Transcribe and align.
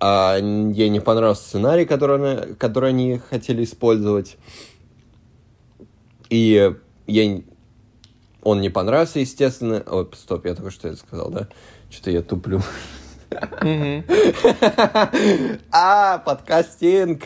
а 0.00 0.36
ей 0.38 0.88
не 0.88 1.00
понравился 1.00 1.42
сценарий, 1.42 1.84
который, 1.84 2.54
который 2.56 2.90
они 2.90 3.18
хотели 3.18 3.64
использовать. 3.64 4.36
И 6.28 6.74
ей 7.06 7.46
он 8.42 8.60
не 8.60 8.68
понравился, 8.68 9.18
естественно. 9.18 9.82
Ой, 9.86 10.08
стоп, 10.14 10.46
я 10.46 10.54
только 10.54 10.70
что 10.70 10.88
это 10.88 10.98
сказал, 10.98 11.30
да? 11.30 11.48
Что-то 11.90 12.10
я 12.10 12.22
туплю. 12.22 12.60
А, 15.72 16.18
подкастинг. 16.18 17.24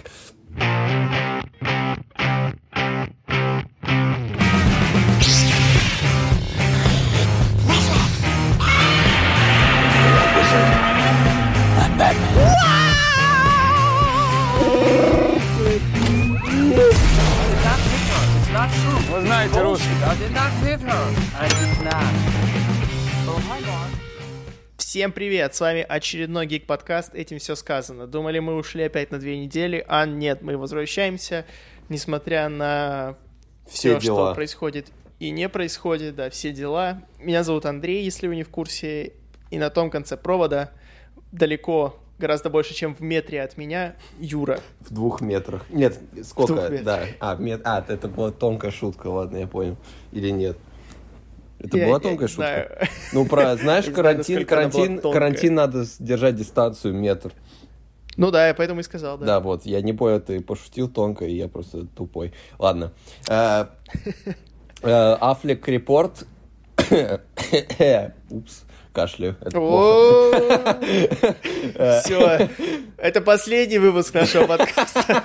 Русский. 20.21 22.11
Всем 24.77 25.13
привет, 25.13 25.55
с 25.55 25.61
вами 25.61 25.87
очередной 25.89 26.47
Гик 26.47 26.67
подкаст 26.67 27.15
этим 27.15 27.39
все 27.39 27.55
сказано. 27.55 28.07
Думали, 28.07 28.39
мы 28.41 28.57
ушли 28.57 28.83
опять 28.83 29.11
на 29.13 29.19
две 29.19 29.39
недели, 29.39 29.85
а 29.89 30.05
нет, 30.05 30.43
мы 30.43 30.59
возвращаемся, 30.59 31.47
несмотря 31.89 32.49
на 32.49 33.17
все, 33.67 33.99
Все 33.99 34.09
дела. 34.09 34.27
что 34.31 34.35
происходит 34.35 34.89
и 35.21 35.31
не 35.31 35.49
происходит, 35.49 36.17
да, 36.17 36.29
все 36.29 36.51
дела. 36.53 37.03
Меня 37.19 37.45
зовут 37.45 37.67
Андрей, 37.67 38.03
если 38.05 38.27
вы 38.27 38.37
не 38.37 38.43
в 38.43 38.49
курсе, 38.49 39.13
и 39.51 39.59
на 39.59 39.71
том 39.71 39.91
конце 39.91 40.17
провода, 40.17 40.73
далеко, 41.31 41.97
гораздо 42.21 42.51
больше, 42.51 42.75
чем 42.75 42.95
в 42.95 43.01
метре 43.01 43.43
от 43.43 43.57
меня, 43.57 43.97
Юра. 44.21 44.61
В 44.81 44.95
двух 44.95 45.21
метрах. 45.21 45.65
Нет, 45.71 45.99
сколько? 46.23 46.55
двух 46.55 46.71
метрах. 46.71 46.85
Да. 46.85 47.03
А, 47.19 47.35
мет... 47.37 47.63
а, 47.65 47.85
это 47.87 48.07
была 48.07 48.31
тонкая 48.31 48.71
шутка, 48.71 49.09
ладно, 49.09 49.39
я 49.39 49.47
понял. 49.49 49.77
Или 50.13 50.31
нет? 50.31 50.57
Это 51.59 51.77
Я- 51.77 51.87
была 51.87 51.97
я 51.97 52.01
тонкая 52.01 52.29
шутка? 52.29 52.43
знаю. 52.43 52.71
Ну, 53.13 53.27
про, 53.27 53.57
знаешь, 53.61 53.87
карантин, 53.87 54.47
карантин, 54.47 55.01
карантин 55.01 55.55
надо 55.55 55.85
держать 55.99 56.37
дистанцию 56.37 56.95
метр. 56.95 57.33
Ну 58.17 58.31
да, 58.31 58.49
я 58.49 58.55
поэтому 58.55 58.81
и 58.81 58.83
сказал, 58.83 59.19
да. 59.19 59.27
Да, 59.27 59.41
вот, 59.41 59.65
я 59.65 59.81
не 59.81 59.93
понял, 59.93 60.21
ты 60.21 60.41
пошутил 60.41 60.89
тонко, 60.89 61.25
и 61.25 61.35
я 61.35 61.49
просто 61.49 61.87
тупой. 61.87 62.33
Ладно. 62.59 62.93
Э, 63.29 63.67
э, 64.83 65.17
Аффлек 65.21 65.67
репорт. 65.69 66.27
Упс, 68.31 68.65
плохо. 69.51 70.79
Все, 72.03 72.49
это 72.97 73.21
последний 73.21 73.79
выпуск 73.79 74.15
нашего 74.15 74.47
подкаста. 74.47 75.25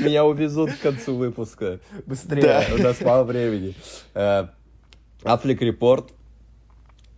Меня 0.00 0.24
увезут 0.24 0.72
к 0.72 0.80
концу 0.80 1.16
выпуска. 1.16 1.80
Быстрее, 2.06 2.64
у 2.78 2.82
нас 2.82 3.00
мало 3.00 3.24
времени. 3.24 3.74
Э, 4.14 4.46
Аффлек 5.24 5.62
репорт. 5.62 6.12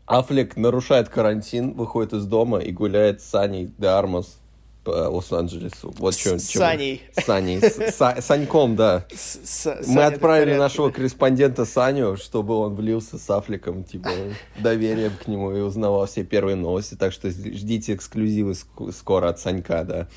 Аффлек 0.06 0.56
нарушает 0.56 1.08
карантин, 1.08 1.72
выходит 1.72 2.12
из 2.12 2.26
дома 2.26 2.58
и 2.58 2.72
гуляет 2.72 3.22
с 3.22 3.24
Саней 3.24 3.72
де 3.78 3.86
Армас 3.86 4.38
по 4.84 4.90
Лос-Анджелесу. 5.08 5.94
Вот 5.98 6.14
С 6.14 6.18
чё- 6.18 6.38
чё- 6.38 6.58
Саней. 6.60 7.02
С 7.18 7.24
Саней. 7.24 7.60
С- 7.60 7.78
Са- 7.78 8.20
Саньком, 8.20 8.76
да. 8.76 9.06
С- 9.14 9.40
с- 9.44 9.66
Мы 9.80 9.94
Саня, 9.94 10.06
отправили 10.08 10.54
нашего 10.54 10.90
корреспондента 10.90 11.64
Саню, 11.64 12.16
чтобы 12.16 12.54
он 12.56 12.74
влился 12.74 13.18
с 13.18 13.28
Афликом, 13.30 13.82
типа, 13.84 14.10
доверием 14.58 15.12
к 15.22 15.26
нему 15.26 15.50
и 15.56 15.60
узнавал 15.60 16.06
все 16.06 16.22
первые 16.24 16.56
новости. 16.56 16.94
Так 16.94 17.12
что 17.12 17.30
ждите 17.30 17.94
эксклюзивы 17.94 18.52
ск- 18.52 18.92
скоро 18.92 19.30
от 19.30 19.40
Санька, 19.40 19.84
да. 19.84 20.08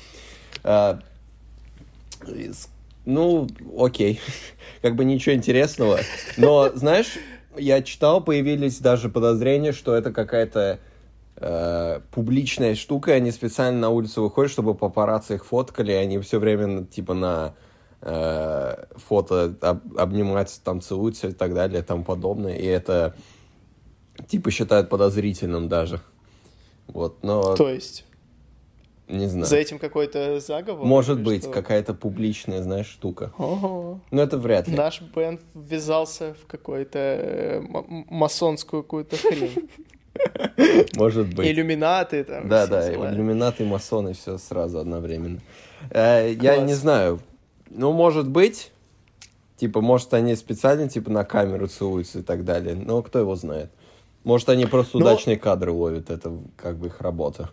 А, 0.62 1.00
с- 2.26 2.68
Ну, 3.06 3.48
окей. 3.78 4.20
Как 4.82 4.94
бы 4.96 5.04
ничего 5.04 5.34
интересного. 5.34 6.00
Но, 6.36 6.70
знаешь, 6.74 7.14
я 7.56 7.80
читал, 7.82 8.20
появились 8.22 8.78
даже 8.78 9.08
подозрения, 9.08 9.72
что 9.72 9.94
это 9.94 10.12
какая-то 10.12 10.78
э, 11.40 12.00
публичная 12.10 12.74
штука, 12.74 13.12
они 13.12 13.30
специально 13.30 13.78
на 13.78 13.90
улицу 13.90 14.22
выходят, 14.22 14.50
чтобы 14.50 14.74
папарацци 14.74 15.34
их 15.34 15.46
фоткали, 15.46 15.92
и 15.92 15.96
они 15.96 16.18
все 16.18 16.38
время, 16.38 16.84
типа, 16.84 17.14
на 17.14 17.54
э, 18.00 18.84
фото 18.96 19.54
об- 19.60 19.96
обнимаются, 19.98 20.62
там 20.62 20.80
целуются 20.80 21.28
и 21.28 21.32
так 21.32 21.54
далее, 21.54 21.80
и 21.80 21.84
тому 21.84 22.04
подобное, 22.04 22.56
и 22.56 22.64
это, 22.64 23.14
типа, 24.26 24.50
считают 24.50 24.88
подозрительным 24.88 25.68
даже. 25.68 26.00
Вот, 26.86 27.22
но 27.22 27.54
То 27.54 27.68
есть, 27.68 28.04
не 29.08 29.26
знаю. 29.26 29.46
за 29.46 29.56
этим 29.56 29.78
какой-то 29.78 30.40
заговор? 30.40 30.86
Может 30.86 31.20
быть, 31.22 31.42
что? 31.42 31.52
какая-то 31.52 31.94
публичная, 31.94 32.62
знаешь, 32.62 32.86
штука. 32.88 33.32
Ого. 33.38 34.00
Но 34.10 34.22
это 34.22 34.38
вряд 34.38 34.68
ли. 34.68 34.76
Наш 34.76 35.00
бенд 35.00 35.40
ввязался 35.54 36.34
в 36.34 36.46
какую-то 36.46 36.98
э, 36.98 37.60
масонскую 38.08 38.82
какую-то 38.82 39.16
хрень. 39.16 39.68
Может 40.96 41.34
быть. 41.34 41.46
Иллюминаты 41.46 42.24
там. 42.24 42.48
Да, 42.48 42.66
да, 42.66 42.88
дела. 42.90 43.10
иллюминаты, 43.12 43.64
масоны, 43.64 44.14
все 44.14 44.38
сразу 44.38 44.78
одновременно. 44.78 45.40
Э, 45.90 46.32
Я 46.32 46.58
не 46.58 46.74
знаю. 46.74 47.20
Ну, 47.70 47.92
может 47.92 48.28
быть. 48.28 48.70
Типа, 49.56 49.80
может, 49.80 50.14
они 50.14 50.36
специально, 50.36 50.88
типа, 50.88 51.10
на 51.10 51.24
камеру 51.24 51.66
целуются 51.66 52.20
и 52.20 52.22
так 52.22 52.44
далее. 52.44 52.74
Но 52.76 53.02
кто 53.02 53.18
его 53.18 53.34
знает. 53.34 53.70
Может, 54.24 54.48
они 54.50 54.66
просто 54.66 54.98
Ну- 54.98 55.04
удачные 55.04 55.36
кадры 55.36 55.72
ловят. 55.72 56.10
Это 56.10 56.32
как 56.56 56.76
бы 56.76 56.86
их 56.88 57.00
работа. 57.00 57.50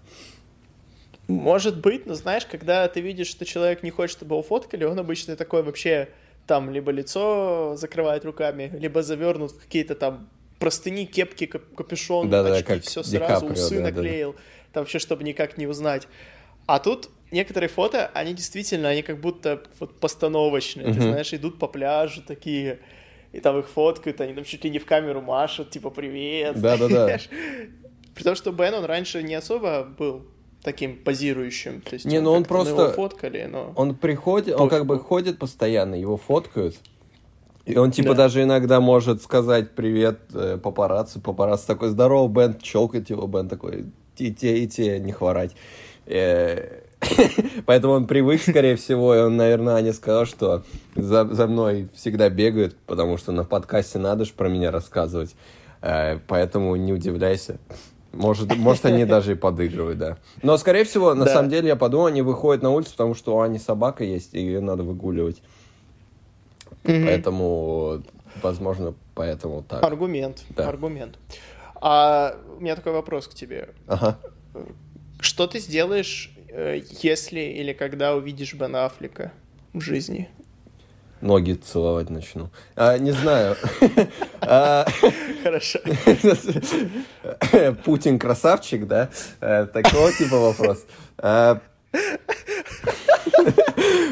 Может 1.28 1.80
быть, 1.82 2.06
но 2.06 2.14
знаешь, 2.14 2.46
когда 2.46 2.88
ты 2.88 3.02
видишь, 3.02 3.28
что 3.28 3.46
человек 3.46 3.82
не 3.82 3.90
хочет, 3.90 4.18
чтобы 4.18 4.36
его 4.36 4.44
фоткали, 4.44 4.84
он 4.84 5.00
обычно 5.00 5.36
такой 5.36 5.64
вообще 5.64 6.10
там 6.46 6.70
либо 6.70 6.92
лицо 6.92 7.76
закрывает 7.76 8.24
руками, 8.26 8.72
либо 8.80 9.02
завернут 9.02 9.52
в 9.54 9.60
какие-то 9.60 9.96
там 9.96 10.28
простыни, 10.66 11.06
кепки, 11.06 11.46
кап- 11.46 11.76
капюшон, 11.76 12.28
Да-да, 12.28 12.54
очки, 12.56 12.64
как 12.68 12.82
все 12.82 13.04
Ди 13.04 13.18
сразу, 13.18 13.46
Каприо, 13.48 13.54
усы 13.54 13.76
да-да-да. 13.76 13.96
наклеил, 14.02 14.36
там 14.74 14.82
вообще, 14.82 14.98
чтобы 14.98 15.24
никак 15.24 15.60
не 15.60 15.68
узнать. 15.68 16.08
А 16.66 16.80
тут 16.80 17.10
некоторые 17.30 17.70
фото, 17.70 18.10
они 18.16 18.34
действительно, 18.34 18.90
они 18.90 19.04
как 19.04 19.22
будто 19.22 19.62
вот 19.80 20.00
постановочные, 20.00 20.88
ты 20.88 20.94
Мгм. 20.94 21.02
знаешь, 21.04 21.32
идут 21.36 21.60
по 21.60 21.68
пляжу 21.68 22.24
такие, 22.26 22.80
и 23.32 23.40
там 23.42 23.60
их 23.60 23.68
фоткают, 23.70 24.20
они 24.22 24.34
там 24.34 24.44
чуть 24.44 24.64
ли 24.64 24.72
не 24.72 24.80
в 24.80 24.88
камеру 24.88 25.22
машут, 25.22 25.70
типа, 25.70 25.92
привет. 25.92 26.60
Да-да-да. 26.60 27.20
При 28.16 28.24
том, 28.24 28.34
что 28.34 28.52
Бен, 28.52 28.74
он 28.74 28.86
раньше 28.86 29.22
не 29.22 29.36
особо 29.36 29.84
был 29.84 30.26
таким 30.64 30.98
позирующим. 31.04 31.82
То 31.82 31.94
есть 31.94 32.06
Не, 32.06 32.22
ну 32.22 32.32
он 32.32 32.44
просто- 32.44 32.72
его 32.74 32.92
фоткали, 32.92 33.46
но... 33.46 33.72
Он 33.76 33.94
приходит, 33.96 34.56
он 34.60 34.68
как 34.70 34.88
бы 34.88 34.98
ходит 35.00 35.38
постоянно, 35.38 35.94
его 35.94 36.18
фоткают. 36.18 36.76
И 37.66 37.78
он 37.78 37.92
типа 37.92 38.10
Да. 38.10 38.16
даже 38.24 38.44
иногда 38.44 38.80
может 38.80 39.22
сказать 39.24 39.72
привет 39.72 40.20
э, 40.34 40.58
папарацци. 40.62 41.20
Папарацци 41.20 41.66
такой, 41.68 41.90
здорово, 41.90 42.28
Бен, 42.28 42.58
челкать 42.62 43.10
его, 43.10 43.26
Бен 43.28 43.50
такой, 43.50 43.86
и 44.18 44.32
те, 44.34 44.58
и 44.60 44.68
те, 44.68 45.00
не 45.00 45.12
хворать. 45.12 45.56
Э, 46.06 46.82
Поэтому 47.66 47.94
он 47.94 48.08
привык, 48.08 48.42
скорее 48.42 48.76
всего, 48.76 49.16
и 49.16 49.20
он, 49.20 49.38
наверное, 49.38 49.76
Аня 49.76 49.94
сказал, 49.94 50.26
что 50.26 50.64
за, 50.96 51.26
за 51.26 51.48
мной 51.48 51.88
всегда 51.96 52.30
бегают, 52.30 52.76
потому 52.86 53.18
что 53.18 53.32
на 53.32 53.44
подкасте 53.44 54.00
надо 54.00 54.26
же 54.26 54.34
про 54.34 54.48
меня 54.50 54.72
рассказывать. 54.72 55.36
Э, 55.82 56.20
Поэтому 56.28 56.76
не 56.76 56.94
удивляйся. 56.94 57.58
Может, 58.14 58.56
может, 58.58 58.86
они 58.86 59.06
даже 59.16 59.34
и 59.34 59.36
подыгрывают, 59.36 59.98
да. 59.98 60.18
Но, 60.42 60.58
скорее 60.58 60.84
всего, 60.86 61.14
на 61.16 61.26
Да. 61.26 61.34
самом 61.34 61.50
деле, 61.50 61.68
я 61.70 61.76
подумал, 61.76 62.06
они 62.08 62.22
выходят 62.22 62.64
на 62.64 62.70
улицу, 62.72 62.92
потому 62.92 63.14
что 63.16 63.36
у 63.36 63.40
Ани 63.42 63.60
собака 63.60 64.04
есть, 64.04 64.34
и 64.36 64.40
ее 64.40 64.62
надо 64.62 64.84
выгуливать. 64.84 65.42
Мгм. 66.86 67.06
Поэтому, 67.06 68.04
возможно, 68.42 68.94
поэтому 69.16 69.64
так. 69.64 69.84
Аргумент, 69.84 70.44
Да. 70.50 70.70
аргумент. 70.70 71.18
А 71.82 72.38
у 72.58 72.62
меня 72.62 72.76
такой 72.76 72.94
вопрос 72.94 73.28
к 73.28 73.34
тебе. 73.34 73.70
Ага. 73.88 74.18
Что 75.20 75.48
ты 75.48 75.60
сделаешь, 75.60 76.32
э, 76.50 76.82
если 77.02 77.40
или 77.42 77.74
когда 77.74 78.16
увидишь 78.16 78.54
Бен 78.54 78.76
Аффлека 78.76 79.32
в 79.74 79.82
жизни? 79.82 80.30
Ноги 81.22 81.54
целовать 81.54 82.10
начну. 82.10 82.50
А, 82.76 82.98
не 82.98 83.12
знаю. 83.12 83.56
А, 84.48 84.86
Хорошо. 85.44 85.80
Путин 87.84 88.20
красавчик, 88.20 88.86
да? 88.86 89.10
Э, 89.42 89.66
Такого 89.66 90.12
типа 90.12 90.38
вопрос. 90.38 90.86
А, 91.18 91.60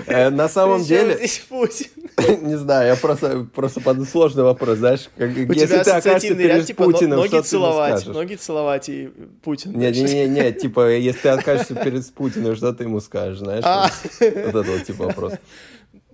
э, 0.07 0.29
На 0.31 0.49
самом 0.49 0.83
деле, 0.83 1.17
здесь 1.17 1.39
Путин? 1.47 2.02
не 2.41 2.57
знаю, 2.57 2.87
я 2.87 2.95
просто, 2.95 3.47
просто 3.53 3.81
под 3.81 4.07
сложный 4.07 4.43
вопрос, 4.43 4.77
знаешь, 4.77 5.09
как, 5.17 5.29
У 5.29 5.33
если 5.33 5.65
тебя 5.65 5.83
ты 5.83 5.91
окажешься 5.91 6.27
ряд, 6.29 6.37
перед 6.37 6.65
типа, 6.65 6.83
Путиным, 6.83 7.19
ноги 7.19 7.27
что 7.27 7.41
ты 7.41 7.55
ему 7.55 7.65
целовать, 7.65 8.07
ноги 8.07 8.35
целовать 8.35 8.89
и 8.89 9.11
Путин. 9.43 9.71
Не, 9.77 9.91
не, 9.91 10.03
не, 10.03 10.27
не, 10.27 10.51
типа, 10.53 10.91
если 10.95 11.19
ты 11.21 11.29
окажешься 11.29 11.75
перед 11.75 12.11
Путиным, 12.13 12.55
что 12.55 12.73
ты 12.73 12.83
ему 12.83 12.99
скажешь, 12.99 13.39
знаешь? 13.39 13.63
А. 13.65 13.89
Вот 14.19 14.55
это 14.55 14.63
вот 14.63 14.83
типа 14.85 15.05
вопрос. 15.05 15.33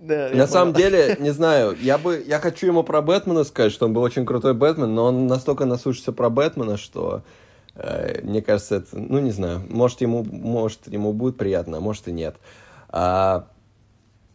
Да, 0.02 0.30
На 0.32 0.46
самом 0.46 0.72
понял. 0.72 0.88
деле, 0.88 1.16
не 1.20 1.28
знаю, 1.28 1.76
я 1.78 1.98
бы, 1.98 2.24
я 2.26 2.38
хочу 2.38 2.66
ему 2.66 2.82
про 2.82 3.02
Бэтмена 3.02 3.44
сказать, 3.44 3.70
что 3.70 3.84
он 3.84 3.92
был 3.92 4.00
очень 4.00 4.24
крутой 4.24 4.54
Бэтмен, 4.54 4.94
но 4.94 5.04
он 5.04 5.26
настолько 5.26 5.66
наслушался 5.66 6.12
про 6.12 6.30
Бэтмена, 6.30 6.78
что 6.78 7.22
Э, 7.74 8.20
мне 8.22 8.42
кажется, 8.42 8.76
это, 8.76 8.98
ну, 8.98 9.20
не 9.20 9.30
знаю, 9.30 9.62
может, 9.68 10.00
ему, 10.00 10.24
может, 10.24 10.86
ему 10.86 11.12
будет 11.12 11.36
приятно, 11.36 11.78
а 11.78 11.80
может 11.80 12.08
и 12.08 12.12
нет. 12.12 12.36
А, 12.88 13.46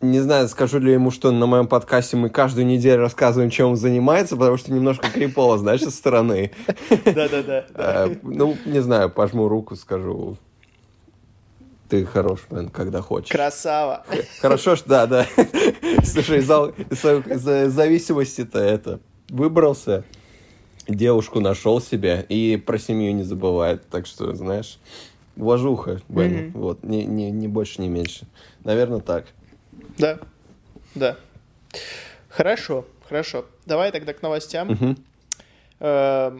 не 0.02 0.20
знаю, 0.20 0.48
скажу 0.48 0.80
ли 0.80 0.94
ему, 0.94 1.12
что 1.12 1.32
на 1.32 1.46
моем 1.46 1.68
подкасте 1.68 2.18
мы 2.18 2.30
каждую 2.30 2.66
неделю 2.66 3.02
рассказываем, 3.02 3.50
чем 3.50 3.72
он 3.72 3.76
занимается, 3.76 4.36
потому 4.36 4.58
что 4.58 4.72
немножко 4.72 5.10
крипово, 5.10 5.58
знаешь, 5.58 5.82
со 5.82 5.92
стороны. 5.92 6.52
Да-да-да. 6.90 7.66
Э, 7.74 8.16
ну, 8.22 8.58
не 8.66 8.82
знаю, 8.82 9.10
пожму 9.10 9.48
руку, 9.48 9.76
скажу, 9.76 10.38
ты 11.90 12.06
хорош, 12.06 12.42
мэн, 12.50 12.70
когда 12.70 13.02
хочешь. 13.02 13.32
Красава. 13.32 14.06
Хорошо, 14.42 14.76
что 14.76 14.90
да, 14.90 15.08
да. 15.08 15.28
Слушай, 16.04 16.42
за 16.42 17.70
зависимости-то 17.70 18.60
это 18.60 19.00
выбрался, 19.30 20.04
девушку 20.88 21.40
нашел 21.40 21.82
себе 21.82 22.26
и 22.28 22.58
про 22.58 22.78
семью 22.78 23.14
не 23.14 23.24
забывает. 23.24 23.88
Так 23.90 24.08
что, 24.08 24.34
знаешь, 24.36 24.80
уважуха. 25.36 26.02
Mm-hmm. 26.10 26.52
Вот, 26.54 26.84
не, 26.84 27.06
не, 27.06 27.32
не 27.32 27.48
больше, 27.48 27.82
не 27.82 27.90
меньше. 27.90 28.28
Наверное, 28.64 29.00
так. 29.00 29.26
Да, 29.98 30.20
да. 30.94 31.18
Хорошо, 32.30 32.86
хорошо. 33.08 33.46
Давай 33.66 33.92
тогда 33.92 34.14
к 34.14 34.22
новостям. 34.22 34.98
Mm-hmm. 35.80 36.40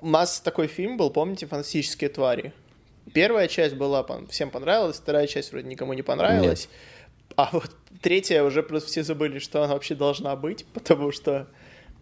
У 0.00 0.08
нас 0.08 0.40
такой 0.40 0.66
фильм 0.66 0.96
был, 0.96 1.10
помните, 1.10 1.46
«Фантастические 1.46 2.10
твари»? 2.10 2.52
Первая 3.12 3.48
часть 3.48 3.74
была, 3.76 4.06
всем 4.28 4.50
понравилась, 4.50 4.96
вторая 4.96 5.26
часть 5.26 5.52
вроде 5.52 5.68
никому 5.68 5.92
не 5.92 6.02
понравилась. 6.02 6.68
Нет. 6.70 7.36
А 7.36 7.50
вот 7.52 7.70
третья 8.02 8.42
уже 8.42 8.62
просто 8.62 8.88
все 8.88 9.02
забыли, 9.02 9.38
что 9.38 9.62
она 9.62 9.74
вообще 9.74 9.94
должна 9.94 10.34
быть, 10.36 10.66
потому 10.74 11.12
что 11.12 11.46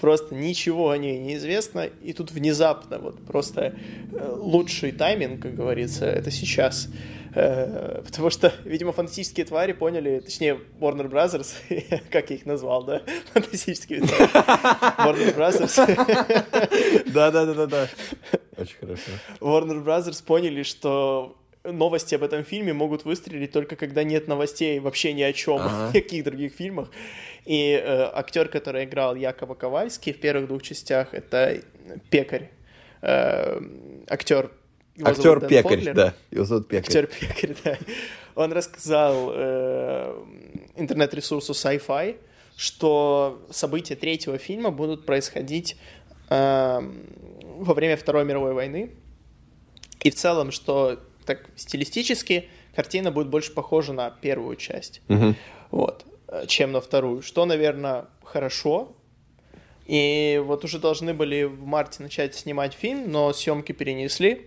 просто 0.00 0.35
ничего 0.35 0.91
о 0.91 0.99
ней 0.99 1.19
не 1.19 1.37
известно, 1.37 1.88
и 2.02 2.12
тут 2.12 2.31
внезапно 2.32 2.99
вот 2.99 3.25
просто 3.25 3.75
э, 4.12 4.35
лучший 4.37 4.93
тайминг, 4.93 5.43
как 5.43 5.55
говорится, 5.55 6.06
это 6.06 6.31
сейчас. 6.31 6.88
Э, 7.35 8.02
потому 8.05 8.31
что, 8.31 8.52
видимо, 8.64 8.93
фантастические 8.93 9.46
твари 9.46 9.73
поняли, 9.73 10.20
точнее, 10.20 10.61
Warner 10.81 11.11
Brothers, 11.11 11.55
как 12.11 12.31
я 12.31 12.37
их 12.37 12.46
назвал, 12.46 12.85
да? 12.85 13.02
Фантастические 13.32 14.00
твари. 14.00 14.31
Warner 14.99 15.37
Brothers. 15.37 17.12
Да-да-да-да. 17.12 17.88
Очень 18.56 18.76
хорошо. 18.81 19.11
Warner 19.40 19.85
Brothers 19.85 20.25
поняли, 20.25 20.62
что 20.62 21.37
новости 21.64 22.14
об 22.14 22.23
этом 22.23 22.44
фильме 22.44 22.73
могут 22.73 23.05
выстрелить 23.05 23.52
только 23.52 23.76
когда 23.76 24.05
нет 24.05 24.29
новостей 24.29 24.79
вообще 24.79 25.12
ни 25.12 25.23
о 25.23 25.32
чем, 25.32 25.58
ага. 25.61 25.88
никаких 25.88 26.25
других 26.25 26.52
фильмах. 26.52 26.90
И 27.44 27.73
э, 27.73 28.11
актер, 28.12 28.49
который 28.49 28.85
играл 28.85 29.14
Якова 29.14 29.55
Ковальский 29.55 30.12
в 30.12 30.20
первых 30.20 30.49
двух 30.49 30.62
частях, 30.62 31.12
это 31.12 31.61
пекарь. 32.11 32.50
Э, 33.02 33.61
актер 34.08 34.50
Актер 35.02 35.41
Пекарь, 35.41 35.79
Фоглер. 35.79 35.94
да. 35.94 36.14
Его 36.31 36.44
зовут 36.44 36.69
Пекарь. 36.69 36.87
Актер 36.87 37.06
Пекарь, 37.06 37.56
да. 37.64 37.79
Он 38.37 38.52
рассказал 38.52 39.31
э, 39.32 40.20
интернет-ресурсу 40.76 41.52
Sci-Fi, 41.52 42.17
что 42.56 43.44
события 43.50 43.97
третьего 43.97 44.38
фильма 44.38 44.70
будут 44.70 45.05
происходить 45.05 45.76
э, 46.31 46.81
во 47.56 47.75
время 47.75 47.97
Второй 47.97 48.25
мировой 48.25 48.55
войны. 48.55 48.90
И 50.02 50.11
в 50.11 50.14
целом, 50.14 50.52
что 50.52 51.00
так 51.26 51.47
стилистически 51.56 52.49
картина 52.75 53.11
будет 53.11 53.29
больше 53.29 53.52
похожа 53.52 53.93
на 53.93 54.11
первую 54.11 54.56
часть, 54.56 55.00
угу. 55.08 55.35
вот, 55.70 56.05
чем 56.47 56.73
на 56.73 56.81
вторую. 56.81 57.23
Что, 57.23 57.45
наверное, 57.45 58.07
хорошо. 58.23 58.97
И 59.87 60.41
вот 60.45 60.65
уже 60.65 60.79
должны 60.79 61.13
были 61.13 61.45
в 61.45 61.65
марте 61.65 62.03
начать 62.03 62.35
снимать 62.35 62.73
фильм, 62.75 63.11
но 63.11 63.33
съемки 63.33 63.73
перенесли. 63.73 64.47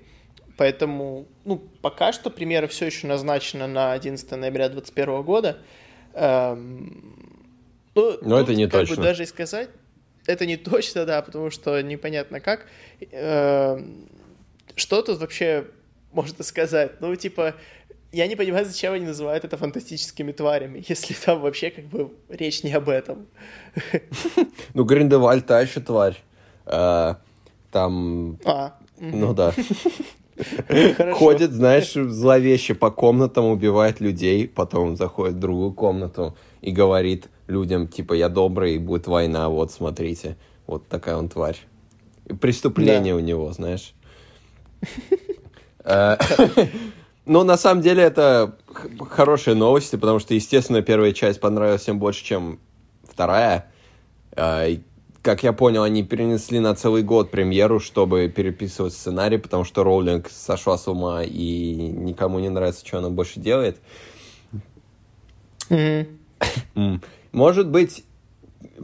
Поэтому, 0.58 1.28
ну, 1.46 1.58
пока 1.82 2.12
что 2.12 2.32
премьера 2.32 2.68
все 2.68 2.88
еще 2.88 3.06
назначена 3.06 3.68
на 3.68 3.94
11 3.94 4.32
ноября 4.32 4.70
2021 4.70 5.22
года. 5.22 5.58
Эм, 6.14 7.38
ну, 7.94 8.18
Но 8.22 8.40
это 8.40 8.56
не 8.56 8.68
точно. 8.68 8.96
Бы 8.96 9.02
даже 9.04 9.24
и 9.24 9.26
сказать, 9.28 9.70
это 10.26 10.48
не 10.48 10.58
точно, 10.58 11.06
да, 11.06 11.22
потому 11.22 11.52
что 11.52 11.80
непонятно 11.82 12.40
как. 12.40 12.66
Эм, 13.12 14.10
что 14.76 15.04
тут 15.04 15.20
вообще 15.20 15.68
можно 16.12 16.44
сказать? 16.44 17.00
Ну, 17.02 17.16
типа, 17.16 17.54
я 18.12 18.28
не 18.28 18.36
понимаю, 18.36 18.66
зачем 18.66 18.94
они 18.94 19.06
называют 19.06 19.44
это 19.44 19.58
фантастическими 19.58 20.32
тварями, 20.32 20.84
если 20.88 21.14
там 21.14 21.42
вообще 21.42 21.70
как 21.70 21.86
бы 21.86 22.12
речь 22.30 22.64
не 22.64 22.74
об 22.74 22.90
этом. 22.90 23.28
Ну, 24.74 24.84
Гриндевальд 24.84 25.46
та 25.46 25.62
еще 25.62 25.80
тварь. 25.80 26.18
Э, 26.66 27.16
там... 27.72 28.40
А. 28.46 28.78
Ну 29.00 29.34
да. 29.34 29.54
Ходит, 31.14 31.52
знаешь, 31.52 31.94
зловеще 31.94 32.76
по 32.76 32.92
комнатам, 32.92 33.46
убивает 33.46 34.00
людей, 34.00 34.48
потом 34.48 34.96
заходит 34.96 35.36
в 35.36 35.40
другую 35.40 35.74
комнату 35.74 36.38
и 36.62 36.72
говорит 36.72 37.30
людям, 37.48 37.88
типа, 37.88 38.14
я 38.14 38.30
добрый, 38.30 38.76
и 38.76 38.80
будет 38.80 39.08
война, 39.08 39.50
вот, 39.50 39.72
смотрите. 39.72 40.38
Вот 40.68 40.88
такая 40.88 41.16
он 41.16 41.30
тварь. 41.30 41.58
Преступление 42.42 43.14
да. 43.14 43.18
у 43.18 43.20
него, 43.20 43.52
знаешь. 43.54 43.94
Но 47.28 47.44
на 47.44 47.58
самом 47.58 47.82
деле 47.82 48.04
это 48.04 48.56
хорошие 49.10 49.54
новости, 49.54 49.98
потому 49.98 50.20
что, 50.20 50.34
естественно, 50.34 50.82
первая 50.82 51.12
часть 51.12 51.42
понравилась 51.42 51.82
всем 51.82 52.00
больше, 52.00 52.24
чем 52.24 52.60
вторая. 53.04 53.70
Э, 54.32 54.78
как 55.22 55.44
я 55.44 55.52
понял, 55.52 55.84
они 55.84 56.04
перенесли 56.04 56.60
на 56.60 56.74
целый 56.74 57.04
год 57.04 57.30
премьеру, 57.30 57.82
чтобы 57.82 58.30
переписывать 58.30 58.94
сценарий, 58.94 59.38
потому 59.38 59.66
что 59.66 59.84
Роулинг 59.84 60.30
сошла 60.30 60.78
с 60.78 60.88
ума 60.88 61.22
и 61.22 61.76
никому 61.76 62.40
не 62.40 62.48
нравится, 62.48 62.88
что 62.88 63.00
она 63.00 63.10
больше 63.10 63.42
делает. 63.42 63.78
Mm-hmm. 65.70 67.02
Может 67.34 67.68
быть, 67.70 68.06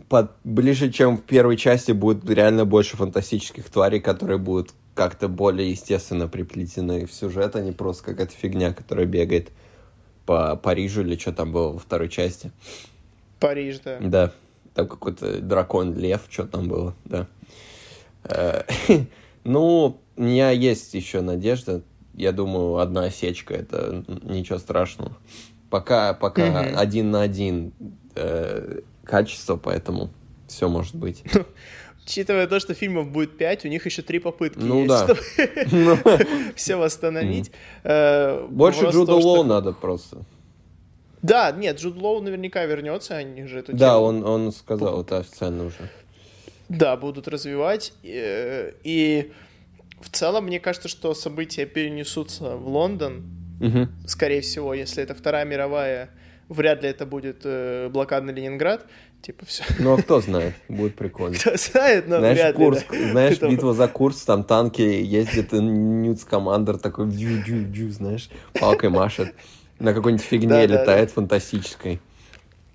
под, 0.09 0.31
ближе, 0.43 0.91
чем 0.91 1.17
в 1.17 1.21
первой 1.21 1.55
части, 1.55 1.93
будет 1.93 2.29
реально 2.29 2.65
больше 2.65 2.97
фантастических 2.97 3.69
тварей, 3.69 4.01
которые 4.01 4.37
будут 4.37 4.73
как-то 4.95 5.27
более 5.27 5.71
естественно 5.71 6.27
приплетены 6.27 7.05
в 7.05 7.13
сюжет, 7.13 7.55
а 7.55 7.61
не 7.61 7.71
просто 7.71 8.03
какая-то 8.03 8.33
фигня, 8.33 8.73
которая 8.73 9.05
бегает 9.05 9.51
по 10.25 10.55
Парижу 10.55 11.01
или 11.01 11.17
что 11.17 11.33
там 11.33 11.51
было 11.51 11.73
во 11.73 11.79
второй 11.79 12.09
части. 12.09 12.51
Париж, 13.39 13.79
да. 13.83 13.97
Да. 14.01 14.31
Там 14.73 14.87
какой-то 14.87 15.41
дракон-лев, 15.41 16.21
что 16.29 16.45
там 16.45 16.67
было, 16.67 16.95
да. 17.05 17.27
Э, 18.23 18.63
ну, 19.43 19.99
у 20.15 20.21
меня 20.21 20.51
есть 20.51 20.93
еще 20.93 21.21
надежда. 21.21 21.81
Я 22.13 22.31
думаю, 22.31 22.77
одна 22.77 23.05
осечка, 23.05 23.53
это 23.53 24.03
ничего 24.23 24.59
страшного. 24.59 25.17
Пока, 25.69 26.13
пока 26.13 26.59
один 26.59 27.09
на 27.11 27.21
один 27.23 27.73
э, 28.15 28.81
качество, 29.03 29.55
поэтому 29.55 30.11
все 30.47 30.69
может 30.69 30.95
быть. 30.95 31.23
Учитывая 32.05 32.47
то, 32.47 32.59
что 32.59 32.73
фильмов 32.73 33.09
будет 33.09 33.37
пять, 33.37 33.63
у 33.65 33.69
них 33.69 33.85
еще 33.85 34.01
три 34.01 34.19
попытки 34.19 34.59
ну, 34.59 34.83
есть, 34.83 34.89
да. 34.89 35.05
чтобы 35.05 35.21
ну. 35.71 35.97
все 36.55 36.75
восстановить. 36.75 37.51
Э, 37.83 38.45
Больше 38.49 38.85
Джуда 38.89 39.13
Лоу 39.13 39.43
надо 39.43 39.71
просто. 39.71 40.25
Да, 41.21 41.51
нет, 41.51 41.79
Джуд 41.79 41.95
Лоу 41.95 42.21
наверняка 42.21 42.65
вернется, 42.65 43.15
они 43.15 43.45
же 43.45 43.59
эту 43.59 43.73
Да, 43.73 43.99
он, 43.99 44.25
он 44.25 44.51
сказал 44.51 45.01
это 45.01 45.19
официально 45.19 45.65
уже. 45.65 45.89
Да, 46.67 46.97
будут 46.97 47.27
развивать. 47.29 47.93
И, 48.03 48.73
и 48.83 49.31
в 50.01 50.09
целом, 50.09 50.45
мне 50.45 50.59
кажется, 50.59 50.89
что 50.89 51.13
события 51.13 51.65
перенесутся 51.65 52.57
в 52.57 52.67
Лондон. 52.67 53.23
Угу. 53.61 54.07
Скорее 54.07 54.41
всего, 54.41 54.73
если 54.73 55.01
это 55.01 55.15
Вторая 55.15 55.45
мировая, 55.45 56.09
вряд 56.49 56.83
ли 56.83 56.89
это 56.89 57.05
будет 57.05 57.41
э, 57.45 57.87
блокадный 57.89 58.33
Ленинград. 58.33 58.85
Типа 59.23 59.45
все. 59.45 59.63
Ну, 59.79 59.93
а 59.93 60.01
кто 60.01 60.19
знает, 60.19 60.53
будет 60.67 60.95
прикольно. 60.95 61.37
Кто 61.37 61.55
знает, 61.55 62.09
но 62.09 62.17
знаешь, 62.17 62.37
вряд 62.37 62.55
Курск, 62.57 62.91
ли, 62.91 63.05
да. 63.05 63.11
Знаешь, 63.11 63.41
битва 63.41 63.73
за 63.73 63.87
Курск, 63.87 64.25
там 64.25 64.43
танки 64.43 64.81
ездят, 64.81 65.53
и 65.53 65.59
Ньюц 65.59 66.25
Командер 66.25 66.77
такой 66.77 67.09
дю-дю-дю, 67.09 67.89
знаешь, 67.91 68.29
палкой 68.59 68.89
машет 68.89 69.33
на 69.79 69.93
какой-нибудь 69.93 70.25
фигне 70.25 70.49
да, 70.49 70.65
летает 70.65 71.07
да, 71.07 71.13
фантастической. 71.13 72.01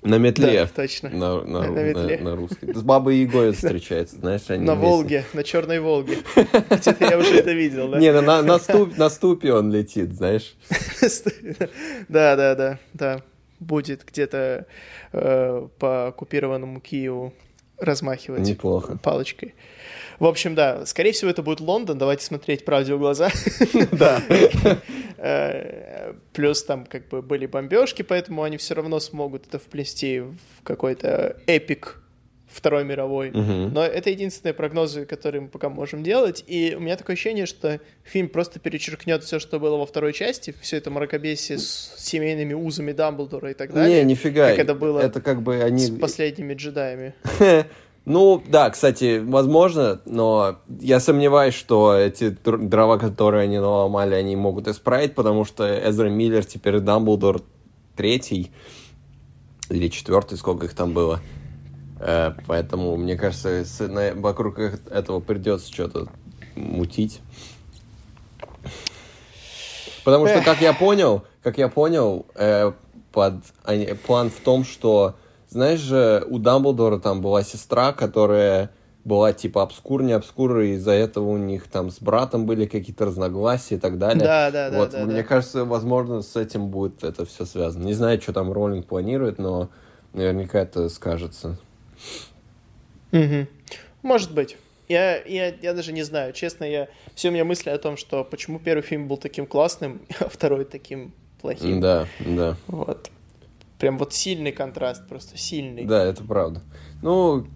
На 0.01 0.17
метле. 0.17 0.65
Да, 0.65 0.67
точно. 0.69 1.11
На, 1.11 1.41
на, 1.43 1.71
на, 1.71 1.83
метле. 1.83 2.19
на, 2.19 2.31
на 2.31 2.37
русской. 2.37 2.73
С 2.73 2.83
бабой 2.83 3.17
Егой 3.17 3.53
встречается, 3.53 4.17
знаешь, 4.17 4.43
они 4.49 4.65
На 4.65 4.75
вместе. 4.75 4.89
Волге, 4.89 5.25
на 5.35 5.45
Черной 5.45 5.81
Волге. 5.81 6.19
Где-то 6.35 7.05
я 7.05 7.19
уже 7.19 7.41
это 7.41 7.53
видел, 7.53 7.89
да? 7.89 7.99
Не, 7.99 8.13
на, 8.13 8.41
на, 8.43 8.59
ступ, 8.59 8.97
на 8.97 9.11
ступе 9.11 9.53
он 9.53 9.71
летит, 9.71 10.15
знаешь. 10.15 10.57
Да, 12.09 12.37
да, 12.37 12.55
да, 12.55 12.79
да. 12.95 13.23
Будет 13.61 14.05
где-то 14.05 14.67
э, 15.13 15.69
по 15.79 16.09
оккупированному 16.09 16.81
Киеву 16.81 17.33
размахивать 17.79 18.47
Неплохо. 18.47 18.99
палочкой. 19.03 19.55
В 20.19 20.27
общем, 20.27 20.55
да, 20.55 20.85
скорее 20.85 21.13
всего, 21.13 21.31
это 21.31 21.43
будет 21.43 21.61
Лондон. 21.61 21.97
Давайте 21.97 22.25
смотреть 22.25 22.65
правде 22.65 22.95
в 22.95 22.99
глаза. 22.99 23.31
Да. 23.93 24.23
Э, 25.21 26.15
плюс 26.33 26.63
там 26.63 26.87
как 26.87 27.09
бы 27.09 27.23
были 27.23 27.47
бомбежки, 27.47 28.03
поэтому 28.03 28.45
они 28.45 28.57
все 28.57 28.75
равно 28.75 29.01
смогут 29.01 29.49
это 29.49 29.59
вплести 29.59 30.21
в 30.21 30.37
какой-то 30.63 31.37
эпик 31.47 32.01
Второй 32.49 32.85
мировой. 32.85 33.31
Мгм. 33.31 33.73
Но 33.75 33.85
это 33.85 34.11
единственные 34.11 34.55
прогнозы, 34.55 35.05
которые 35.05 35.43
мы 35.43 35.49
пока 35.49 35.69
можем 35.69 36.03
делать. 36.03 36.43
И 36.47 36.75
у 36.77 36.81
меня 36.81 36.97
такое 36.97 37.15
ощущение, 37.15 37.47
что 37.47 37.81
фильм 38.03 38.29
просто 38.29 38.59
перечеркнет 38.59 39.23
все, 39.23 39.39
что 39.39 39.61
было 39.61 39.77
во 39.77 39.87
второй 39.87 40.13
части, 40.13 40.55
все 40.61 40.79
это 40.79 40.91
мракобесие 40.91 41.59
с 41.59 41.95
семейными 41.99 42.55
узами 42.55 42.93
Дамблдора 42.93 43.51
и 43.51 43.55
так 43.55 43.73
далее. 43.73 44.03
Не, 44.03 44.11
нифига. 44.13 44.49
Как 44.51 44.59
это 44.59 44.75
было 44.75 45.01
Это 45.01 45.21
как 45.21 45.43
бы 45.43 45.63
они... 45.63 45.79
с 45.79 45.91
последними 45.91 46.55
джедаями. 46.55 47.15
Ну, 48.09 48.43
да, 48.49 48.71
кстати, 48.71 49.19
возможно, 49.23 50.01
но 50.07 50.61
я 50.81 50.99
сомневаюсь, 50.99 51.53
что 51.53 51.95
эти 51.95 52.31
др- 52.43 52.57
дрова, 52.57 52.97
которые 52.97 53.43
они 53.43 53.59
наломали, 53.59 54.15
они 54.15 54.35
могут 54.35 54.67
исправить, 54.67 55.15
потому 55.15 55.45
что 55.45 55.67
Эзра 55.67 56.09
Миллер 56.09 56.43
теперь 56.43 56.79
Дамблдор 56.81 57.43
третий 57.97 58.51
или 59.69 59.89
четвертый, 59.89 60.39
сколько 60.39 60.65
их 60.65 60.75
там 60.75 60.95
было. 60.95 61.21
Э, 62.01 62.33
поэтому, 62.47 62.97
мне 62.97 63.17
кажется, 63.17 63.65
вокруг 64.17 64.59
этого 64.59 65.21
придется 65.21 65.73
что-то 65.73 66.09
мутить. 66.55 67.21
Потому 70.05 70.27
что, 70.27 70.41
как 70.43 70.61
я 70.61 70.73
понял, 70.73 71.25
как 71.43 71.59
я 71.59 71.69
понял, 71.69 72.27
э, 72.35 72.73
под, 73.13 73.35
они- 73.65 73.95
план 73.95 74.31
в 74.31 74.41
том, 74.41 74.65
что, 74.65 75.17
знаешь 75.49 75.81
же, 75.81 76.25
у 76.29 76.39
Дамблдора 76.39 76.99
там 76.99 77.21
была 77.21 77.43
сестра, 77.43 77.93
которая 77.93 78.71
была 79.05 79.33
типа 79.33 79.63
обскур, 79.63 80.03
не 80.03 80.13
обскур, 80.13 80.61
и 80.61 80.75
из-за 80.75 80.93
этого 80.93 81.29
у 81.31 81.37
них 81.37 81.67
там 81.69 81.91
с 81.91 82.01
братом 82.01 82.47
были 82.47 82.67
какие-то 82.67 83.07
разногласия 83.07 83.77
и 83.77 83.79
так 83.79 83.99
далее. 83.99 84.23
Да, 84.25 84.51
да, 84.51 84.71
да, 84.71 84.79
Вот, 84.79 84.91
да, 84.91 85.05
мне 85.05 85.23
да. 85.23 85.23
кажется, 85.23 85.65
возможно, 85.65 86.23
с 86.23 86.37
этим 86.37 86.69
будет 86.69 87.03
это 87.05 87.25
все 87.25 87.45
связано. 87.45 87.85
Не 87.85 87.95
знаю, 87.95 88.21
что 88.21 88.33
там 88.33 88.53
Роллинг 88.53 88.87
планирует, 88.87 89.39
но 89.39 89.71
наверняка 90.13 90.61
это 90.61 90.89
скажется. 90.91 91.59
Мгм. 93.13 93.49
Может 94.03 94.33
быть. 94.33 94.57
Я, 94.89 95.23
я, 95.25 95.49
я 95.49 95.75
даже 95.75 95.93
не 95.93 96.03
знаю. 96.03 96.33
Честно, 96.33 96.65
я 96.65 96.89
все 97.15 97.29
у 97.29 97.33
меня 97.33 97.45
мысли 97.45 97.69
о 97.69 97.79
том, 97.79 97.97
что 97.97 98.25
почему 98.25 98.59
первый 98.59 98.83
фильм 98.83 99.07
был 99.07 99.19
таким 99.19 99.47
классным, 99.47 100.01
а 100.21 100.29
второй 100.29 100.65
таким 100.65 101.13
плохим. 101.41 101.81
Да, 101.81 102.07
да. 102.21 102.57
Вот. 102.67 103.11
Прям 103.79 103.99
вот 103.99 104.13
сильный 104.13 104.53
контраст, 104.53 105.07
просто 105.07 105.37
сильный. 105.37 105.85
Да, 105.85 106.05
это 106.05 106.25
правда. 106.25 106.63
Ну, 107.03 107.47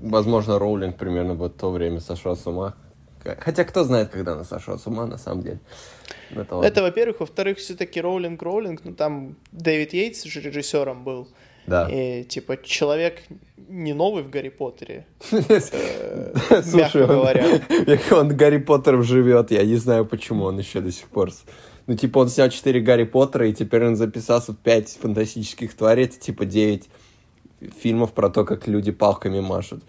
возможно, 0.00 0.58
Роулинг 0.58 0.96
примерно 0.96 1.34
в 1.34 1.48
то 1.50 1.70
время 1.70 2.00
сошел 2.00 2.36
с 2.36 2.46
ума. 2.46 2.74
Хотя 3.22 3.64
кто 3.64 3.84
знает, 3.84 4.08
когда 4.08 4.32
она 4.32 4.44
сошла 4.44 4.78
с 4.78 4.86
ума, 4.86 5.06
на 5.06 5.18
самом 5.18 5.42
деле. 5.42 5.60
Это 6.30 6.56
ладно. 6.56 6.66
Это, 6.66 6.82
во-первых. 6.82 7.20
Во-вторых, 7.20 7.58
все-таки 7.58 8.00
Роулинг, 8.00 8.42
Роулинг, 8.42 8.84
ну 8.84 8.94
там 8.94 9.36
Дэвид 9.52 9.92
Йейтс 9.92 10.24
же 10.24 10.40
режиссером 10.40 11.04
был. 11.04 11.28
Да. 11.66 11.88
И, 11.88 12.24
типа, 12.24 12.56
человек 12.62 13.22
не 13.72 13.94
новый 13.94 14.22
в 14.22 14.28
Гарри 14.28 14.50
Поттере, 14.50 15.06
Слушай, 15.20 16.74
мягко 16.74 17.06
говоря. 17.06 17.60
он 18.10 18.36
Гарри 18.36 18.58
Поттером 18.58 19.02
живет, 19.02 19.50
я 19.50 19.64
не 19.64 19.76
знаю, 19.76 20.04
почему 20.04 20.44
он 20.44 20.58
еще 20.58 20.80
до 20.80 20.92
сих 20.92 21.08
пор... 21.08 21.30
Ну, 21.86 21.96
типа, 21.96 22.18
он 22.18 22.28
снял 22.28 22.48
4 22.48 22.80
Гарри 22.80 23.04
Поттера, 23.04 23.48
и 23.48 23.52
теперь 23.52 23.84
он 23.84 23.96
записался 23.96 24.52
в 24.52 24.58
5 24.58 24.98
фантастических 25.00 25.74
тварей, 25.74 26.04
это, 26.04 26.18
типа, 26.18 26.44
9 26.44 26.88
фильмов 27.80 28.12
про 28.12 28.28
то, 28.28 28.44
как 28.44 28.68
люди 28.68 28.92
палками 28.92 29.40
машут. 29.40 29.82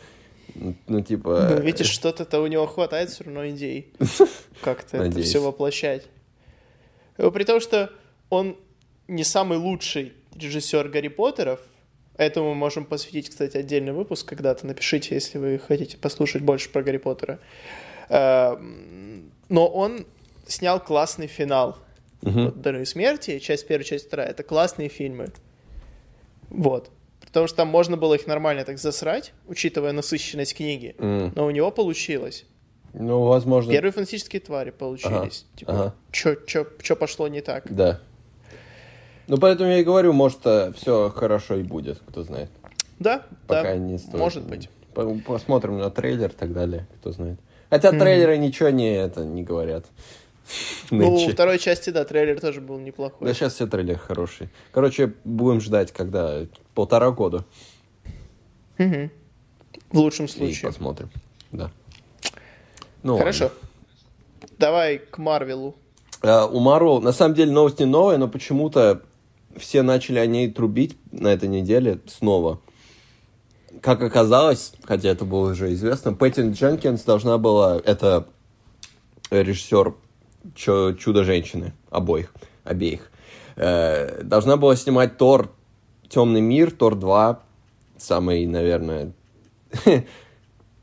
Ну, 0.55 0.75
ну, 0.87 1.01
типа... 1.01 1.49
Ну, 1.51 1.61
видишь, 1.61 1.89
что-то-то 1.89 2.39
у 2.41 2.47
него 2.47 2.65
хватает 2.67 3.09
все 3.09 3.25
равно 3.25 3.49
идей. 3.49 3.91
Как-то 4.61 4.97
это 4.97 5.21
все 5.21 5.39
воплощать. 5.39 6.05
Э, 7.17 7.29
При 7.31 7.43
том, 7.43 7.59
что 7.59 7.91
он 8.29 8.55
не 9.07 9.23
самый 9.23 9.57
лучший 9.57 10.13
режиссер 10.35 10.87
Гарри 10.87 11.09
Поттеров, 11.09 11.59
этому 12.17 12.49
мы 12.49 12.55
можем 12.55 12.85
посвятить, 12.85 13.29
кстати, 13.29 13.57
отдельный 13.57 13.91
выпуск 13.93 14.27
когда-то. 14.27 14.65
Напишите, 14.67 15.15
если 15.15 15.37
вы 15.37 15.59
хотите 15.59 15.97
послушать 15.97 16.41
больше 16.41 16.69
про 16.69 16.83
Гарри 16.83 16.97
Поттера. 16.97 17.39
Э, 18.09 18.55
Но 19.49 19.67
он 19.67 20.05
снял 20.47 20.79
классный 20.79 21.27
финал. 21.27 21.77
Вот 22.21 22.61
«Дары 22.61 22.85
смерти», 22.85 23.39
часть 23.39 23.67
первая, 23.67 23.83
часть 23.83 24.07
вторая, 24.07 24.29
это 24.29 24.43
классные 24.43 24.87
фильмы. 24.89 25.27
Вот. 26.49 26.89
Потому 27.19 27.47
что 27.47 27.57
там 27.57 27.67
можно 27.67 27.97
было 27.97 28.13
их 28.13 28.27
нормально 28.27 28.63
так 28.63 28.77
засрать, 28.77 29.33
учитывая 29.47 29.91
насыщенность 29.91 30.55
книги. 30.55 30.95
М. 30.99 31.33
Но 31.35 31.45
у 31.45 31.51
него 31.51 31.71
получилось. 31.71 32.45
Ну, 32.93 33.23
возможно... 33.23 33.71
Первые 33.71 33.91
фантастические 33.91 34.39
твари 34.39 34.69
получились. 34.69 35.45
Ага, 35.47 35.57
Типа, 35.57 35.71
ага. 35.73 35.95
чё, 36.11 36.35
чё, 36.35 36.67
чё 36.81 36.95
пошло 36.95 37.27
не 37.27 37.41
так? 37.41 37.65
Да. 37.73 37.99
Ну, 39.27 39.37
поэтому 39.37 39.69
я 39.69 39.79
и 39.79 39.83
говорю, 39.83 40.13
может, 40.13 40.39
все 40.75 41.09
хорошо 41.15 41.55
и 41.55 41.63
будет, 41.63 41.99
кто 42.07 42.23
знает. 42.23 42.49
Да, 42.99 43.25
Пока 43.47 43.63
да, 43.63 43.77
не 43.77 43.97
стоит. 43.97 44.15
может 44.19 44.43
быть. 44.45 44.69
По- 44.93 45.15
Посмотрим 45.25 45.77
на 45.79 45.89
трейлер 45.89 46.29
и 46.29 46.33
так 46.33 46.53
далее, 46.53 46.87
кто 46.99 47.11
знает. 47.11 47.39
Хотя 47.69 47.91
трейлеры 47.91 48.37
ничего 48.37 48.69
не, 48.69 48.93
это, 48.95 49.23
не 49.25 49.43
говорят. 49.43 49.85
Ну, 50.91 51.25
во 51.25 51.31
второй 51.31 51.57
части, 51.57 51.89
да, 51.89 52.03
трейлер 52.03 52.37
тоже 52.39 52.59
был 52.59 52.77
неплохой. 52.77 53.25
Да 53.27 53.33
сейчас 53.33 53.53
все 53.53 53.65
трейлеры 53.65 53.97
хорошие. 53.97 54.49
Короче, 54.73 55.13
будем 55.23 55.61
ждать, 55.61 55.93
когда 55.93 56.41
полтора 56.75 57.11
года. 57.11 57.45
Мгм. 58.77 59.09
В 59.89 59.97
лучшем 59.99 60.25
И 60.25 60.27
случае. 60.27 60.67
посмотрим. 60.69 61.09
Да. 61.53 61.71
Ну, 63.03 63.17
Хорошо. 63.17 63.45
ладно. 63.45 63.57
Давай 64.59 64.97
к 64.97 65.17
Марвелу. 65.17 65.75
А, 66.21 66.45
у 66.45 66.59
Марвел, 66.59 66.99
на 67.01 67.13
самом 67.13 67.35
деле, 67.35 67.51
новость 67.51 67.79
не 67.79 67.85
новая, 67.85 68.17
но 68.17 68.27
почему-то 68.27 69.01
все 69.57 69.81
начали 69.81 70.19
о 70.19 70.25
ней 70.25 70.51
трубить 70.51 70.97
на 71.11 71.27
этой 71.29 71.49
неделе 71.49 71.99
снова. 72.07 72.59
Как 73.81 74.01
оказалось, 74.01 74.73
хотя 74.83 75.09
это 75.09 75.25
было 75.25 75.51
уже 75.51 75.73
известно, 75.73 76.13
Пэттин 76.13 76.51
Дженкинс 76.53 77.03
должна 77.03 77.37
была, 77.37 77.81
это 77.83 78.27
режиссер 79.29 79.95
Чудо-женщины, 80.55 81.73
обоих, 81.89 82.33
обеих, 82.63 83.11
э, 83.55 84.23
должна 84.23 84.57
была 84.57 84.75
снимать 84.75 85.17
Тор 85.17 85.51
Темный 86.09 86.41
мир, 86.41 86.71
Тор 86.71 86.95
2, 86.95 87.41
самый, 87.97 88.45
наверное, 88.45 89.13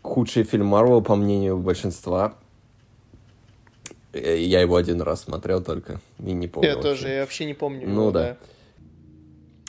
худший 0.02 0.44
фильм 0.44 0.66
Марвел, 0.66 1.02
по 1.02 1.14
мнению 1.14 1.58
большинства. 1.58 2.34
Э, 4.12 4.36
Я 4.38 4.60
его 4.60 4.76
один 4.76 5.00
раз 5.02 5.22
смотрел 5.22 5.62
только, 5.62 6.00
и 6.18 6.32
не 6.32 6.48
помню. 6.48 6.70
Я 6.70 6.74
вообще. 6.76 6.90
тоже, 6.90 7.08
я 7.08 7.20
вообще 7.20 7.44
не 7.44 7.54
помню. 7.54 7.88
Ну 7.88 8.02
его, 8.02 8.10
да. 8.10 8.28
Э, 8.30 8.36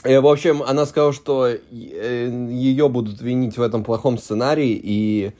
В 0.04 0.26
общем, 0.26 0.62
она 0.62 0.84
сказала, 0.86 1.12
что 1.12 1.46
э, 1.46 1.58
ее 1.70 2.88
будут 2.88 3.20
винить 3.20 3.56
в 3.56 3.62
этом 3.62 3.84
плохом 3.84 4.18
сценарии, 4.18 4.80
и 4.82 5.32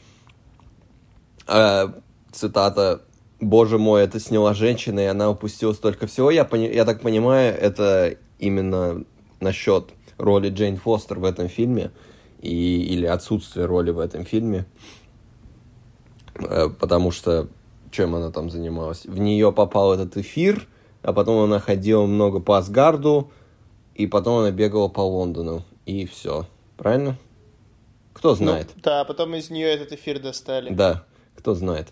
э, 1.48 1.88
цитата 2.30 3.02
«Боже 3.40 3.78
мой, 3.78 4.04
это 4.04 4.20
сняла 4.20 4.54
женщина, 4.54 5.00
и 5.00 5.06
она 5.06 5.30
упустила 5.30 5.72
столько 5.72 6.06
всего». 6.06 6.30
Я, 6.30 6.44
пони- 6.44 6.72
я 6.72 6.84
так 6.84 7.00
понимаю, 7.00 7.52
это 7.58 8.16
именно 8.38 9.04
насчет 9.40 9.90
роли 10.16 10.48
Джейн 10.50 10.76
Фостер 10.76 11.18
в 11.18 11.24
этом 11.24 11.48
фильме, 11.48 11.90
и, 12.40 12.82
или 12.82 13.06
отсутствие 13.06 13.66
роли 13.66 13.90
в 13.90 13.98
этом 13.98 14.24
фильме, 14.24 14.66
Э, 16.34 16.68
потому 16.68 17.10
что 17.10 17.48
чем 17.90 18.14
она 18.14 18.30
там 18.30 18.50
занималась? 18.50 19.04
В 19.04 19.18
нее 19.18 19.52
попал 19.52 19.92
этот 19.92 20.16
эфир, 20.16 20.66
а 21.02 21.12
потом 21.12 21.42
она 21.44 21.58
ходила 21.60 22.06
много 22.06 22.40
по 22.40 22.58
Асгарду, 22.58 23.30
и 23.94 24.06
потом 24.06 24.38
она 24.38 24.50
бегала 24.50 24.88
по 24.88 25.00
Лондону, 25.00 25.62
и 25.86 26.06
все. 26.06 26.46
Правильно? 26.76 27.16
Кто 28.12 28.30
Ну, 28.30 28.34
знает? 28.36 28.70
да, 28.76 29.04
потом 29.04 29.34
из 29.34 29.50
нее 29.50 29.68
этот 29.68 29.92
эфир 29.92 30.18
достали. 30.18 30.70
Да, 30.72 31.04
кто 31.36 31.54
знает. 31.54 31.88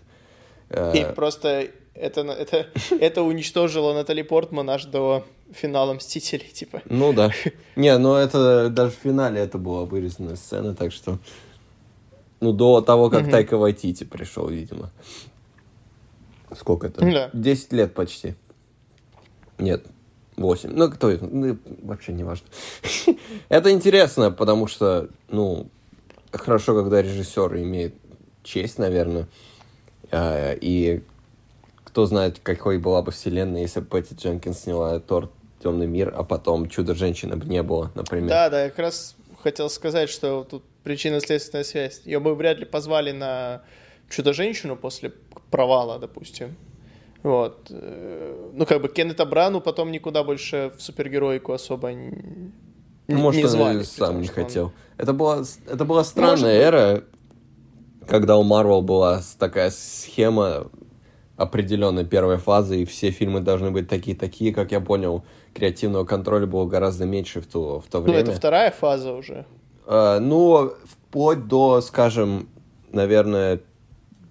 Э, 0.69 0.93
И 0.95 1.13
просто 1.15 1.69
это, 1.93 2.21
это, 2.21 2.67
это 2.99 3.23
уничтожило 3.23 3.93
Натали 3.93 4.21
Портман 4.21 4.69
аж 4.69 4.85
до 4.85 5.25
финала 5.51 5.93
Мстителей, 5.93 6.47
типа. 6.47 6.81
Ну 6.85 7.11
да. 7.13 7.31
Не, 7.75 7.97
ну 7.97 8.15
это 8.15 8.69
даже 8.69 8.91
в 8.91 8.95
финале 8.95 9.41
это 9.41 9.57
была 9.57 9.85
вырезанная 9.85 10.35
сцена, 10.35 10.75
так 10.75 10.91
что... 10.91 11.19
Ну, 12.39 12.53
до 12.53 12.81
того, 12.81 13.09
как 13.11 13.21
Мгм. 13.23 13.31
Тайка 13.31 13.55
Вайтити 13.57 14.03
пришел, 14.03 14.47
видимо. 14.47 14.89
Сколько 16.55 16.87
это? 16.87 17.01
Да. 17.01 17.29
10 17.33 17.71
лет 17.73 17.93
почти. 17.93 18.33
Нет, 19.59 19.85
8. 20.37 20.71
Ну, 20.73 20.89
кто 20.89 21.11
их? 21.11 21.21
Ну, 21.21 21.57
вообще 21.81 22.13
не 22.13 22.23
важно. 22.23 22.47
это 23.49 23.71
интересно, 23.71 24.31
потому 24.31 24.67
что, 24.67 25.09
ну, 25.29 25.69
хорошо, 26.31 26.75
когда 26.75 27.01
режиссер 27.01 27.57
имеет 27.57 27.95
честь, 28.43 28.77
наверное. 28.77 29.27
А, 30.11 30.53
И 30.53 31.03
кто 31.83 32.05
знает, 32.05 32.39
какой 32.41 32.77
была 32.77 33.01
бы 33.01 33.11
вселенная, 33.11 33.61
если 33.61 33.81
бы 33.81 33.85
Пэтти 33.87 34.13
Дженкинс 34.13 34.59
сняла 34.59 34.99
Тор 34.99 35.29
Темный 35.61 35.87
мир, 35.87 36.13
а 36.15 36.23
потом 36.23 36.69
Чудо-женщины 36.69 37.35
бы 37.35 37.45
не 37.45 37.61
было, 37.61 37.91
например. 37.93 38.29
Да, 38.29 38.49
да, 38.49 38.63
я 38.63 38.69
как 38.69 38.79
раз 38.79 39.15
хотел 39.43 39.69
сказать, 39.69 40.09
что 40.09 40.43
тут 40.43 40.63
причинно-следственная 40.83 41.63
связь. 41.63 42.01
Ее 42.05 42.19
бы 42.19 42.33
вряд 42.33 42.57
ли 42.59 42.65
позвали 42.65 43.11
на 43.11 43.61
Чудо-женщину 44.09 44.75
после 44.75 45.13
провала, 45.51 45.99
допустим. 45.99 46.55
Вот. 47.23 47.67
Э, 47.69 48.49
Ну, 48.53 48.65
как 48.65 48.81
бы 48.81 48.87
Кеннета 48.89 49.25
Брану 49.25 49.61
потом 49.61 49.91
никуда 49.91 50.23
больше 50.23 50.71
в 50.77 50.81
супергероику 50.81 51.53
особо 51.53 51.91
Ну, 51.91 53.17
может, 53.17 53.41
не 53.43 53.47
звали, 53.47 53.81
и 53.81 53.83
сам 53.83 54.21
не 54.21 54.27
что 54.27 54.39
он- 54.39 54.45
хотел. 54.45 54.71
Это 54.97 55.13
была, 55.13 55.43
это 55.67 55.85
была 55.85 56.03
странная 56.03 56.57
быть. 56.57 56.65
эра, 56.67 57.03
когда 58.07 58.37
у 58.37 58.43
Марвел 58.43 58.81
была 58.81 59.21
такая 59.39 59.69
схема 59.71 60.67
определенной 61.37 62.05
первой 62.05 62.37
фазы, 62.37 62.81
и 62.81 62.85
все 62.85 63.09
фильмы 63.11 63.39
должны 63.41 63.71
быть 63.71 63.87
такие-такие, 63.89 64.53
как 64.53 64.71
я 64.71 64.79
понял, 64.79 65.23
креативного 65.53 66.05
контроля 66.05 66.45
было 66.45 66.65
гораздо 66.65 67.05
меньше 67.05 67.41
в 67.41 67.47
то, 67.47 67.79
в 67.81 67.87
то 67.87 67.97
Ну, 67.99 68.03
время. 68.05 68.19
это 68.19 68.31
вторая 68.31 68.71
фаза 68.71 69.13
уже. 69.13 69.45
Э, 69.87 70.19
ну, 70.19 70.71
вплоть 70.85 71.47
до, 71.47 71.81
скажем, 71.81 72.47
наверное, 72.91 73.59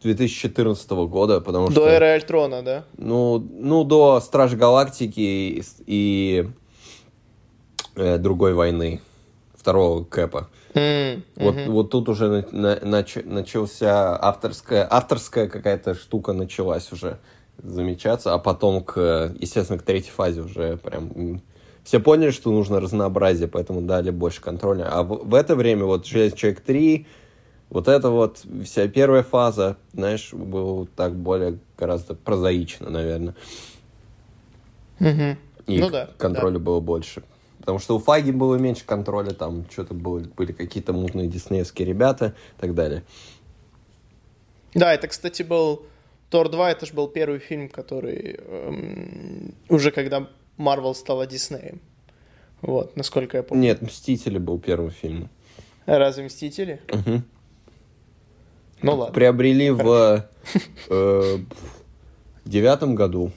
2014 0.02 0.90
года, 0.90 1.40
потому 1.40 1.70
что... 1.70 1.82
До 1.84 1.88
эры 1.88 2.06
Альтрона, 2.06 2.62
да? 2.62 2.84
Ну, 2.96 3.38
ну, 3.38 3.84
до 3.84 4.20
Страж 4.20 4.54
Галактики 4.54 5.20
и, 5.20 5.62
и, 5.86 6.48
э, 7.96 8.18
другой 8.18 8.54
войны, 8.54 9.00
второго 9.54 10.04
Кэпа. 10.04 10.48
М, 10.74 11.24
Вот, 11.36 11.54
вот 11.66 11.90
тут 11.90 12.08
уже 12.08 12.28
на- 12.28 12.46
на- 12.52 12.76
нач- 13.02 13.26
начался 13.28 14.16
авторская, 14.16 14.86
авторская 14.90 15.48
какая-то 15.48 15.94
штука 15.94 16.32
началась 16.32 16.92
уже 16.92 17.18
замечаться, 17.62 18.32
а 18.32 18.38
потом, 18.38 18.82
к, 18.82 19.32
естественно, 19.38 19.78
к 19.78 19.82
третьей 19.82 20.12
фазе 20.12 20.40
уже 20.42 20.76
прям 20.78 21.42
все 21.84 21.98
поняли, 21.98 22.30
что 22.30 22.50
нужно 22.52 22.80
разнообразие, 22.80 23.48
поэтому 23.48 23.80
дали 23.82 24.10
больше 24.10 24.40
контроля. 24.40 24.88
А 24.90 25.02
в, 25.02 25.28
в 25.28 25.34
это 25.34 25.56
время 25.56 25.84
вот 25.84 26.06
Железный 26.06 26.38
Человек 26.38 26.60
3, 26.60 27.06
вот 27.70 27.86
это 27.86 28.10
вот 28.10 28.44
вся 28.64 28.88
первая 28.88 29.22
фаза, 29.22 29.76
знаешь, 29.92 30.32
было 30.32 30.86
так 30.86 31.14
более 31.14 31.58
гораздо 31.78 32.14
прозаично, 32.14 32.90
наверное. 32.90 33.34
Мгм. 34.98 35.38
И 35.66 35.80
Ну 35.80 35.90
да, 35.90 36.10
контроля 36.18 36.58
было 36.58 36.80
больше. 36.80 37.22
Потому 37.60 37.78
что 37.78 37.96
у 37.96 38.00
Фаги 38.00 38.32
было 38.32 38.56
меньше 38.56 38.84
контроля, 38.84 39.30
там 39.30 39.66
что-то 39.70 39.94
было, 39.94 40.18
были 40.20 40.52
какие-то 40.52 40.92
мутные 40.92 41.28
диснеевские 41.28 41.86
ребята 41.86 42.34
и 42.56 42.60
так 42.60 42.74
далее. 42.74 43.04
Да, 44.74 44.92
это, 44.92 45.08
кстати, 45.08 45.42
был 45.42 45.86
Тор 46.30 46.48
2, 46.48 46.72
это 46.72 46.86
же 46.86 46.92
был 46.92 47.06
первый 47.06 47.38
фильм, 47.38 47.68
который 47.68 48.38
эм, 48.38 49.54
уже 49.68 49.90
когда 49.90 50.28
Марвел 50.56 50.94
стала 50.94 51.26
Диснеем. 51.26 51.80
Вот, 52.62 52.96
насколько 52.96 53.36
я 53.36 53.42
помню. 53.42 53.62
Нет, 53.62 53.82
«Мстители» 53.82 54.38
был 54.38 54.58
первым 54.58 54.90
фильмом. 54.90 55.30
Разве 55.86 56.24
Мстители? 56.24 56.80
Мгм. 56.92 57.24
Ну 58.82 58.94
ладно. 58.96 59.14
Приобрели 59.14 59.70
в 59.70 60.26
э, 60.88 61.38
девятом 62.44 62.94
году. 62.94 63.32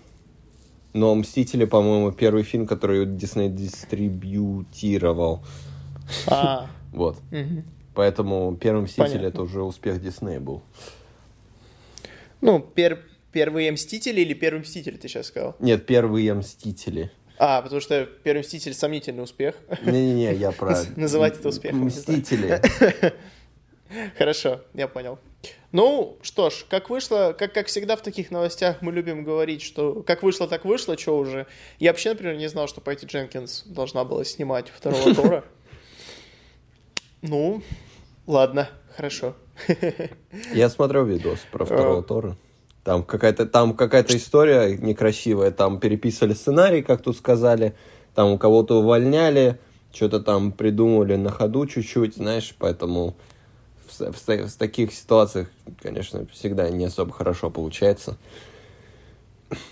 Но 0.94 1.16
«Мстители», 1.16 1.66
по-моему, 1.66 2.12
первый 2.12 2.44
фильм, 2.44 2.68
который 2.68 3.06
Дисней 3.08 3.50
дистрибьютировал. 3.50 5.44
А, 6.28 6.68
Вот. 6.92 7.18
Поэтому 7.96 8.56
первый 8.56 8.84
«Мститель» 8.84 9.04
Понятно. 9.06 9.28
это 9.28 9.42
уже 9.42 9.64
успех 9.64 10.02
Диснея 10.02 10.40
был. 10.40 10.62
Ну, 12.42 12.60
пер- 12.76 13.00
первые 13.32 13.72
Мстители 13.72 14.22
или 14.22 14.34
Первый 14.34 14.60
Мститель, 14.62 14.98
ты 14.98 15.08
сейчас 15.08 15.28
сказал? 15.28 15.56
Нет, 15.60 15.86
первые 15.86 16.34
«Мстители». 16.34 17.12
А, 17.40 17.62
потому 17.62 17.82
что 17.82 18.06
Первый 18.24 18.42
Мститель 18.42 18.74
сомнительный 18.74 19.24
успех. 19.24 19.56
Не-не-не, 19.84 20.34
я 20.36 20.52
про... 20.52 20.78
Называть 20.96 21.40
это 21.40 21.50
успехом. 21.50 21.86
«Мстители». 21.86 22.62
Хорошо, 24.18 24.62
я 24.74 24.88
понял. 24.88 25.18
Ну, 25.72 26.18
что 26.22 26.52
ж, 26.52 26.66
как 26.70 26.92
вышло, 26.92 27.36
как, 27.38 27.52
как 27.54 27.66
всегда 27.66 27.96
в 27.96 28.02
таких 28.02 28.30
новостях 28.30 28.82
мы 28.82 28.92
любим 28.92 29.24
говорить, 29.24 29.64
что 29.64 30.04
как 30.04 30.22
вышло, 30.22 30.48
так 30.48 30.66
вышло, 30.66 30.98
что 30.98 31.18
уже. 31.18 31.48
Я 31.80 31.92
вообще, 31.92 32.10
например, 32.10 32.36
не 32.36 32.48
знал, 32.48 32.68
что 32.68 32.80
Пэтти 32.80 33.06
Дженкинс 33.06 33.64
должна 33.66 34.04
была 34.04 34.24
снимать 34.24 34.70
второго 34.70 35.16
Тора. 35.16 35.44
Ну, 37.24 37.64
ладно, 38.28 38.70
хорошо. 38.96 39.36
Я 40.54 40.70
смотрел 40.70 41.06
видос 41.06 41.40
про 41.52 41.66
второго 41.66 42.00
А. 42.00 42.04
Тора. 42.04 42.38
Там 42.84 43.04
какая-то 43.04 43.46
там 43.46 43.74
какая-то 43.74 44.16
история 44.16 44.78
некрасивая. 44.78 45.52
Там 45.52 45.80
переписывали 45.80 46.34
сценарий, 46.34 46.84
как 46.84 47.02
тут 47.02 47.18
сказали. 47.18 47.74
Там 48.14 48.32
у 48.32 48.38
кого-то 48.38 48.80
увольняли, 48.80 49.58
что-то 49.92 50.20
там 50.20 50.52
придумывали 50.52 51.16
на 51.16 51.32
ходу 51.32 51.66
чуть-чуть, 51.66 52.16
знаешь, 52.16 52.54
поэтому 52.60 53.16
в, 53.88 54.12
в 54.14 54.48
в 54.48 54.58
таких 54.58 54.94
ситуациях, 54.94 55.50
конечно, 55.82 56.26
всегда 56.34 56.70
не 56.70 56.86
особо 56.86 57.12
хорошо 57.14 57.50
получается. 57.50 58.18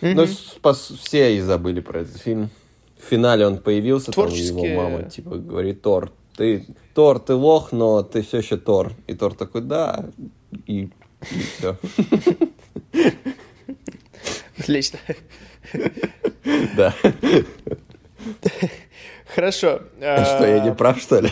Но 0.02 0.26
с- 0.26 0.58
пос- 0.62 0.96
все 0.98 1.36
и 1.36 1.40
забыли 1.42 1.80
про 1.80 2.02
этот 2.02 2.18
фильм. 2.18 2.50
В 3.00 3.04
финале 3.10 3.48
он 3.48 3.58
появился, 3.58 4.08
там 4.12 4.14
Творческие- 4.26 4.74
его 4.74 4.84
мама 4.84 5.04
типа 5.04 5.38
говорит, 5.38 5.82
Тор, 5.82 6.12
ты, 6.38 6.66
Тор, 6.94 7.20
ты 7.20 7.34
лох, 7.34 7.72
но 7.72 8.04
ты 8.04 8.22
все 8.22 8.38
еще 8.40 8.58
Тор. 8.58 8.94
И 9.08 9.16
Тор 9.16 9.34
такой, 9.34 9.62
да, 9.62 10.06
и, 10.68 10.90
все. 11.58 11.78
Отлично. 14.58 15.00
Да. 16.76 16.94
Хорошо. 19.34 19.82
Что, 19.98 20.46
я 20.46 20.60
не 20.64 20.74
прав, 20.74 21.00
что 21.02 21.20
ли? 21.22 21.30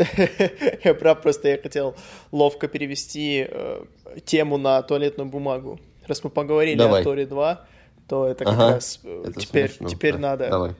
Я 0.84 0.94
прав, 0.94 1.22
просто 1.22 1.48
я 1.48 1.58
хотел 1.58 1.94
ловко 2.32 2.68
перевести 2.68 3.46
э, 3.48 3.84
тему 4.24 4.58
на 4.58 4.82
туалетную 4.82 5.28
бумагу. 5.28 5.78
Раз 6.06 6.24
мы 6.24 6.30
поговорили 6.30 6.78
Давай. 6.78 7.02
о 7.02 7.04
Торе 7.04 7.26
2, 7.26 7.66
то 8.08 8.26
это 8.26 8.44
как 8.44 8.54
Ага, 8.54 8.70
раз 8.74 9.00
э, 9.04 9.24
это 9.28 9.40
теперь, 9.40 9.70
смешно, 9.70 9.88
теперь 9.88 10.12
да. 10.14 10.18
надо. 10.18 10.48
Давай. 10.48 10.74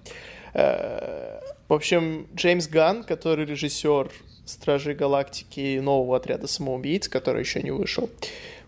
Э, 0.55 1.41
В 1.69 1.73
общем, 1.75 2.27
Джеймс 2.35 2.67
Ганн, 2.69 3.05
который 3.05 3.45
режиссер 3.45 4.11
Стражей 4.45 4.95
Галактики 4.95 5.61
и 5.61 5.81
нового 5.81 6.17
отряда 6.17 6.49
самоубийц, 6.49 7.09
который 7.09 7.41
еще 7.41 7.63
не 7.63 7.71
вышел, 7.71 8.11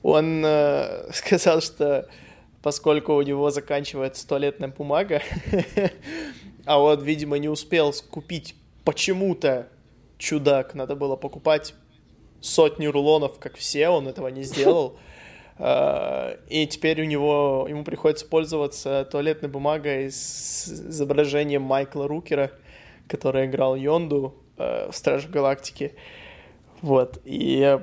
он 0.03 0.45
э, 0.45 1.11
сказал, 1.13 1.61
что 1.61 2.09
поскольку 2.63 3.15
у 3.15 3.23
него 3.23 3.51
заканчивается 3.51 4.27
туалетная 4.27 4.69
бумага, 4.69 5.23
а 6.65 6.81
он, 6.81 7.03
видимо, 7.03 7.39
не 7.39 7.49
успел 7.49 7.93
скупить 7.93 8.55
почему-то 8.85 9.69
чудак, 10.23 10.75
надо 10.75 10.95
было 10.95 11.17
покупать 11.17 11.75
сотни 12.41 12.87
рулонов, 12.87 13.39
как 13.39 13.57
все, 13.57 13.89
он 13.89 14.09
этого 14.09 14.29
не 14.29 14.43
сделал. 14.43 14.97
Э, 15.59 16.39
И 16.49 16.67
теперь 16.67 17.03
у 17.03 17.05
него, 17.05 17.67
ему 17.69 17.85
приходится 17.85 18.27
пользоваться 18.27 19.07
туалетной 19.11 19.51
бумагой 19.51 20.11
с 20.11 20.67
изображением 20.67 21.61
Майкла 21.63 22.09
Рукера, 22.09 22.51
который 23.07 23.45
играл 23.45 23.77
Йонду 23.77 24.35
э, 24.57 24.91
в 24.91 24.97
Страже 24.97 25.29
Галактики. 25.29 25.93
Вот. 26.81 27.21
И 27.27 27.79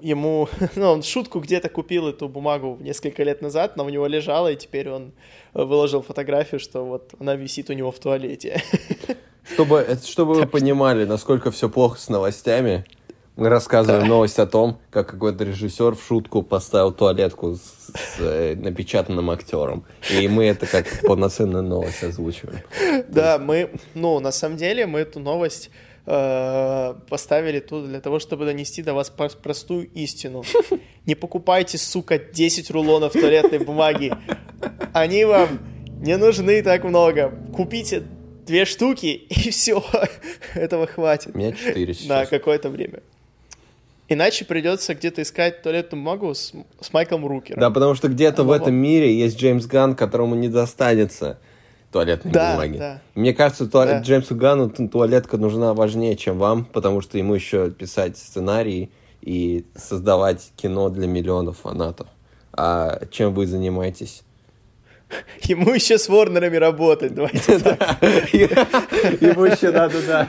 ему, 0.00 0.48
ну, 0.76 0.92
он 0.92 1.02
шутку 1.02 1.40
где-то 1.40 1.68
купил 1.68 2.06
эту 2.06 2.28
бумагу 2.28 2.78
несколько 2.80 3.24
лет 3.24 3.42
назад, 3.42 3.76
но 3.76 3.84
у 3.84 3.88
него 3.88 4.06
лежала, 4.06 4.52
и 4.52 4.56
теперь 4.56 4.88
он 4.88 5.12
выложил 5.54 6.02
фотографию, 6.02 6.60
что 6.60 6.84
вот 6.84 7.14
она 7.18 7.34
висит 7.34 7.68
у 7.68 7.72
него 7.72 7.90
в 7.90 7.98
туалете. 7.98 8.62
Чтобы, 9.44 9.78
это 9.78 10.06
чтобы 10.06 10.34
вы 10.34 10.46
понимали, 10.46 11.04
насколько 11.04 11.50
все 11.50 11.68
плохо 11.68 11.98
с 11.98 12.08
новостями, 12.08 12.84
мы 13.34 13.48
рассказываем 13.48 14.06
новость 14.06 14.38
о 14.38 14.46
том, 14.46 14.78
как 14.90 15.08
какой-то 15.08 15.44
режиссер 15.44 15.94
в 15.94 16.02
шутку 16.02 16.42
поставил 16.42 16.92
туалетку 16.92 17.54
с, 17.54 17.60
с, 17.60 18.20
э, 18.20 18.54
напечатанным 18.56 19.30
актером. 19.30 19.84
И 20.10 20.28
мы 20.28 20.46
это 20.46 20.66
как 20.66 20.86
полноценную 21.02 21.62
новость 21.62 22.04
озвучиваем. 22.04 22.60
Да, 23.08 23.38
мы, 23.38 23.70
ну, 23.94 24.20
на 24.20 24.32
самом 24.32 24.58
деле, 24.58 24.86
мы 24.86 25.00
эту 25.00 25.18
новость 25.18 25.70
э, 26.04 26.94
поставили 27.08 27.60
тут 27.60 27.86
для 27.86 28.00
того, 28.00 28.18
чтобы 28.18 28.44
донести 28.44 28.82
до 28.82 28.92
вас 28.92 29.10
прос- 29.16 29.36
простую 29.40 29.88
истину. 29.94 30.44
Не 31.06 31.14
покупайте, 31.14 31.78
сука, 31.78 32.18
10 32.18 32.70
рулонов 32.70 33.12
туалетной 33.12 33.60
бумаги. 33.60 34.12
Они 34.92 35.24
вам 35.24 35.58
не 36.00 36.18
нужны 36.18 36.62
так 36.62 36.84
много. 36.84 37.32
Купите 37.54 38.02
две 38.42 38.64
штуки, 38.64 39.06
и 39.06 39.50
все. 39.50 39.82
Этого 40.54 40.86
хватит 40.86 41.34
У 41.34 41.38
меня 41.38 41.52
четыре 41.52 41.88
на 41.88 41.94
сейчас. 41.94 42.28
какое-то 42.28 42.68
время. 42.70 43.00
Иначе 44.08 44.44
придется 44.44 44.94
где-то 44.94 45.22
искать 45.22 45.62
туалетную 45.62 46.02
бумагу 46.02 46.34
с, 46.34 46.52
с 46.80 46.92
Майклом 46.92 47.26
Рукером. 47.26 47.60
Да, 47.60 47.70
потому 47.70 47.94
что 47.94 48.08
где-то 48.08 48.42
в 48.42 48.46
Вот. 48.46 48.60
этом 48.62 48.74
мире 48.74 49.16
есть 49.16 49.38
Джеймс 49.38 49.64
Ганн, 49.66 49.94
которому 49.94 50.34
не 50.34 50.48
достанется 50.48 51.38
туалетной 51.90 52.30
Да, 52.32 52.52
бумаги. 52.52 52.76
да. 52.78 53.02
Мне 53.14 53.32
кажется, 53.32 53.66
туалет, 53.66 53.98
Да. 53.98 54.02
Джеймсу 54.02 54.34
Ганну 54.34 54.68
ту- 54.70 54.88
туалетка 54.88 55.38
нужна 55.38 55.72
важнее, 55.72 56.16
чем 56.16 56.38
вам, 56.38 56.64
потому 56.66 57.00
что 57.00 57.16
ему 57.16 57.34
еще 57.34 57.70
писать 57.70 58.18
сценарии 58.18 58.90
и 59.22 59.64
создавать 59.76 60.52
кино 60.56 60.90
для 60.90 61.06
миллионов 61.06 61.58
фанатов. 61.60 62.08
А 62.52 63.06
чем 63.10 63.32
вы 63.32 63.46
занимаетесь? 63.46 64.24
Ему 65.42 65.72
еще 65.72 65.98
с 65.98 66.08
Ворнерами 66.08 66.56
работать, 66.56 67.14
давайте 67.14 67.58
так. 67.60 68.02
Ему 68.02 69.44
еще 69.44 69.70
надо, 69.70 70.02
да, 70.06 70.28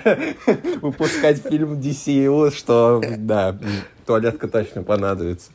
выпускать 0.82 1.42
фильм 1.48 1.80
DCU, 1.80 2.56
что, 2.56 3.02
да, 3.18 3.58
туалетка 4.06 4.48
точно 4.48 4.84
понадобится. 4.84 5.52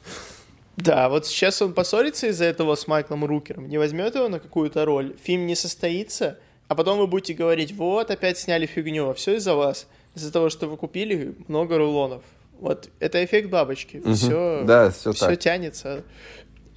Да, 0.76 1.08
вот 1.08 1.26
сейчас 1.26 1.60
он 1.60 1.72
поссорится 1.72 2.28
из-за 2.28 2.44
этого 2.44 2.74
с 2.76 2.86
Майклом 2.86 3.24
Рукером, 3.24 3.68
не 3.68 3.78
возьмет 3.78 4.14
его 4.14 4.28
на 4.28 4.38
какую-то 4.38 4.84
роль, 4.84 5.16
фильм 5.22 5.46
не 5.46 5.56
состоится, 5.56 6.38
а 6.68 6.74
потом 6.74 6.98
вы 6.98 7.06
будете 7.06 7.34
говорить, 7.34 7.72
вот, 7.72 8.10
опять 8.10 8.38
сняли 8.38 8.66
фигню, 8.66 9.10
а 9.10 9.14
все 9.14 9.36
из-за 9.36 9.54
вас. 9.54 9.88
Из-за 10.14 10.32
того, 10.32 10.48
что 10.50 10.66
вы 10.66 10.76
купили 10.76 11.34
много 11.48 11.78
рулонов. 11.78 12.22
Вот, 12.60 12.88
это 12.98 13.24
эффект 13.24 13.50
бабочки. 13.50 14.02
Все, 14.14 14.62
Да, 14.64 14.90
все 14.90 15.12
все 15.12 15.26
так. 15.26 15.38
тянется 15.38 16.02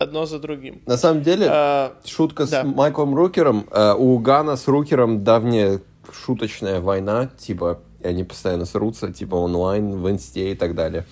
одно 0.02 0.26
за 0.26 0.40
другим. 0.40 0.82
На 0.86 0.98
самом 0.98 1.22
деле, 1.22 1.48
А, 1.50 1.94
шутка 2.06 2.46
да. 2.48 2.64
с 2.64 2.66
Майклом 2.66 3.16
Рукером, 3.16 3.68
э, 3.72 3.94
у 3.98 4.18
Гана 4.18 4.58
с 4.58 4.68
Рукером 4.68 5.24
давняя 5.24 5.80
шуточная 6.12 6.82
война, 6.82 7.30
типа, 7.38 7.80
они 8.04 8.24
постоянно 8.24 8.66
срутся, 8.66 9.14
типа, 9.14 9.36
онлайн, 9.36 9.92
в 9.92 10.10
инсте 10.10 10.52
и 10.52 10.56
так 10.56 10.76
далее. 10.76 11.06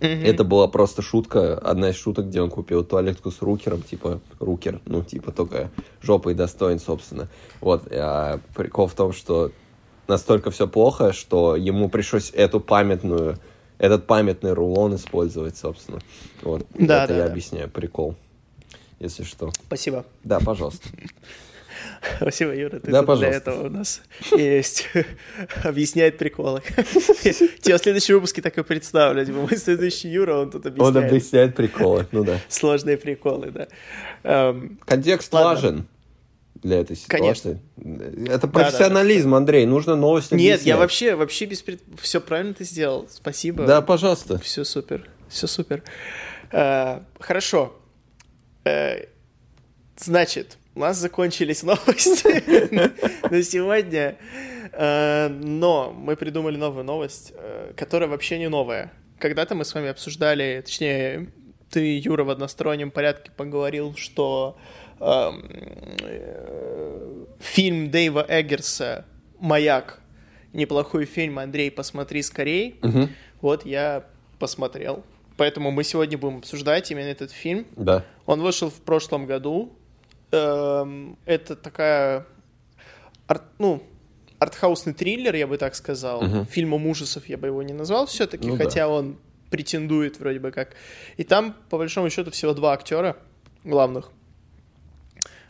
Это 0.00 0.44
была 0.44 0.68
просто 0.68 1.00
шутка, 1.00 1.56
одна 1.56 1.90
из 1.90 1.96
шуток, 1.96 2.26
где 2.26 2.42
он 2.42 2.50
купил 2.50 2.84
туалетку 2.84 3.30
с 3.30 3.40
рукером, 3.40 3.80
типа 3.80 4.20
рукер, 4.38 4.80
ну, 4.84 5.02
типа 5.02 5.32
только 5.32 5.70
жопой 6.02 6.34
достоин, 6.34 6.78
собственно. 6.78 7.28
Вот, 7.62 7.84
а 7.90 8.40
прикол 8.54 8.86
в 8.86 8.92
том, 8.94 9.14
что 9.14 9.50
настолько 10.06 10.50
все 10.50 10.68
плохо, 10.68 11.14
что 11.14 11.56
ему 11.56 11.88
пришлось 11.88 12.30
эту 12.34 12.60
памятную, 12.60 13.38
этот 13.78 14.06
памятный 14.06 14.52
рулон 14.52 14.94
использовать, 14.94 15.56
собственно. 15.56 16.00
Вот, 16.42 16.66
Да, 16.74 17.04
это 17.04 17.12
да, 17.14 17.18
я 17.18 17.24
да. 17.26 17.30
объясняю, 17.30 17.68
прикол, 17.68 18.14
если 19.00 19.24
что. 19.24 19.52
Спасибо. 19.66 20.04
Да, 20.22 20.40
пожалуйста. 20.40 20.88
Спасибо, 22.16 22.54
Юра. 22.54 22.78
Ты 22.80 22.90
Да, 22.90 23.02
для 23.02 23.28
этого 23.30 23.66
у 23.66 23.70
нас 23.70 24.02
есть. 24.32 24.88
Объясняет 25.64 26.18
приколы. 26.18 26.60
Тебя 27.60 27.78
в 27.78 27.80
следующем 27.82 28.14
выпуске 28.14 28.42
так 28.42 28.56
и 28.58 28.62
представлю. 28.62 29.24
Типа, 29.24 29.38
мой 29.38 29.56
следующий 29.56 30.08
Юра, 30.08 30.36
он 30.36 30.50
тут 30.50 30.66
Он 30.66 30.72
объясняет 30.72 31.06
объясняет 31.10 31.56
приколы, 31.56 32.06
ну 32.12 32.24
да. 32.24 32.38
сложные 32.48 32.96
приколы, 32.96 33.50
да. 33.50 33.68
Эм, 34.22 34.78
Контекст 34.84 35.32
важен 35.32 35.86
для 36.64 36.80
этой 36.80 36.96
Конечно. 37.06 37.60
ситуации. 37.76 38.28
Это 38.28 38.48
профессионализм, 38.48 39.34
Андрей, 39.34 39.66
нужно 39.66 39.94
новости 39.94 40.34
Нет, 40.34 40.40
я 40.42 40.54
объяснять. 40.54 40.78
вообще, 40.78 41.14
вообще 41.14 41.44
без 41.44 41.62
пред... 41.62 41.80
Все 42.00 42.20
правильно 42.20 42.54
ты 42.54 42.64
сделал. 42.64 43.06
Спасибо. 43.10 43.64
Да, 43.66 43.82
пожалуйста. 43.82 44.38
Все 44.38 44.64
супер. 44.64 45.08
Все 45.28 45.46
супер. 45.46 45.82
Э, 46.50 47.00
Хорошо. 47.20 47.74
Э, 48.64 49.04
Значит, 49.96 50.58
у 50.74 50.80
нас 50.80 50.96
закончились 50.96 51.62
новости 51.62 52.72
на 53.30 53.42
сегодня. 53.42 54.16
Э, 54.72 55.28
Но 55.28 55.92
мы 55.92 56.16
придумали 56.16 56.56
новую 56.56 56.84
новость, 56.84 57.32
э, 57.36 57.72
которая 57.76 58.08
вообще 58.08 58.38
не 58.38 58.48
новая. 58.48 58.92
Когда-то 59.18 59.54
мы 59.54 59.64
с 59.64 59.72
вами 59.74 59.88
обсуждали, 59.88 60.62
точнее, 60.64 61.28
ты, 61.70 61.98
Юра, 61.98 62.24
в 62.24 62.30
одностороннем 62.30 62.90
порядке 62.90 63.30
поговорил, 63.36 63.94
что 63.96 64.56
фильм 67.40 67.90
Дэйва 67.90 68.24
Эггерса 68.28 69.04
«Маяк» 69.38 70.00
неплохой 70.52 71.04
фильм, 71.04 71.38
Андрей, 71.38 71.70
посмотри 71.70 72.22
скорей. 72.22 72.78
Мгм. 72.82 73.10
Вот 73.40 73.66
я 73.66 74.04
посмотрел. 74.38 75.04
Поэтому 75.36 75.70
мы 75.72 75.82
сегодня 75.82 76.16
будем 76.16 76.38
обсуждать 76.38 76.90
именно 76.92 77.08
этот 77.08 77.32
фильм. 77.32 77.66
Да. 77.76 78.04
Он 78.26 78.40
вышел 78.40 78.70
в 78.70 78.80
прошлом 78.80 79.26
году. 79.26 79.72
Эм, 80.30 81.18
Это 81.26 81.56
такая, 81.56 82.24
арт- 83.26 83.42
ну, 83.58 83.82
артхаусный 84.38 84.94
триллер, 84.94 85.34
я 85.34 85.46
бы 85.48 85.58
так 85.58 85.74
сказал. 85.74 86.22
Мгм. 86.22 86.46
Фильмом 86.46 86.86
ужасов 86.86 87.28
я 87.28 87.36
бы 87.36 87.48
его 87.48 87.62
не 87.62 87.72
назвал 87.72 88.06
все-таки, 88.06 88.46
Ну 88.48 88.56
да. 88.56 88.64
хотя 88.64 88.88
он 88.88 89.16
претендует 89.50 90.20
вроде 90.20 90.38
бы 90.38 90.52
как. 90.52 90.70
И 91.16 91.24
там, 91.24 91.56
по 91.68 91.78
большому 91.78 92.10
счету, 92.10 92.30
всего 92.30 92.54
два 92.54 92.72
актера 92.72 93.16
главных. 93.64 94.10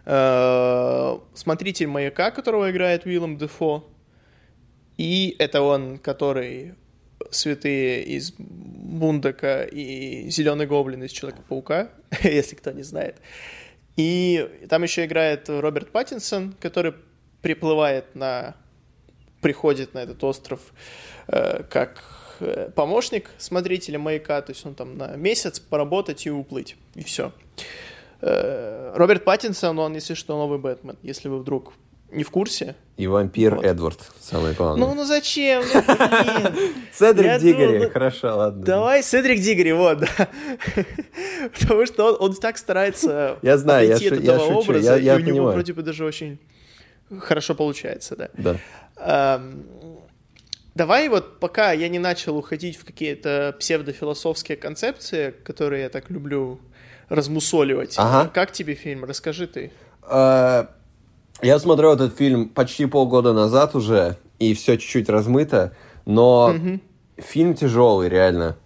Э, 0.06 1.18
Смотритель 1.34 1.86
маяка, 1.86 2.30
которого 2.30 2.70
играет 2.70 3.06
Уиллем 3.06 3.36
Дефо. 3.36 3.84
И 4.96 5.34
это 5.38 5.62
он, 5.62 5.98
который 5.98 6.74
святые 7.30 8.04
из 8.04 8.32
Бундека 8.38 9.64
и 9.64 10.28
Зеленый 10.30 10.66
Гоблин 10.66 11.02
из 11.02 11.10
Человека-паука, 11.10 11.90
если 12.22 12.54
кто 12.54 12.70
не 12.72 12.82
знает. 12.82 13.16
И 13.96 14.66
там 14.68 14.82
еще 14.82 15.04
играет 15.04 15.48
Роберт 15.48 15.90
Паттинсон, 15.90 16.54
который 16.60 16.94
приплывает 17.42 18.14
на... 18.14 18.56
приходит 19.40 19.94
на 19.94 20.00
этот 20.00 20.22
остров 20.24 20.60
э, 21.28 21.62
как 21.64 22.02
э, 22.40 22.70
помощник 22.74 23.30
смотрителя 23.38 23.98
маяка, 23.98 24.40
то 24.42 24.50
есть 24.50 24.64
он 24.66 24.74
там 24.74 24.96
на 24.96 25.16
месяц 25.16 25.60
поработать 25.60 26.26
и 26.26 26.30
уплыть, 26.30 26.76
и 26.94 27.04
все. 27.04 27.32
Роберт 28.94 29.24
Паттинсон, 29.24 29.78
он, 29.78 29.94
если 29.94 30.14
что, 30.14 30.36
новый 30.36 30.58
Бэтмен, 30.58 30.96
если 31.02 31.28
вы 31.28 31.38
вдруг 31.38 31.72
не 32.10 32.22
в 32.22 32.30
курсе. 32.30 32.76
И 32.96 33.06
вампир 33.08 33.56
Вот. 33.56 33.64
Эдвард, 33.64 33.98
самое 34.20 34.54
главное. 34.54 34.86
Ну, 34.86 34.94
ну 34.94 35.04
зачем? 35.04 35.62
Ну. 35.62 35.80
Цедрик 36.92 37.26
я 37.26 37.38
Дигори, 37.40 37.88
хорошо, 37.90 38.36
ладно. 38.36 38.64
Давай 38.64 39.02
Седрик 39.02 39.40
Дигори, 39.40 39.72
вот, 39.72 39.98
да. 39.98 40.28
Потому 41.60 41.86
что 41.86 42.12
он, 42.12 42.16
он 42.20 42.34
так 42.36 42.56
старается 42.56 43.36
Я 43.42 43.58
знаю, 43.58 43.88
я 43.88 43.96
отойти 43.96 44.08
шу- 44.10 44.14
от 44.16 44.24
я 44.24 44.34
этого 44.34 44.46
шучу, 44.46 44.58
образа, 44.70 44.96
я- 44.96 44.96
я 44.96 45.14
и 45.14 45.16
у 45.16 45.20
него 45.20 45.30
понимаю. 45.36 45.52
вроде 45.54 45.72
бы 45.72 45.82
даже 45.82 46.04
очень 46.04 46.38
хорошо 47.18 47.54
получается, 47.56 48.16
да. 48.16 48.58
Да. 48.96 49.40
Давай 50.74 51.08
вот 51.08 51.38
пока 51.38 51.72
я 51.72 51.88
не 51.88 51.98
начал 52.00 52.36
уходить 52.36 52.76
в 52.76 52.84
какие-то 52.84 53.54
псевдофилософские 53.58 54.56
концепции, 54.56 55.32
которые 55.44 55.82
я 55.82 55.88
так 55.88 56.10
люблю 56.10 56.60
размусоливать. 57.08 57.94
Ага. 57.98 58.30
Как 58.32 58.52
тебе 58.52 58.74
фильм? 58.74 59.04
Расскажи 59.04 59.46
ты. 59.46 59.72
Э, 60.08 60.66
Я 61.42 61.58
смотрел 61.58 61.94
этот 61.94 62.16
фильм 62.16 62.48
почти 62.48 62.86
полгода 62.86 63.32
назад 63.32 63.74
уже, 63.74 64.16
и 64.38 64.54
все 64.54 64.76
чуть-чуть 64.76 65.08
размыто, 65.08 65.72
но 66.06 66.54
фильм 67.18 67.54
тяжелый, 67.54 68.08
реально. 68.08 68.56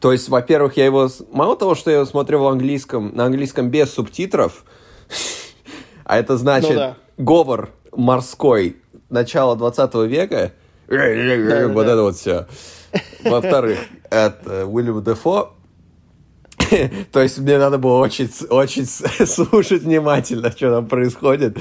То 0.00 0.12
есть, 0.12 0.28
во-первых, 0.30 0.76
я 0.78 0.86
его... 0.86 1.10
Мало 1.30 1.56
того, 1.56 1.74
что 1.74 1.90
я 1.90 1.96
его 1.96 2.06
смотрел 2.06 2.40
в 2.44 2.46
английском, 2.46 3.14
на 3.14 3.26
английском 3.26 3.68
без 3.70 3.92
субтитров, 3.92 4.64
а 6.04 6.18
это 6.18 6.36
значит 6.38 6.70
Ну 6.70 6.74
да. 6.76 6.96
говор 7.18 7.70
морской 7.92 8.76
начала 9.10 9.56
20 9.56 9.94
века, 10.08 10.52
вот 10.88 11.86
это 11.86 12.02
вот 12.02 12.16
все. 12.16 12.46
Во-вторых, 13.24 13.78
это 14.10 14.66
Уильям 14.66 15.02
Дефо, 15.04 15.52
то 17.12 17.22
есть 17.22 17.38
мне 17.38 17.58
надо 17.58 17.78
было 17.78 17.98
очень, 17.98 18.30
очень 18.50 18.86
слушать 19.26 19.82
внимательно, 19.82 20.50
что 20.50 20.70
там 20.70 20.86
происходит. 20.86 21.58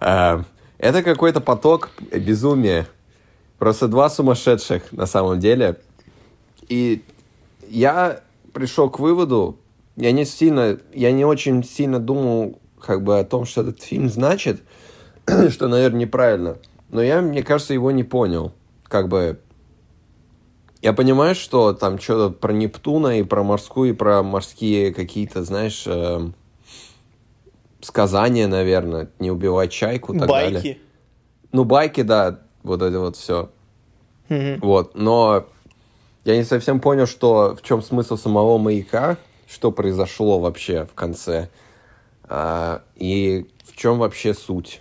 А, 0.00 0.44
Это 0.78 1.02
какой-то 1.02 1.40
поток 1.40 1.90
безумия. 2.12 2.86
Просто 3.58 3.88
два 3.88 4.10
сумасшедших 4.10 4.92
на 4.92 5.06
самом 5.06 5.38
деле. 5.38 5.78
И 6.68 7.04
я 7.68 8.20
пришел 8.52 8.90
к 8.90 8.98
выводу, 8.98 9.58
я 9.96 10.12
не 10.12 10.24
сильно, 10.24 10.78
я 10.92 11.12
не 11.12 11.24
очень 11.24 11.62
сильно 11.62 11.98
думал 11.98 12.58
как 12.80 13.02
бы 13.02 13.18
о 13.18 13.24
том, 13.24 13.44
что 13.44 13.60
этот 13.60 13.80
фильм 13.80 14.08
значит, 14.08 14.62
что, 15.50 15.68
наверное, 15.68 16.00
неправильно. 16.00 16.58
Но 16.90 17.02
я, 17.02 17.20
мне 17.20 17.42
кажется, 17.42 17.74
его 17.74 17.90
не 17.90 18.04
понял. 18.04 18.52
Как 18.84 19.08
бы 19.08 19.38
я 20.82 20.92
понимаю, 20.92 21.36
что 21.36 21.72
там 21.72 21.98
что-то 21.98 22.34
про 22.34 22.52
Нептуна 22.52 23.20
и 23.20 23.22
про 23.22 23.44
морскую, 23.44 23.90
и 23.90 23.92
про 23.92 24.24
морские 24.24 24.92
какие-то, 24.92 25.44
знаешь, 25.44 25.84
эм, 25.86 26.34
сказания, 27.80 28.48
наверное, 28.48 29.08
не 29.20 29.30
убивать 29.30 29.70
чайку 29.70 30.12
и 30.12 30.18
так 30.18 30.28
далее. 30.28 30.54
Байки. 30.54 30.78
Ну, 31.52 31.64
байки, 31.64 32.02
да, 32.02 32.40
вот 32.64 32.82
это 32.82 32.98
вот 32.98 33.16
все. 33.16 33.50
Мгм. 34.28 34.58
Вот, 34.60 34.96
но 34.96 35.46
я 36.24 36.36
не 36.36 36.44
совсем 36.44 36.80
понял, 36.80 37.06
что 37.06 37.54
в 37.54 37.62
чем 37.62 37.80
смысл 37.80 38.16
самого 38.16 38.58
маяка, 38.58 39.18
что 39.48 39.70
произошло 39.70 40.40
вообще 40.40 40.86
в 40.86 40.94
конце, 40.94 41.48
а, 42.24 42.82
и 42.96 43.46
в 43.64 43.76
чем 43.76 43.98
вообще 43.98 44.34
суть. 44.34 44.80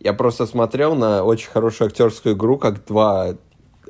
Я 0.00 0.14
просто 0.14 0.46
смотрел 0.46 0.94
на 0.94 1.22
очень 1.22 1.50
хорошую 1.50 1.88
актерскую 1.88 2.34
игру, 2.34 2.56
как 2.56 2.86
два 2.86 3.36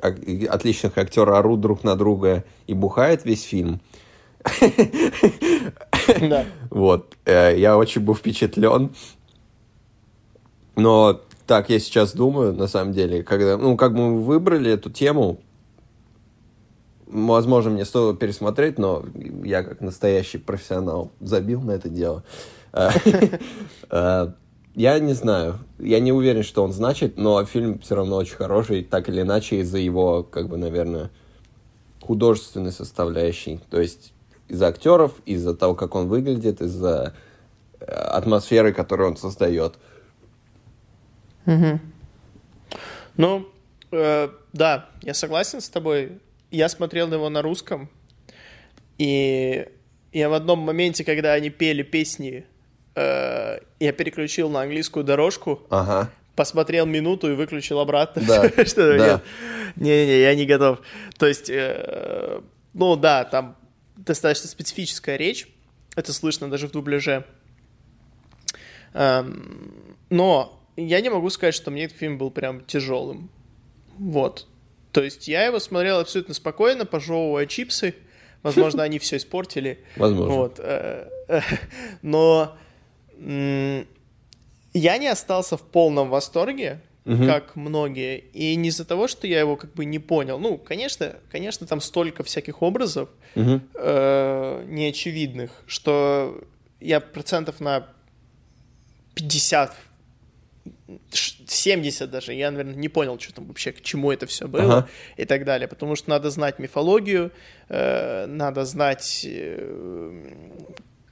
отличных 0.01 0.97
актера 0.97 1.37
орут 1.37 1.61
друг 1.61 1.83
на 1.83 1.95
друга 1.95 2.43
и 2.67 2.73
бухает 2.73 3.25
весь 3.25 3.43
фильм. 3.43 3.81
Да. 6.19 6.45
Вот, 6.69 7.15
э, 7.25 7.57
я 7.57 7.77
очень 7.77 8.01
был 8.01 8.13
впечатлен. 8.13 8.91
Но 10.75 11.21
так 11.47 11.69
я 11.69 11.79
сейчас 11.79 12.13
думаю, 12.13 12.53
на 12.53 12.67
самом 12.67 12.93
деле, 12.93 13.23
когда, 13.23 13.57
ну, 13.57 13.75
как 13.77 13.93
мы 13.93 14.21
выбрали 14.21 14.71
эту 14.71 14.91
тему, 14.91 15.39
возможно, 17.07 17.71
мне 17.71 17.85
стоило 17.85 18.15
пересмотреть, 18.15 18.77
но 18.77 19.03
я 19.43 19.63
как 19.63 19.81
настоящий 19.81 20.37
профессионал 20.37 21.11
забил 21.19 21.61
на 21.61 21.71
это 21.71 21.89
дело. 21.89 22.23
Я 24.75 24.99
не 24.99 25.13
знаю, 25.13 25.59
я 25.79 26.01
не 26.01 26.11
уверен, 26.11 26.43
что 26.43 26.61
он 26.61 26.73
значит, 26.73 27.17
но 27.17 27.45
фильм 27.45 27.79
все 27.79 27.95
равно 27.95 28.17
очень 28.17 28.35
хороший, 28.35 28.83
так 28.83 29.07
или 29.07 29.21
иначе, 29.21 29.61
из-за 29.61 29.77
его, 29.77 30.21
как 30.21 30.49
бы, 30.49 30.57
наверное, 30.57 31.11
художественной 32.01 32.73
составляющей. 32.73 33.61
То 33.69 33.79
есть 33.79 34.11
из-за 34.49 34.67
актеров, 34.67 35.13
из-за 35.25 35.55
того, 35.55 35.75
как 35.75 35.95
он 35.95 36.09
выглядит, 36.09 36.61
из-за 36.61 37.15
э, 37.79 37.85
атмосферы, 37.85 38.73
которую 38.73 39.11
он 39.11 39.17
создает. 39.17 39.75
Угу. 41.45 41.79
Ну, 43.15 43.47
э, 43.91 44.29
да, 44.51 44.89
я 45.01 45.13
согласен 45.13 45.61
с 45.61 45.69
тобой. 45.69 46.19
Я 46.51 46.67
смотрел 46.67 47.11
его 47.13 47.29
на 47.29 47.41
русском, 47.41 47.89
и 48.97 49.69
я 50.11 50.27
в 50.27 50.33
одном 50.33 50.59
моменте, 50.59 51.05
когда 51.05 51.31
они 51.31 51.49
пели 51.49 51.81
песни, 51.81 52.45
э, 52.95 53.59
я 53.79 53.91
переключил 53.93 54.49
на 54.49 54.61
английскую 54.61 55.03
дорожку, 55.03 55.61
Ага. 55.69 56.09
посмотрел 56.35 56.85
минуту 56.85 57.31
и 57.31 57.35
выключил 57.35 57.79
обратно. 57.79 58.21
Да, 58.27 58.49
Что 58.65 58.97
да. 58.97 59.07
нет. 59.07 59.23
Не-не, 59.75 60.19
я 60.21 60.35
не 60.35 60.45
готов. 60.45 60.79
То 61.17 61.27
есть, 61.27 61.49
э, 61.49 62.41
ну 62.73 62.95
да, 62.95 63.23
там 63.25 63.55
достаточно 63.97 64.47
специфическая 64.47 65.17
речь, 65.17 65.47
это 65.95 66.11
слышно 66.13 66.49
даже 66.49 66.67
в 66.67 66.71
дубляже. 66.71 67.25
Эм, 68.93 69.95
Но 70.09 70.61
я 70.77 71.01
не 71.01 71.09
могу 71.09 71.29
сказать, 71.29 71.55
что 71.55 71.71
мне 71.71 71.85
этот 71.85 71.97
фильм 71.97 72.17
был 72.17 72.31
прям 72.31 72.63
тяжелым. 72.65 73.29
Вот. 73.97 74.47
То 74.91 75.03
есть 75.03 75.27
я 75.27 75.45
его 75.45 75.59
смотрел 75.59 75.99
абсолютно 75.99 76.33
спокойно, 76.33 76.85
пожевывая 76.85 77.45
чипсы. 77.45 77.95
Возможно, 78.43 78.83
они 78.83 78.99
все 78.99 79.17
испортили. 79.17 79.83
Возможно. 79.97 80.33
Вот. 80.35 80.59
э, 80.59 81.09
Но 82.01 82.55
я 84.73 84.97
не 84.97 85.07
остался 85.07 85.57
в 85.57 85.61
полном 85.61 86.09
восторге, 86.09 86.79
Мгм. 87.05 87.27
как 87.27 87.55
многие. 87.55 88.17
И 88.33 88.55
не 88.55 88.69
из-за 88.69 88.83
того, 88.83 89.07
что 89.07 89.27
я 89.27 89.39
его 89.39 89.55
как 89.57 89.73
бы 89.73 89.85
не 89.85 89.99
понял. 89.99 90.39
Ну, 90.39 90.57
конечно, 90.57 91.15
конечно, 91.31 91.67
там 91.67 91.79
столько 91.79 92.23
всяких 92.23 92.61
образов 92.63 93.09
Мгм. 93.35 93.61
э, 93.75 94.65
неочевидных, 94.67 95.51
что 95.67 96.43
я 96.81 96.99
процентов 96.99 97.59
на 97.59 97.87
50, 99.13 99.75
ш- 101.13 101.35
70 101.47 102.09
даже, 102.09 102.33
я, 102.33 102.49
наверное, 102.51 102.75
не 102.75 102.89
понял, 102.89 103.19
что 103.19 103.33
там 103.35 103.45
вообще, 103.45 103.71
к 103.71 103.81
чему 103.81 104.11
это 104.11 104.25
все 104.25 104.47
было 104.47 104.77
Ага. 104.79 104.89
и 105.17 105.25
так 105.25 105.45
далее. 105.45 105.67
Потому 105.67 105.95
что 105.95 106.09
надо 106.09 106.29
знать 106.31 106.57
мифологию, 106.59 107.31
э, 107.69 108.25
надо 108.25 108.65
знать 108.65 109.21
э, 109.29 110.41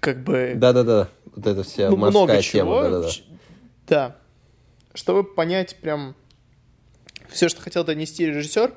как 0.03 0.23
бы 0.23 0.53
Да-да-да. 0.55 1.07
Вот 1.35 1.47
это 1.47 1.63
вся 1.63 1.89
ну, 1.89 1.95
морская 1.97 2.23
много 2.25 2.41
тема. 2.41 2.43
чего. 2.43 2.81
Да-да-да. 2.83 3.09
Ч- 3.09 3.23
Да. 3.87 4.15
Чтобы 4.93 5.23
понять 5.23 5.77
прям 5.77 6.15
все, 7.29 7.49
что 7.49 7.61
хотел 7.61 7.83
донести 7.83 8.25
режиссер. 8.25 8.73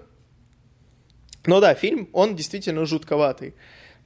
Ну 1.46 1.60
да, 1.60 1.74
фильм, 1.74 2.08
он 2.12 2.34
действительно 2.36 2.86
жутковатый. 2.86 3.54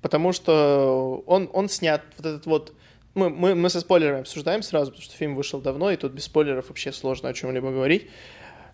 Потому 0.03 0.33
что 0.33 1.23
он, 1.27 1.49
он 1.53 1.69
снят, 1.69 2.03
вот 2.17 2.27
этот 2.27 2.47
вот... 2.47 2.73
Мы, 3.15 3.29
мы, 3.29 3.55
мы 3.55 3.69
со 3.71 3.81
спойлерами 3.81 4.21
обсуждаем 4.21 4.63
сразу, 4.63 4.91
потому 4.93 5.03
что 5.05 5.17
фильм 5.17 5.35
вышел 5.35 5.61
давно, 5.61 5.91
и 5.91 5.97
тут 5.97 6.13
без 6.13 6.25
спойлеров 6.25 6.69
вообще 6.69 6.93
сложно 6.93 7.29
о 7.29 7.33
чем-либо 7.35 7.71
говорить. 7.71 8.09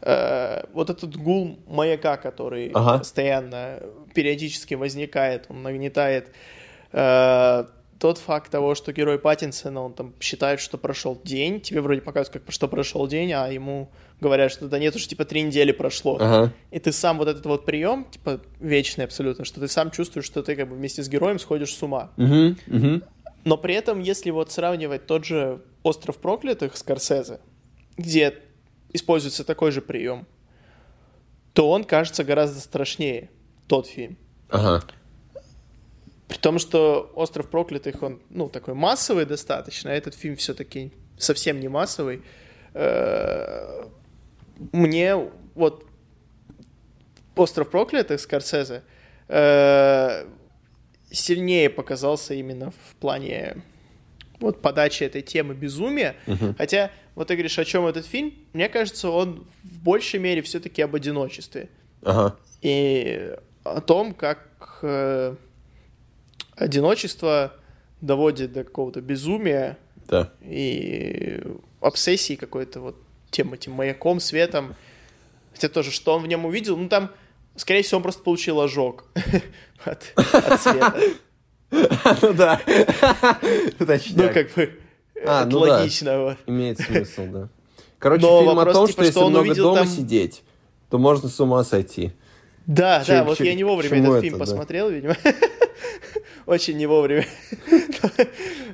Э, 0.03 0.65
вот 0.73 0.91
этот 0.91 1.17
гул 1.17 1.59
маяка, 1.67 2.17
который 2.19 2.71
Ага. 2.75 2.99
постоянно, 2.99 3.81
периодически 4.15 4.75
возникает, 4.75 5.47
он 5.49 5.63
нагнетает. 5.63 6.33
Э, 6.93 7.65
тот 7.99 8.19
факт 8.19 8.51
того, 8.51 8.75
что 8.75 8.93
герой 8.93 9.19
Паттинсона, 9.19 9.81
он 9.83 9.95
там 9.95 10.15
считает, 10.21 10.61
что 10.61 10.79
прошел 10.79 11.21
день, 11.25 11.61
тебе 11.61 11.81
вроде 11.81 12.01
показывают, 12.01 12.45
как 12.45 12.53
что 12.53 12.69
прошел 12.69 13.07
день, 13.07 13.33
а 13.33 13.49
ему 13.49 13.91
говорят, 14.21 14.53
что 14.53 14.69
да 14.69 14.79
нет, 14.79 14.95
уже 14.95 15.09
типа 15.09 15.25
три 15.25 15.43
недели 15.43 15.73
прошло. 15.73 16.17
Ага. 16.21 16.53
И 16.71 16.79
ты 16.79 16.93
сам 16.93 17.19
вот 17.19 17.29
этот 17.29 17.47
вот 17.47 17.65
прием, 17.65 18.07
типа 18.11 18.41
вечный 18.61 19.05
абсолютно, 19.05 19.45
что 19.45 19.61
ты 19.61 19.69
сам 19.69 19.91
чувствуешь, 19.91 20.27
что 20.27 20.43
ты 20.43 20.57
как 20.57 20.69
бы 20.69 20.77
вместе 20.77 21.03
с 21.03 21.09
героем 21.09 21.39
сходишь 21.39 21.75
с 21.75 21.83
ума. 21.83 22.13
Мгм. 22.17 22.59
Мгм. 22.67 23.03
Но 23.45 23.57
при 23.57 23.75
этом, 23.75 24.01
если 24.01 24.31
вот 24.31 24.51
сравнивать 24.51 25.07
тот 25.07 25.25
же 25.25 25.63
«Остров 25.83 26.19
проклятых» 26.19 26.77
Скорсезе, 26.77 27.41
где 27.97 28.35
используется 28.93 29.45
такой 29.45 29.71
же 29.71 29.81
прием, 29.81 30.27
то 31.53 31.71
он 31.71 31.85
кажется 31.85 32.25
гораздо 32.25 32.61
страшнее, 32.61 33.31
тот 33.69 33.87
фильм. 33.87 34.19
Ага. 34.51 34.85
При 36.29 36.39
том, 36.39 36.59
что 36.59 37.13
«Остров 37.15 37.49
проклятых», 37.49 38.03
он, 38.03 38.21
ну, 38.31 38.49
такой 38.49 38.75
массовый 38.75 39.27
достаточно, 39.27 39.91
а 39.91 39.95
этот 39.95 40.15
фильм 40.15 40.37
все-таки 40.37 40.91
совсем 41.19 41.61
не 41.61 41.69
массовый. 41.69 42.23
Э, 42.75 43.85
Мне 44.73 45.17
вот 45.55 45.87
«Остров 47.37 47.71
проклятых» 47.71 48.19
Скорсезе 48.21 48.83
э, 49.29 50.27
сильнее 51.11 51.71
показался 51.71 52.35
именно 52.35 52.71
в 52.71 52.97
плане 52.97 53.63
вот 54.41 54.61
подачи 54.63 55.05
этой 55.05 55.23
темы 55.23 55.55
безумия. 55.55 56.17
Хотя, 56.59 56.91
вот 57.15 57.29
ты 57.29 57.35
говоришь, 57.35 57.59
о 57.59 57.65
чем 57.65 57.87
этот 57.87 58.05
фильм, 58.07 58.35
мне 58.53 58.69
кажется, 58.69 59.11
он 59.11 59.47
в 59.63 59.79
большей 59.83 60.19
мере 60.21 60.43
все-таки 60.43 60.83
об 60.83 60.95
одиночестве 60.95 61.69
Ага. 62.03 62.37
и 62.63 63.35
о 63.65 63.81
том, 63.81 64.13
как 64.15 64.79
э, 64.83 65.37
одиночество 66.57 67.53
доводит 68.01 68.53
до 68.53 68.65
какого-то 68.65 69.01
безумия 69.01 69.79
Да. 70.09 70.31
и 70.43 71.41
обсессии 71.81 72.35
какой-то 72.35 72.81
вот 72.81 72.97
тем 73.31 73.53
этим 73.53 73.73
маяком, 73.73 74.21
светом. 74.21 74.75
Хотя 75.53 75.69
тоже, 75.69 75.91
что 75.91 76.15
он 76.15 76.23
в 76.23 76.27
нем 76.27 76.45
увидел, 76.47 76.77
ну 76.77 76.89
там, 76.89 77.11
скорее 77.57 77.83
всего, 77.83 77.99
он 77.99 78.03
просто 78.03 78.23
получил 78.23 78.61
ожог 78.61 79.05
от, 79.85 80.13
от 80.17 80.61
света. 80.61 80.95
Ну 82.23 82.33
да. 82.33 82.61
Ну, 82.67 84.33
как 84.33 84.55
бы, 84.55 84.79
А, 85.27 85.41
это 85.43 85.51
ну 85.51 85.65
да. 85.67 85.79
логично. 85.79 86.21
вот. 86.23 86.37
Имеет 86.47 86.79
смысл, 86.81 87.27
да. 87.27 87.49
Короче, 87.99 88.23
Но 88.25 88.41
фильм 88.41 88.55
вопрос, 88.55 88.77
о 88.77 88.79
том, 88.79 88.87
типа, 88.87 89.03
что 89.03 89.05
если 89.05 89.21
много 89.31 89.39
увидел 89.41 89.75
дома 89.75 89.87
сидеть, 89.87 90.43
то 90.91 90.99
можно 90.99 91.29
с 91.29 91.41
ума 91.41 91.65
сойти. 91.65 92.13
Да, 92.67 93.03
да, 93.07 93.25
вот 93.25 93.41
я 93.41 93.55
не 93.55 93.65
вовремя 93.65 93.99
этот 93.99 94.11
это, 94.13 94.21
фильм 94.21 94.39
посмотрел, 94.39 94.91
видимо. 94.91 95.17
Очень 96.47 96.77
не 96.77 96.87
вовремя. 96.87 97.25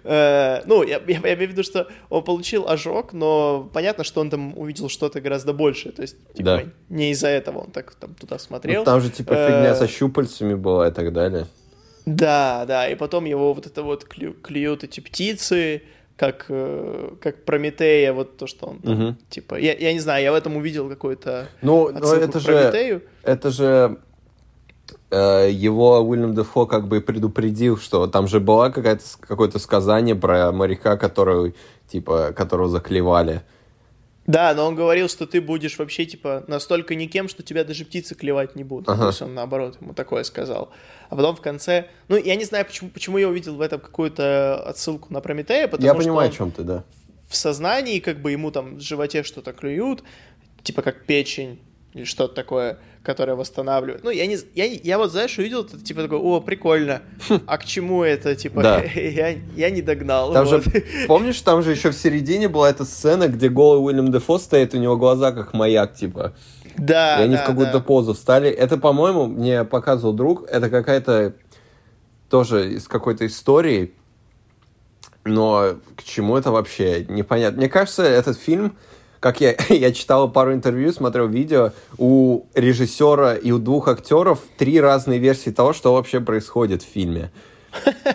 Э, 0.04 0.62
Ну, 0.66 0.82
я 0.82 0.98
имею 0.98 1.36
в 1.48 1.50
виду, 1.52 1.62
что 1.62 1.88
он 2.10 2.22
получил 2.24 2.68
ожог, 2.68 3.12
но 3.12 3.68
понятно, 3.72 4.04
что 4.04 4.20
он 4.20 4.30
там 4.30 4.56
увидел 4.58 4.88
что-то 4.88 5.20
гораздо 5.20 5.52
большее. 5.52 5.92
То 5.92 6.02
есть, 6.02 6.16
типа, 6.34 6.64
не 6.88 7.10
из-за 7.12 7.28
этого 7.28 7.60
он 7.60 7.70
так 7.70 7.94
там 7.94 8.14
туда 8.14 8.38
смотрел. 8.38 8.80
Ну, 8.80 8.84
там 8.84 9.00
же 9.00 9.10
типа 9.10 9.32
Э, 9.32 9.46
фигня 9.48 9.74
со 9.74 9.86
щупальцами 9.88 10.54
была 10.54 10.88
и 10.88 10.92
так 10.92 11.12
далее. 11.12 11.46
Да, 12.04 12.64
да, 12.66 12.88
и 12.88 12.94
потом 12.96 13.24
его 13.26 13.54
вот 13.54 13.66
это 13.66 13.82
вот 13.82 14.04
клю- 14.04 14.34
клюют 14.42 14.82
эти 14.84 14.98
птицы, 15.00 15.82
как, 16.16 16.46
э, 16.48 17.10
как 17.20 17.44
Прометея, 17.44 18.12
вот 18.12 18.36
то, 18.36 18.46
что 18.48 18.66
он 18.66 18.78
там, 18.80 18.92
Мгм. 18.94 19.16
типа, 19.30 19.54
я, 19.54 19.72
я 19.74 19.92
не 19.92 20.00
знаю, 20.00 20.22
я 20.24 20.32
в 20.32 20.34
этом 20.34 20.56
увидел 20.56 20.88
какую-то 20.88 21.46
Ну, 21.62 21.88
это 21.88 22.40
же, 22.40 22.46
Прометею. 22.52 23.02
это 23.22 23.50
же 23.50 23.64
э, 23.64 23.96
его 25.16 26.00
Уильям 26.00 26.34
Дефо 26.34 26.66
как 26.66 26.88
бы 26.88 27.00
предупредил, 27.00 27.76
что 27.78 28.06
там 28.06 28.26
же 28.28 28.40
была 28.40 28.70
какая-то 28.70 29.06
с- 29.06 29.16
какое-то 29.16 29.58
сказание 29.58 30.14
про 30.14 30.52
моряка, 30.52 30.96
который 30.96 31.54
типа 31.88 32.32
которого 32.34 32.68
заклевали. 32.68 33.42
Да, 34.26 34.54
но 34.54 34.66
он 34.66 34.76
говорил, 34.76 35.08
что 35.08 35.26
ты 35.26 35.40
будешь 35.40 35.78
вообще, 35.78 36.04
типа, 36.06 36.44
настолько 36.46 36.94
никем, 36.94 37.28
что 37.28 37.42
тебя 37.42 37.64
даже 37.64 37.84
птицы 37.84 38.14
клевать 38.14 38.54
не 38.54 38.62
будут. 38.62 38.88
Ага. 38.88 39.00
То 39.02 39.06
есть 39.08 39.22
он, 39.22 39.34
наоборот, 39.34 39.78
ему 39.80 39.94
такое 39.94 40.22
сказал. 40.22 40.70
А 41.10 41.16
потом 41.16 41.34
в 41.34 41.40
конце... 41.40 41.88
Ну, 42.06 42.16
я 42.16 42.36
не 42.36 42.44
знаю, 42.44 42.64
почему, 42.64 42.88
почему 42.90 43.18
я 43.18 43.28
увидел 43.28 43.56
в 43.56 43.60
этом 43.60 43.80
какую-то 43.80 44.62
отсылку 44.64 45.12
на 45.12 45.20
Прометея, 45.20 45.66
потому 45.66 45.84
Я 45.84 45.92
что 45.94 46.02
понимаю, 46.02 46.28
он 46.28 46.32
о 46.34 46.36
чем 46.36 46.50
ты, 46.52 46.62
да. 46.62 46.84
в 47.28 47.34
сознании, 47.34 47.98
как 47.98 48.22
бы 48.22 48.30
ему 48.30 48.52
там 48.52 48.76
в 48.76 48.80
животе 48.80 49.24
что-то 49.24 49.52
клюют, 49.52 50.04
типа 50.62 50.82
как 50.82 51.04
печень 51.04 51.58
или 51.92 52.04
что-то 52.04 52.32
такое, 52.32 52.78
которое 53.02 53.34
восстанавливает. 53.34 54.04
Ну, 54.04 54.10
я 54.10 54.26
не... 54.26 54.38
Я, 54.54 54.64
я 54.64 54.98
вот, 54.98 55.10
знаешь, 55.10 55.36
увидел, 55.38 55.64
типа, 55.64 56.02
такой, 56.02 56.18
о, 56.18 56.40
прикольно. 56.40 57.02
А 57.46 57.58
к 57.58 57.64
чему 57.64 58.02
это? 58.04 58.36
Типа, 58.36 58.62
Да. 58.62 58.82
я, 58.94 59.36
я 59.56 59.70
не 59.70 59.82
догнал. 59.82 60.32
Там 60.32 60.46
вот. 60.46 60.64
же, 60.64 60.84
помнишь, 61.08 61.40
там 61.40 61.62
же 61.62 61.72
еще 61.72 61.90
в 61.90 61.94
середине 61.94 62.48
была 62.48 62.70
эта 62.70 62.84
сцена, 62.84 63.28
где 63.28 63.48
голый 63.48 63.84
Уильям 63.84 64.12
Дефо 64.12 64.38
стоит, 64.38 64.74
у 64.74 64.78
него 64.78 64.96
глаза 64.96 65.32
как 65.32 65.52
маяк, 65.52 65.94
типа. 65.94 66.34
Да, 66.76 67.20
и 67.20 67.24
они 67.24 67.36
да, 67.36 67.42
в 67.42 67.46
какую-то 67.46 67.78
да. 67.78 67.80
позу 67.80 68.14
встали. 68.14 68.48
Это, 68.48 68.78
по-моему, 68.78 69.26
мне 69.26 69.64
показывал 69.64 70.14
друг, 70.14 70.48
это 70.48 70.70
какая-то 70.70 71.34
тоже 72.30 72.72
из 72.72 72.88
какой-то 72.88 73.26
истории, 73.26 73.92
но 75.24 75.74
к 75.96 76.02
чему 76.02 76.36
это 76.36 76.50
вообще 76.50 77.04
непонятно. 77.08 77.58
Мне 77.58 77.68
кажется, 77.68 78.04
этот 78.04 78.38
фильм, 78.38 78.76
как 79.22 79.40
я, 79.40 79.54
я 79.68 79.92
читал 79.92 80.30
пару 80.30 80.52
интервью, 80.52 80.92
смотрел 80.92 81.28
видео, 81.28 81.72
у 81.96 82.42
режиссера 82.54 83.34
и 83.36 83.52
у 83.52 83.58
двух 83.58 83.88
актеров 83.88 84.40
три 84.58 84.80
разные 84.80 85.20
версии 85.20 85.50
того, 85.50 85.72
что 85.72 85.94
вообще 85.94 86.20
происходит 86.20 86.82
в 86.82 86.86
фильме. 86.86 87.30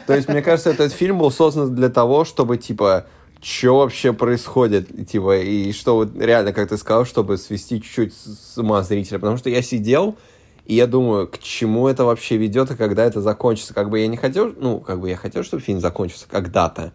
То 0.06 0.14
есть, 0.14 0.28
мне 0.28 0.42
кажется, 0.44 0.70
этот 0.70 0.92
фильм 0.92 1.18
был 1.18 1.32
создан 1.32 1.74
для 1.74 1.90
того, 1.90 2.26
чтобы, 2.26 2.58
типа, 2.58 3.08
что 3.42 3.78
вообще 3.78 4.14
происходит, 4.14 5.08
типа, 5.08 5.38
и 5.38 5.72
что 5.72 5.96
вот 5.96 6.10
реально, 6.20 6.52
как 6.52 6.70
ты 6.70 6.78
сказал, 6.78 7.06
чтобы 7.06 7.38
свести 7.38 7.82
чуть-чуть 7.82 8.14
с 8.14 8.58
ума 8.58 8.84
зрителя. 8.84 9.18
Потому 9.18 9.38
что 9.38 9.50
я 9.50 9.62
сидел, 9.62 10.18
и 10.66 10.76
я 10.76 10.86
думаю, 10.86 11.28
к 11.28 11.40
чему 11.40 11.88
это 11.88 12.04
вообще 12.04 12.36
ведет, 12.36 12.70
и 12.72 12.76
когда 12.76 13.06
это 13.06 13.22
закончится. 13.22 13.74
Как 13.74 13.90
бы 13.90 14.00
я 14.00 14.08
не 14.08 14.18
хотел, 14.18 14.54
ну, 14.60 14.80
как 14.80 15.00
бы 15.00 15.10
я 15.10 15.16
хотел, 15.16 15.44
чтобы 15.44 15.64
фильм 15.64 15.80
закончился 15.80 16.26
когда-то, 16.30 16.92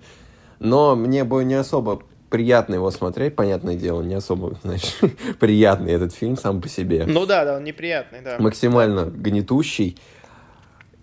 но 0.59 0.95
мне 0.95 1.25
бы 1.25 1.43
не 1.45 1.55
особо 1.55 2.03
приятно 2.33 2.75
его 2.75 2.91
смотреть, 2.91 3.37
понятное 3.37 3.77
дело, 3.77 4.01
не 4.01 4.15
особо, 4.15 4.59
знаешь, 4.63 4.99
приятный 5.39 5.93
этот 5.93 6.15
фильм 6.15 6.37
сам 6.37 6.63
по 6.63 6.69
себе. 6.69 7.05
Ну 7.07 7.27
да, 7.27 7.45
да, 7.45 7.57
он 7.59 7.65
неприятный, 7.65 8.23
да. 8.23 8.37
Максимально 8.41 9.05
гнетущий. 9.05 9.99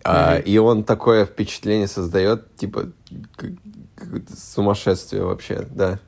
А, 0.04 0.38
и 0.38 0.58
он 0.58 0.84
такое 0.84 1.26
впечатление 1.26 1.88
создает, 1.88 2.56
типа, 2.56 2.88
сумасшествие 4.36 5.24
вообще, 5.24 5.68
да. 5.70 6.00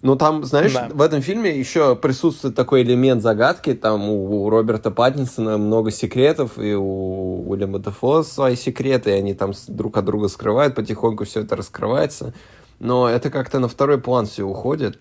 Ну, 0.00 0.16
там, 0.16 0.44
знаешь, 0.44 0.72
Да. 0.72 0.88
в 0.92 1.02
этом 1.02 1.20
фильме 1.20 1.58
еще 1.58 1.96
присутствует 1.96 2.54
такой 2.54 2.82
элемент 2.82 3.22
загадки. 3.22 3.74
Там 3.74 4.08
у, 4.08 4.44
у 4.44 4.50
Роберта 4.50 4.90
Паттинсона 4.90 5.58
много 5.58 5.90
секретов, 5.90 6.58
и 6.58 6.74
у 6.74 7.50
Уильяма 7.50 7.78
Дефо 7.80 8.22
свои 8.22 8.56
секреты, 8.56 9.10
и 9.10 9.14
они 9.14 9.34
там 9.34 9.52
друг 9.68 9.96
от 9.96 10.04
друга 10.04 10.28
скрывают, 10.28 10.74
потихоньку 10.74 11.24
все 11.24 11.40
это 11.40 11.56
раскрывается. 11.56 12.32
Но 12.78 13.08
это 13.08 13.30
как-то 13.30 13.58
на 13.58 13.68
второй 13.68 13.98
план 13.98 14.26
все 14.26 14.44
уходит. 14.44 14.98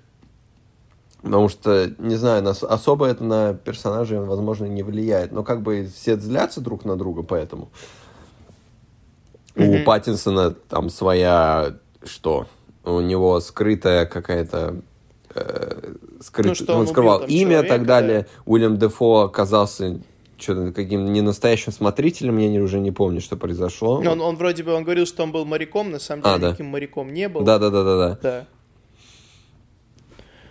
Потому 1.22 1.50
что, 1.50 1.92
не 1.98 2.16
знаю, 2.16 2.44
нас, 2.44 2.64
особо 2.64 3.08
это 3.08 3.24
на 3.24 3.54
персонажей, 3.56 4.20
возможно, 4.20 4.66
не 4.66 4.84
влияет. 4.84 5.32
Но 5.32 5.44
как 5.44 5.62
бы 5.62 5.90
все 5.94 6.18
злятся 6.18 6.62
друг 6.62 6.86
на 6.86 6.96
друга, 6.96 7.24
поэтому. 7.24 7.70
У 9.56 9.64
Мгм. 9.64 9.84
Паттинсона 9.86 10.52
там 10.52 10.90
своя... 10.90 11.76
Что? 12.04 12.46
У 12.84 13.00
него 13.00 13.40
скрытая 13.40 14.06
какая-то... 14.06 14.82
э, 15.34 15.94
скрыт- 16.20 16.50
Ну, 16.50 16.56
что 16.56 16.74
он 16.74 16.82
он 16.82 16.88
скрывал 16.88 17.24
имя 17.26 17.62
и 17.62 17.68
так 17.68 17.86
далее. 17.86 18.28
Уильям 18.46 18.78
Дефо 18.78 19.22
оказался 19.22 20.00
что-то 20.38 20.72
каким 20.74 21.06
не 21.14 21.22
настоящим 21.22 21.72
смотрителем, 21.72 22.38
я 22.38 22.50
не- 22.50 22.60
уже 22.60 22.80
не 22.80 22.92
помню, 22.92 23.22
что 23.22 23.38
произошло. 23.38 23.96
Он, 24.00 24.22
он 24.22 24.36
вроде 24.36 24.64
бы, 24.64 24.74
он 24.74 24.84
говорил, 24.84 25.06
что 25.06 25.24
он 25.24 25.32
был 25.32 25.46
моряком, 25.46 25.92
на 25.92 26.00
самом 26.00 26.24
деле 26.24 26.36
А, 26.36 26.40
да. 26.40 26.48
никаким 26.50 26.68
моряком 26.68 27.14
не 27.14 27.30
был. 27.30 27.42
Да-да-да-да-да. 27.42 28.20
Да. 28.22 28.48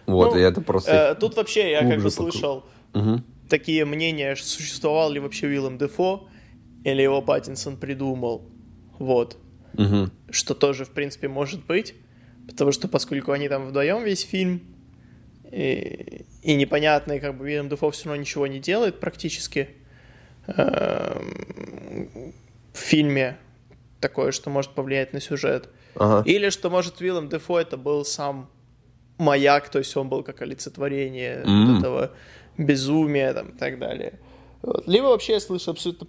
Вот, 0.07 0.33
Ну, 0.35 0.39
и 0.39 0.43
это 0.43 0.61
просто... 0.61 0.93
Э, 0.93 1.15
тут 1.15 1.37
вообще 1.37 1.71
я 1.71 1.81
как 1.89 2.03
бы 2.03 2.11
слышал 2.11 2.65
Мгм. 2.93 3.25
такие 3.49 3.85
мнения, 3.85 4.35
что 4.35 4.47
существовал 4.49 5.11
ли 5.11 5.19
вообще 5.21 5.47
Уиллем 5.47 5.79
Дефо, 5.79 6.29
или 6.85 7.01
его 7.03 7.23
Паттинсон 7.23 7.77
придумал. 7.79 8.43
Вот. 8.99 9.39
Мгм. 9.73 10.11
Что 10.31 10.55
тоже, 10.55 10.85
в 10.85 10.91
принципе, 10.91 11.29
может 11.29 11.65
быть. 11.67 11.95
Потому 12.47 12.73
что 12.73 12.89
поскольку 12.89 13.33
они 13.33 13.49
там 13.49 13.67
вдвоем 13.69 14.05
весь 14.05 14.21
фильм, 14.21 14.61
и, 15.51 16.27
и 16.45 16.55
непонятно, 16.55 17.13
и 17.15 17.21
как 17.21 17.37
бы 17.37 17.45
Уильям 17.45 17.69
Дефо 17.69 17.91
все 17.91 18.07
равно 18.07 18.21
ничего 18.21 18.47
не 18.47 18.61
делает 18.61 19.01
практически 19.01 19.71
эм, 20.47 22.35
в 22.73 22.79
фильме 22.79 23.39
такое, 23.99 24.31
что 24.31 24.51
может 24.51 24.73
повлиять 24.73 25.15
на 25.15 25.21
сюжет. 25.21 25.71
Ага. 25.97 26.23
Или 26.29 26.51
что, 26.51 26.69
может, 26.69 27.01
Уиллем 27.01 27.31
Дефо 27.31 27.59
это 27.59 27.79
был 27.79 28.05
сам 28.05 28.51
маяк, 29.17 29.71
то 29.71 29.79
есть 29.79 29.97
он 29.97 30.09
был 30.11 30.23
как 30.23 30.43
олицетворение 30.43 31.43
М. 31.45 31.79
этого 31.79 32.11
безумия 32.59 33.33
там, 33.33 33.49
и 33.49 33.57
так 33.57 33.79
далее. 33.79 34.21
Вот. 34.61 34.87
Либо 34.87 35.07
вообще 35.07 35.35
я 35.35 35.41
слышу 35.41 35.71
абсолютно 35.71 36.09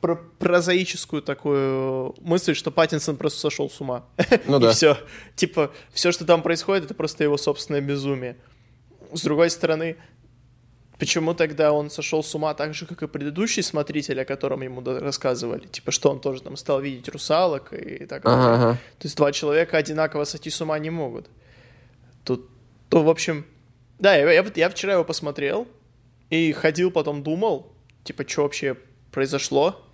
про 0.00 0.16
прозаическую 0.38 1.20
такую 1.20 2.14
мысль, 2.20 2.54
что 2.54 2.70
Паттинсон 2.70 3.16
просто 3.16 3.40
сошел 3.40 3.68
с 3.68 3.80
ума. 3.80 4.06
Ну 4.46 4.56
и 4.60 4.60
да. 4.62 4.70
все. 4.70 4.96
Типа, 5.36 5.72
все, 5.92 6.10
что 6.12 6.24
там 6.24 6.40
происходит, 6.42 6.84
это 6.84 6.94
просто 6.94 7.24
его 7.24 7.36
собственное 7.36 7.80
безумие. 7.82 8.36
С 9.12 9.22
другой 9.22 9.50
стороны, 9.50 9.96
почему 10.98 11.34
тогда 11.34 11.72
он 11.72 11.90
сошел 11.90 12.22
с 12.22 12.34
ума 12.34 12.54
так 12.54 12.74
же, 12.74 12.86
как 12.86 13.02
и 13.02 13.06
предыдущий 13.06 13.62
смотритель, 13.62 14.20
о 14.20 14.24
котором 14.24 14.62
ему 14.62 14.82
рассказывали? 14.84 15.66
Типа, 15.66 15.90
что 15.90 16.10
он 16.10 16.20
тоже 16.20 16.42
там 16.42 16.56
стал 16.56 16.80
видеть 16.80 17.08
русалок 17.08 17.72
и 17.72 18.06
так 18.06 18.24
далее. 18.24 18.54
Ага. 18.54 18.72
То 18.98 19.06
есть 19.06 19.16
два 19.16 19.32
человека 19.32 19.76
одинаково 19.76 20.24
сойти 20.24 20.50
с 20.50 20.60
ума 20.60 20.78
не 20.78 20.90
могут. 20.90 21.28
Тут, 22.24 22.48
ну, 22.90 23.02
в 23.02 23.08
общем, 23.08 23.46
да, 23.98 24.14
я, 24.16 24.30
я, 24.30 24.44
я 24.54 24.68
вчера 24.68 24.94
его 24.94 25.04
посмотрел 25.04 25.66
и 26.30 26.52
ходил 26.52 26.90
потом 26.90 27.22
думал, 27.22 27.72
типа, 28.04 28.28
что 28.28 28.42
вообще 28.42 28.76
произошло. 29.10 29.84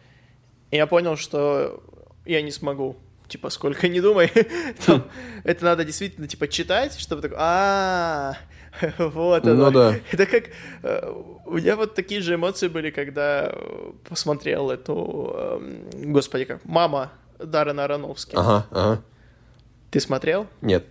И 0.70 0.77
я 0.77 0.87
понял, 0.87 1.16
что 1.16 1.83
я 2.24 2.42
не 2.42 2.50
смогу. 2.50 2.96
Типа, 3.29 3.50
сколько 3.50 3.88
не 3.88 4.00
думай. 4.00 4.31
Это 5.44 5.64
надо 5.64 5.85
действительно, 5.85 6.29
типа, 6.29 6.48
читать, 6.48 6.98
чтобы 6.98 7.22
такой, 7.22 7.37
а 7.40 8.37
вот 8.99 9.45
Ну 9.45 9.53
оно. 9.53 9.71
да. 9.71 9.95
Это 10.13 10.27
как... 10.27 10.45
э, 10.83 11.13
У 11.47 11.55
меня 11.55 11.77
вот 11.77 11.95
такие 11.95 12.21
же 12.21 12.35
эмоции 12.35 12.69
были, 12.69 12.91
когда 12.91 13.51
э, 13.53 13.93
посмотрел 14.09 14.71
эту... 14.71 15.33
эм, 15.37 16.13
Господи, 16.13 16.45
как... 16.45 16.65
«Мама» 16.65 17.13
Даррена 17.39 17.85
Аронофски. 17.85 18.35
Ага, 18.37 18.67
ага. 18.71 19.03
Ты 19.91 20.01
смотрел? 20.01 20.47
Нет. 20.61 20.85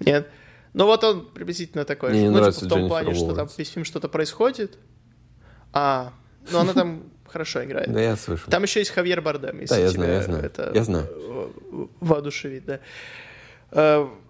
Нет. 0.00 0.28
Ну 0.74 0.84
вот 0.86 1.02
он 1.04 1.26
приблизительно 1.26 1.84
такой. 1.84 2.10
Мне 2.10 2.18
же. 2.20 2.24
не 2.26 2.30
ну, 2.30 2.36
нравится 2.38 2.60
типа, 2.60 2.66
в 2.66 2.68
том 2.70 2.78
Дженнифер 2.80 3.02
плане, 3.04 3.14
что 3.14 3.26
там 3.28 3.36
Лоуренс. 3.36 3.58
весь 3.58 3.70
фильм 3.70 3.84
что-то 3.84 4.08
происходит. 4.08 4.78
А, 5.72 6.12
ну 6.50 6.58
она 6.58 6.72
там 6.74 7.04
хорошо 7.26 7.64
играет. 7.64 7.90
Да, 7.92 8.00
я 8.00 8.16
слышал. 8.16 8.50
Там 8.50 8.62
еще 8.62 8.80
есть 8.80 8.90
Хавьер 8.90 9.22
Бардем, 9.22 9.60
если 9.60 9.74
Да, 9.74 9.80
я 9.80 9.88
тебя 9.88 9.96
знаю, 10.02 10.12
я 10.14 10.22
знаю. 10.22 10.44
это 10.44 10.70
Я 10.74 10.84
знаю. 10.84 11.06
э, 11.10 11.86
воодушевит, 12.00 12.64
да. 12.66 12.80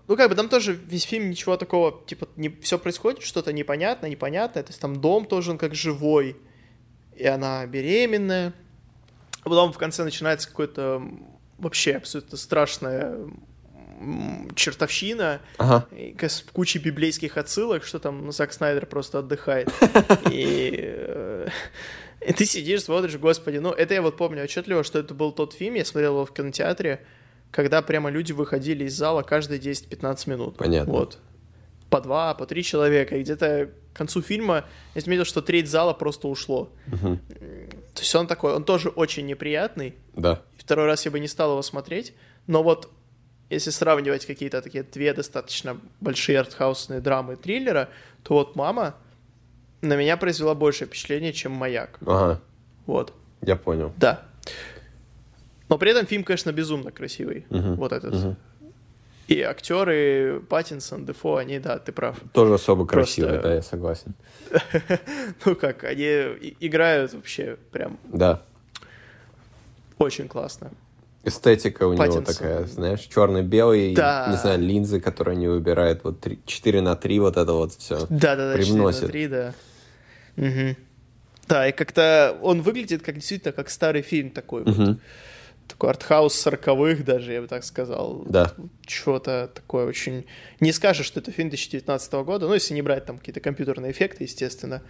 Ну, 0.09 0.17
как 0.17 0.29
бы 0.29 0.37
там 0.37 0.49
тоже 0.49 0.73
весь 0.73 1.03
фильм 1.03 1.31
ничего 1.31 1.57
такого, 1.57 2.01
типа, 2.07 2.29
не, 2.37 2.49
все 2.49 2.79
происходит, 2.79 3.23
что-то 3.23 3.53
непонятно, 3.53 4.07
непонятное. 4.07 4.63
То 4.63 4.71
есть 4.71 4.81
там 4.81 5.01
дом 5.01 5.25
тоже 5.27 5.51
он 5.51 5.59
как 5.59 5.75
живой, 5.75 6.37
и 7.17 7.27
она 7.27 7.67
беременная. 7.67 8.53
А 9.43 9.49
потом 9.49 9.73
в 9.73 9.79
конце 9.79 10.05
начинается 10.05 10.49
какое-то 10.49 11.03
вообще 11.59 11.95
абсолютно 11.97 12.37
страшная 12.39 13.17
м, 13.99 14.51
чертовщина, 14.55 15.41
Ага. 15.59 15.87
с 16.21 16.43
кучей 16.53 16.79
библейских 16.79 17.37
отсылок, 17.37 17.83
что 17.85 17.99
там 17.99 18.31
Зак 18.31 18.53
Снайдер 18.53 18.87
просто 18.87 19.21
отдыхает. 19.21 19.69
И, 20.31 20.71
э, 20.83 21.49
и 22.29 22.33
ты 22.33 22.45
сидишь, 22.45 22.83
смотришь, 22.83 23.17
господи, 23.17 23.59
ну 23.59 23.71
это 23.73 23.95
я 23.95 24.03
вот 24.03 24.17
помню 24.17 24.45
отчетливо, 24.45 24.85
что 24.85 24.99
это 24.99 25.15
был 25.15 25.33
тот 25.33 25.55
фильм, 25.55 25.75
я 25.75 25.85
смотрел 25.85 26.13
его 26.13 26.27
в 26.27 26.33
кинотеатре, 26.35 27.05
когда 27.57 27.81
прямо 27.81 28.11
люди 28.11 28.33
выходили 28.33 28.85
из 28.85 28.95
зала 28.95 29.23
каждые 29.23 29.59
10-15 29.59 30.29
минут. 30.29 30.59
Понятно. 30.59 30.93
Вот. 30.93 31.19
По 31.89 32.03
два, 32.03 32.35
по 32.35 32.45
три 32.45 32.63
человека. 32.63 33.17
И 33.17 33.23
где-то 33.23 33.71
к 33.95 33.97
концу 33.97 34.21
фильма 34.21 34.67
я 34.95 35.01
заметил, 35.01 35.25
что 35.25 35.41
треть 35.41 35.67
зала 35.67 35.95
просто 35.95 36.29
ушло. 36.29 36.69
Мгм. 36.87 37.19
То 37.95 38.01
есть 38.03 38.15
он 38.15 38.27
такой, 38.27 38.53
он 38.53 38.63
тоже 38.63 38.91
очень 38.91 39.25
неприятный, 39.25 39.95
Да. 40.13 40.43
Второй 40.59 40.85
раз 40.85 41.07
я 41.07 41.11
бы 41.11 41.19
не 41.19 41.29
стал 41.29 41.53
его 41.53 41.63
смотреть, 41.63 42.13
но 42.47 42.63
вот 42.63 42.91
если 43.49 43.71
сравнивать 43.71 44.27
какие-то 44.27 44.61
такие 44.61 44.85
две 44.85 45.15
достаточно 45.15 45.81
большие 46.01 46.39
артхаусные 46.41 47.01
драмы 47.01 47.37
триллера, 47.37 47.89
то 48.23 48.35
вот 48.35 48.55
«Мама» 48.57 48.97
на 49.81 49.97
меня 49.97 50.19
произвела 50.19 50.55
большее 50.55 50.89
впечатление, 50.89 51.33
чем 51.33 51.53
«Маяк». 51.53 51.99
Ага. 52.05 52.43
Вот, 52.85 53.15
Я 53.41 53.57
понял. 53.57 53.95
да. 53.97 54.27
Но 55.69 55.79
при 55.79 55.91
этом 55.91 56.07
фильм, 56.07 56.23
конечно, 56.25 56.53
безумно 56.53 56.91
красивый. 56.93 57.45
Мгм, 57.51 57.75
Вот 57.77 57.93
этот. 57.93 58.15
мгм. 58.15 58.37
И 59.29 59.41
актеры 59.43 60.41
Паттинсон, 60.49 61.05
Дефо, 61.05 61.37
они, 61.37 61.59
да, 61.59 61.79
ты 61.81 61.91
прав. 61.91 62.17
Тоже 62.33 62.55
особо 62.55 62.85
Просто- 62.87 63.23
красивый, 63.23 63.43
да, 63.43 63.55
я 63.55 63.63
согласен. 63.63 64.15
Ну 65.45 65.57
как, 65.57 65.83
они 65.83 66.05
играют 66.61 67.13
вообще 67.13 67.57
прям 67.73 67.99
Да. 68.13 68.41
очень 69.99 70.29
классно. 70.29 70.71
Эстетика 71.25 71.89
у 71.89 71.93
него 71.95 72.05
Паттинсон. 72.05 72.25
такая, 72.25 72.65
знаешь, 72.67 73.01
черно-белый, 73.01 73.95
Да. 73.97 74.29
не 74.31 74.37
знаю, 74.37 74.61
линзы, 74.61 75.01
которые 75.01 75.33
они 75.33 75.49
выбирают, 75.49 76.05
вот 76.05 76.25
4 76.47 76.81
на 76.81 76.95
3, 76.95 77.19
вот 77.19 77.37
это 77.37 77.53
вот 77.53 77.73
все. 77.73 78.07
Да-да-да, 78.09 78.53
4 78.59 78.59
на 78.59 78.85
Привносит. 78.85 79.07
3, 79.11 79.27
да. 79.27 79.55
Мгм. 80.37 80.77
Да, 81.49 81.69
и 81.69 81.73
как-то 81.73 82.39
он 82.43 82.63
выглядит 82.63 83.03
как 83.03 83.17
действительно 83.17 83.53
как 83.53 83.71
старый 83.71 84.03
фильм 84.03 84.31
такой 84.31 84.63
вот. 84.63 84.99
Такой 85.69 85.91
артхаус 85.91 86.35
сороковых 86.35 87.05
даже, 87.05 87.33
я 87.33 87.41
бы 87.43 87.49
так 87.49 87.65
сказал. 87.65 88.25
Да. 88.29 88.53
Что-то 88.87 89.51
такое 89.53 89.87
очень... 89.87 90.25
Не 90.61 90.73
скажешь, 90.73 91.07
что 91.07 91.21
это 91.21 91.33
фильм 91.33 91.49
2019 91.51 92.13
года, 92.25 92.47
ну, 92.47 92.55
если 92.55 92.73
не 92.75 92.83
брать 92.83 93.05
там 93.05 93.19
какие-то 93.19 93.41
компьютерные 93.41 93.91
эффекты, 93.93 94.25
естественно, 94.25 94.81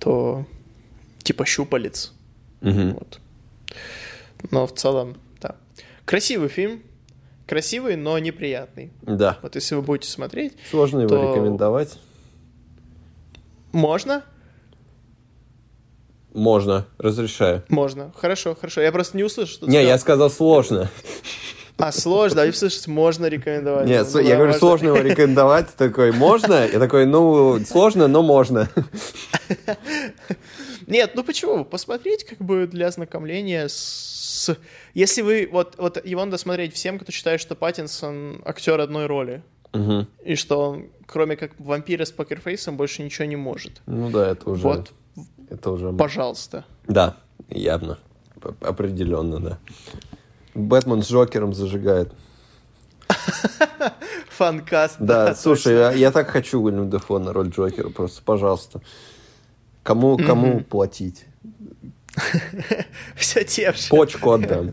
то 0.00 0.44
типа 1.22 1.44
щупалец. 1.46 2.12
Мгм. 2.60 2.94
Вот. 2.94 3.20
Но 4.50 4.66
в 4.66 4.74
целом, 4.74 5.16
да. 5.40 5.56
Красивый 6.04 6.48
фильм. 6.48 6.82
Красивый, 7.46 7.96
но 7.96 8.18
неприятный. 8.18 8.90
Да. 9.02 9.38
Вот 9.42 9.54
если 9.54 9.74
вы 9.76 9.82
будете 9.82 10.10
смотреть, 10.10 10.54
Сложно 10.70 11.00
его 11.00 11.08
То- 11.08 11.30
рекомендовать. 11.34 11.98
можно, 13.72 14.24
Можно, 16.34 16.86
разрешаю. 16.98 17.62
Можно. 17.68 18.12
Хорошо, 18.16 18.54
хорошо. 18.54 18.80
Я 18.80 18.92
просто 18.92 19.16
не 19.16 19.24
услышал, 19.24 19.52
что 19.54 19.66
ты 19.66 19.72
Не, 19.72 19.78
я 19.82 19.98
сказал. 19.98 20.28
сказал 20.28 20.30
сложно. 20.30 20.90
А, 21.78 21.92
сложно. 21.92 22.42
А 22.42 22.44
я 22.44 22.50
услышал, 22.50 22.92
можно 22.92 23.26
рекомендовать. 23.26 23.86
Нет, 23.86 24.06
Ну, 24.12 24.18
я 24.20 24.34
говорю, 24.34 24.46
можно. 24.46 24.58
сложно 24.58 24.86
его 24.88 24.96
рекомендовать. 24.98 25.68
Такой, 25.76 26.10
можно? 26.12 26.66
Я 26.66 26.78
такой, 26.80 27.06
ну, 27.06 27.60
сложно, 27.64 28.08
но 28.08 28.22
можно. 28.22 28.68
Нет, 30.86 31.12
ну 31.14 31.22
почему? 31.22 31.64
Посмотреть 31.64 32.24
как 32.24 32.38
бы 32.38 32.66
для 32.66 32.86
ознакомления 32.88 33.68
с... 33.68 34.56
Если 34.94 35.22
вы... 35.22 35.48
Вот, 35.50 35.74
вот 35.78 36.04
его 36.04 36.24
надо 36.24 36.38
смотреть 36.38 36.74
всем, 36.74 36.98
кто 36.98 37.12
считает, 37.12 37.40
что 37.40 37.54
Паттинсон 37.54 38.42
актер 38.44 38.80
одной 38.80 39.06
роли. 39.06 39.42
Мгм. 39.72 40.08
И 40.24 40.34
что 40.34 40.70
он, 40.70 40.90
кроме 41.06 41.36
как 41.36 41.52
вампира 41.58 42.04
с 42.06 42.10
покерфейсом, 42.10 42.76
больше 42.76 43.02
ничего 43.02 43.26
не 43.26 43.36
может. 43.36 43.82
Ну 43.86 44.08
да, 44.10 44.30
это 44.32 44.50
уже... 44.50 44.62
Вот, 44.62 44.92
Это 45.50 45.70
уже... 45.70 45.92
пожалуйста. 45.92 46.64
Да, 46.86 47.16
явно. 47.48 47.98
Определенно, 48.60 49.40
да. 49.40 49.58
Бэтмен 50.54 51.02
с 51.02 51.10
Джокером 51.10 51.54
зажигает. 51.54 52.12
Фанкаст. 54.30 54.96
Да, 55.00 55.34
слушай, 55.34 55.74
я, 55.74 55.92
я 55.92 56.10
так 56.10 56.28
хочу 56.28 56.60
Уильям 56.60 56.90
Дефо 56.90 57.18
на 57.18 57.32
роль 57.32 57.48
Джокера, 57.48 57.88
просто, 57.90 58.22
пожалуйста. 58.22 58.80
Кому, 59.82 60.18
кому 60.18 60.60
платить? 60.60 61.24
Все 63.16 63.44
тем 63.44 63.74
же. 63.74 63.88
Почку 63.88 64.32
отдам. 64.32 64.72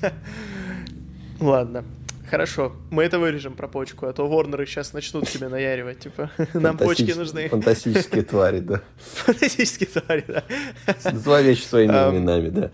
Ладно. 1.40 1.84
Хорошо, 2.30 2.72
мы 2.90 3.02
это 3.02 3.18
вырежем 3.18 3.54
про 3.54 3.66
почку, 3.66 4.06
а 4.06 4.12
то 4.12 4.28
Ворнеры 4.28 4.64
сейчас 4.64 4.92
начнут 4.92 5.28
тебе 5.28 5.48
наяривать, 5.48 5.98
типа, 5.98 6.30
нам 6.54 6.78
почки 6.78 7.10
нужны. 7.10 7.48
Фантастические 7.48 8.22
твари, 8.22 8.60
да. 8.60 8.82
Фантастические 8.98 9.88
твари, 9.88 10.24
да. 10.28 10.44
Называй 11.10 11.42
вещи 11.42 11.64
своими 11.64 11.92
Ам. 11.92 12.16
именами, 12.16 12.48
да. 12.50 12.70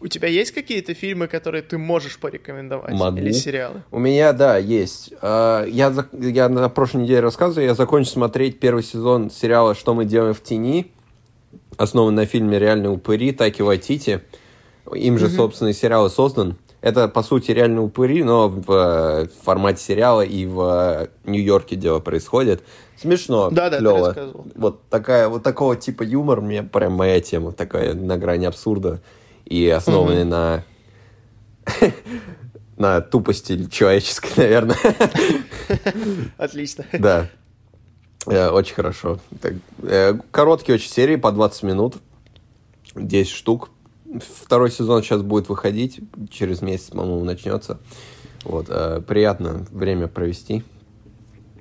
У 0.00 0.08
тебя 0.08 0.28
есть 0.28 0.52
какие-то 0.52 0.92
фильмы, 0.92 1.28
которые 1.28 1.62
ты 1.62 1.78
можешь 1.78 2.18
порекомендовать? 2.18 2.92
Могу. 2.92 3.16
Или 3.16 3.32
сериалы? 3.32 3.82
У 3.90 3.98
меня, 3.98 4.34
да, 4.34 4.58
есть. 4.58 5.14
А, 5.22 5.64
Я, 5.64 5.94
я 6.12 6.50
на 6.50 6.68
прошлой 6.68 7.04
неделе 7.04 7.20
рассказывал, 7.20 7.66
я 7.66 7.74
закончил 7.74 8.12
смотреть 8.12 8.60
первый 8.60 8.82
сезон 8.82 9.30
сериала 9.30 9.74
«Что 9.74 9.94
мы 9.94 10.04
делаем 10.04 10.34
в 10.34 10.42
тени», 10.42 10.92
основан 11.78 12.14
на 12.14 12.26
фильме 12.26 12.58
«Реальные 12.58 12.90
упыри» 12.90 13.32
Таки 13.32 13.62
Вайтити. 13.62 14.20
Им 14.94 15.18
же, 15.18 15.30
собственно, 15.30 15.68
и 15.68 15.72
сериал 15.72 16.06
и 16.06 16.10
создан. 16.10 16.58
Это, 16.86 17.08
по 17.08 17.24
сути, 17.24 17.50
реальные 17.50 17.80
упыри, 17.80 18.22
но 18.22 18.48
в 18.48 18.70
э, 18.70 19.26
формате 19.42 19.82
сериала 19.82 20.20
и 20.20 20.46
в 20.46 20.60
э, 20.60 21.08
Нью-Йорке 21.28 21.74
дело 21.74 21.98
происходит. 21.98 22.62
Смешно, 22.96 23.50
Да-да, 23.50 23.78
ты 23.78 23.82
клево. 23.82 24.06
рассказывал. 24.06 24.46
Вот 24.54 24.88
такая, 24.88 25.28
вот 25.28 25.42
такого 25.42 25.74
типа 25.74 26.04
юмор 26.04 26.40
мне 26.42 26.62
прям 26.62 26.92
моя 26.92 27.20
тема, 27.20 27.50
такая 27.50 27.92
на 27.92 28.16
грани 28.16 28.44
абсурда 28.44 29.00
и 29.44 29.68
основанная 29.68 30.24
на 30.24 30.64
на 32.76 33.00
тупости 33.00 33.68
человеческой, 33.68 34.30
наверное. 34.36 34.78
Отлично. 36.38 36.84
Да. 36.92 37.28
Э, 38.28 38.50
Очень 38.50 38.76
хорошо. 38.76 39.18
Короткие 40.30 40.76
очень 40.76 40.90
серии, 40.90 41.16
по 41.16 41.32
20 41.32 41.64
минут. 41.64 41.96
10 42.94 43.28
штук. 43.28 43.70
Второй 44.20 44.70
сезон 44.70 45.02
сейчас 45.02 45.22
будет 45.22 45.48
выходить. 45.48 46.00
Через 46.30 46.62
месяц, 46.62 46.90
по-моему, 46.90 47.24
начнется. 47.24 47.78
Вот. 48.44 48.66
э, 48.68 49.00
Приятно 49.06 49.66
время 49.70 50.08
провести. 50.08 50.62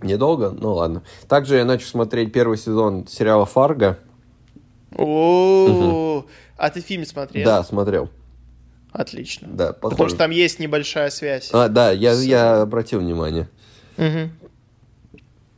Недолго, 0.01 0.51
ну 0.51 0.73
ладно. 0.73 1.03
Также 1.27 1.55
я 1.57 1.65
начал 1.65 1.87
смотреть 1.87 2.31
первый 2.31 2.57
сезон 2.57 3.07
сериала 3.07 3.45
«Фарго». 3.45 3.97
О, 4.97 6.25
а 6.57 6.69
ты 6.69 6.81
фильм 6.81 7.05
смотрел? 7.05 7.43
Да, 7.45 7.63
смотрел. 7.63 8.09
Отлично. 8.91 9.47
Да, 9.51 9.73
Потому 9.73 9.91
похоже. 9.91 10.09
что 10.11 10.17
там 10.19 10.31
есть 10.31 10.59
небольшая 10.59 11.09
связь. 11.09 11.49
А, 11.51 11.67
да, 11.67 11.91
я, 11.91 12.13
я 12.13 12.61
обратил 12.61 12.99
внимание. 12.99 13.49
Мгм. 13.97 14.31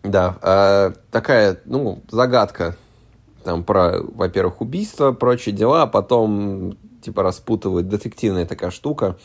Да, 0.04 0.38
а, 0.41 0.93
такая, 1.12 1.60
ну, 1.66 2.02
загадка. 2.10 2.76
Там 3.43 3.64
про, 3.64 4.00
во-первых, 4.02 4.62
убийство, 4.62 5.12
прочие 5.12 5.54
дела, 5.54 5.84
а 5.84 5.88
потом, 5.88 6.78
типа, 7.08 7.24
распутывает 7.24 7.88
детективная 7.88 8.45
такая 8.45 8.70
штука. 8.70 9.18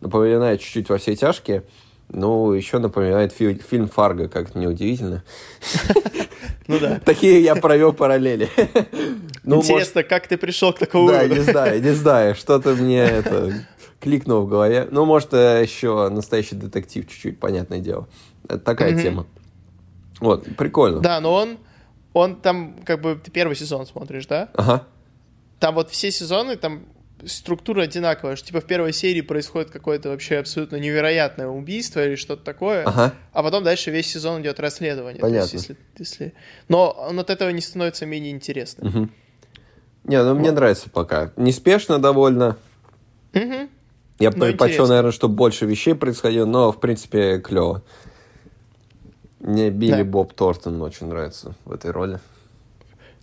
Напоминает 0.00 0.60
чуть-чуть 0.60 0.88
во 0.88 0.98
все 0.98 1.14
тяжкие. 1.14 1.62
Ну, 2.08 2.52
еще 2.52 2.78
напоминает 2.78 3.32
фи- 3.32 3.60
фильм 3.70 3.88
«Фарго», 3.88 4.28
как 4.28 4.56
неудивительно. 4.56 5.22
Ну 6.66 6.78
да. 6.80 6.98
Такие 7.04 7.40
я 7.42 7.54
провел 7.54 7.92
параллели. 7.92 8.48
Ну, 9.44 9.56
может, 9.56 9.70
Интересно, 9.70 10.02
как 10.02 10.26
ты 10.26 10.36
пришел 10.36 10.72
к 10.72 10.78
такому 10.78 11.08
Да, 11.08 11.26
не 11.26 11.38
знаю, 11.38 11.80
не 11.82 11.92
знаю, 11.92 12.34
что-то 12.34 12.74
мне 12.74 13.00
это 13.00 13.54
кликнуло 14.00 14.40
в 14.40 14.48
голове. 14.48 14.88
Ну, 14.90 15.06
может, 15.06 15.32
э, 15.32 15.62
еще 15.62 16.08
настоящий 16.10 16.56
детектив 16.56 17.08
чуть-чуть, 17.08 17.38
понятное 17.40 17.78
дело. 17.78 18.08
Это 18.44 18.58
такая 18.58 19.00
тема. 19.00 19.26
Вот, 20.20 20.44
прикольно. 20.56 21.00
Да, 21.00 21.20
но 21.20 21.32
он, 21.32 21.58
он 22.12 22.36
там, 22.36 22.76
как 22.84 23.00
бы, 23.00 23.14
ты 23.14 23.30
первый 23.30 23.54
сезон 23.56 23.86
смотришь, 23.86 24.26
да? 24.26 24.50
Ага. 24.54 24.84
Там 25.60 25.74
вот 25.76 25.90
все 25.90 26.10
сезоны, 26.10 26.56
там 26.56 26.82
структура 27.26 27.82
одинаковая, 27.82 28.36
что 28.36 28.46
типа 28.48 28.60
в 28.60 28.64
первой 28.66 28.92
серии 28.92 29.20
происходит 29.20 29.70
какое-то 29.70 30.10
вообще 30.10 30.38
абсолютно 30.38 30.76
невероятное 30.76 31.48
убийство 31.48 32.04
или 32.04 32.14
что-то 32.16 32.44
такое, 32.44 32.84
Ага. 32.84 33.14
а 33.32 33.42
потом 33.42 33.64
дальше 33.64 33.90
весь 33.90 34.06
сезон 34.10 34.42
идет 34.42 34.60
расследование. 34.60 35.20
То 35.20 35.26
есть, 35.26 35.52
Понятно. 35.52 35.56
если, 35.56 35.76
если... 35.98 36.34
Но 36.68 36.90
он 36.90 37.18
от 37.18 37.30
этого 37.30 37.50
не 37.50 37.60
становится 37.60 38.06
менее 38.06 38.32
интересным. 38.32 38.88
Мгм. 38.88 39.10
Не, 40.04 40.22
ну 40.22 40.34
мне 40.34 40.52
нравится 40.52 40.88
пока. 40.90 41.32
Неспешно 41.36 41.98
довольно. 41.98 42.56
Мгм. 43.32 43.68
Я 44.18 44.30
Но 44.30 44.46
предпочел, 44.46 44.88
наверное, 44.88 45.12
чтобы 45.12 45.34
больше 45.34 45.66
вещей 45.66 45.94
происходило, 45.94 46.46
но, 46.46 46.72
в 46.72 46.80
принципе, 46.80 47.38
клево. 47.38 47.82
Мне 49.38 49.70
Билли 49.70 50.02
Да. 50.02 50.04
Боб 50.04 50.32
Тортон 50.34 50.80
очень 50.82 51.06
нравится 51.06 51.54
в 51.64 51.72
этой 51.72 51.90
роли. 51.92 52.18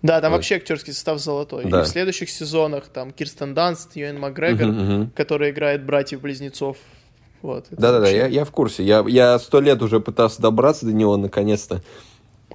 Да, 0.06 0.22
там 0.22 0.32
Вот. 0.32 0.38
вообще 0.38 0.56
актерский 0.56 0.94
состав 0.94 1.20
золотой. 1.20 1.66
Да. 1.66 1.82
И 1.82 1.84
в 1.84 1.88
следующих 1.88 2.30
сезонах 2.30 2.86
там 2.88 3.12
Кирстен 3.12 3.54
Данст, 3.56 3.96
Юэн 3.96 4.20
Макгрегор, 4.20 4.68
Мгм, 4.68 4.84
мгм. 5.00 5.12
который 5.16 5.50
играет 5.50 5.84
братьев-близнецов. 5.86 6.78
Вот. 7.42 7.66
Да-да-да, 7.72 8.00
вообще- 8.02 8.18
я, 8.18 8.28
я 8.28 8.46
в 8.46 8.52
курсе. 8.52 8.84
Я 8.84 9.04
я 9.08 9.40
сто 9.40 9.60
лет 9.62 9.82
уже 9.82 10.00
пытался 10.00 10.42
добраться 10.42 10.86
до 10.86 10.94
него, 10.94 11.18
наконец-то. 11.18 11.82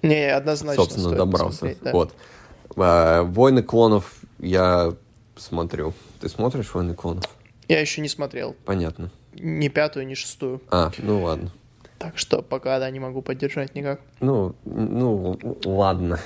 Не, 0.02 0.32
однозначно 0.34 0.84
собственно, 0.84 1.10
добрался. 1.16 1.76
да. 1.82 1.92
Вот. 1.92 2.12
А, 2.76 3.22
Войны 3.24 3.62
клонов 3.62 4.14
я 4.38 4.94
смотрю. 5.36 5.92
Ты 6.20 6.28
смотришь 6.28 6.72
Войны 6.72 6.94
клонов? 6.94 7.24
Я 7.68 7.80
еще 7.80 8.00
не 8.00 8.08
смотрел. 8.08 8.54
Понятно. 8.64 9.10
Ни 9.34 9.68
пятую, 9.68 10.06
ни 10.06 10.14
шестую. 10.14 10.60
А, 10.70 10.90
ну 10.98 11.22
ладно. 11.22 11.50
Так 11.98 12.16
что 12.18 12.42
пока, 12.42 12.78
да, 12.78 12.88
не 12.90 12.98
могу 13.00 13.22
поддержать 13.22 13.74
никак. 13.74 14.00
Ну, 14.20 14.54
ну, 14.64 15.38
ладно. 15.64 16.18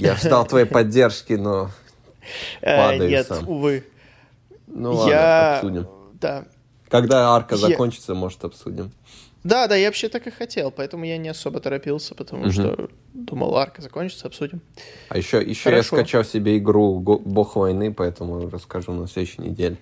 Я 0.00 0.16
ждал 0.16 0.46
твоей 0.46 0.66
поддержки, 0.76 1.34
но... 1.34 1.70
Э, 2.60 2.76
Падаю 2.76 3.10
нет, 3.10 3.26
сам. 3.26 3.48
увы. 3.48 3.84
Ну 4.66 4.92
ладно, 4.94 5.10
я... 5.10 5.54
обсудим. 5.56 5.88
Да. 6.14 6.44
Когда 6.88 7.34
арка 7.34 7.54
Я- 7.56 7.68
закончится, 7.68 8.14
может, 8.14 8.44
обсудим. 8.44 8.92
Да, 9.44 9.66
да, 9.68 9.76
я 9.76 9.86
вообще 9.86 10.08
так 10.08 10.26
и 10.26 10.30
хотел, 10.30 10.70
поэтому 10.70 11.04
я 11.04 11.16
не 11.16 11.28
особо 11.28 11.60
торопился, 11.60 12.14
потому 12.14 12.42
Мгм. 12.44 12.52
что 12.52 12.88
думал, 13.14 13.56
арка 13.56 13.80
закончится, 13.80 14.26
обсудим. 14.26 14.60
А 15.08 15.16
еще, 15.16 15.40
еще 15.42 15.70
я 15.70 15.82
скачал 15.82 16.24
себе 16.24 16.58
игру 16.58 16.98
Бог 16.98 17.56
войны, 17.56 17.94
поэтому 17.94 18.50
расскажу 18.50 18.92
на 18.92 19.06
следующей 19.06 19.42
неделе. 19.42 19.76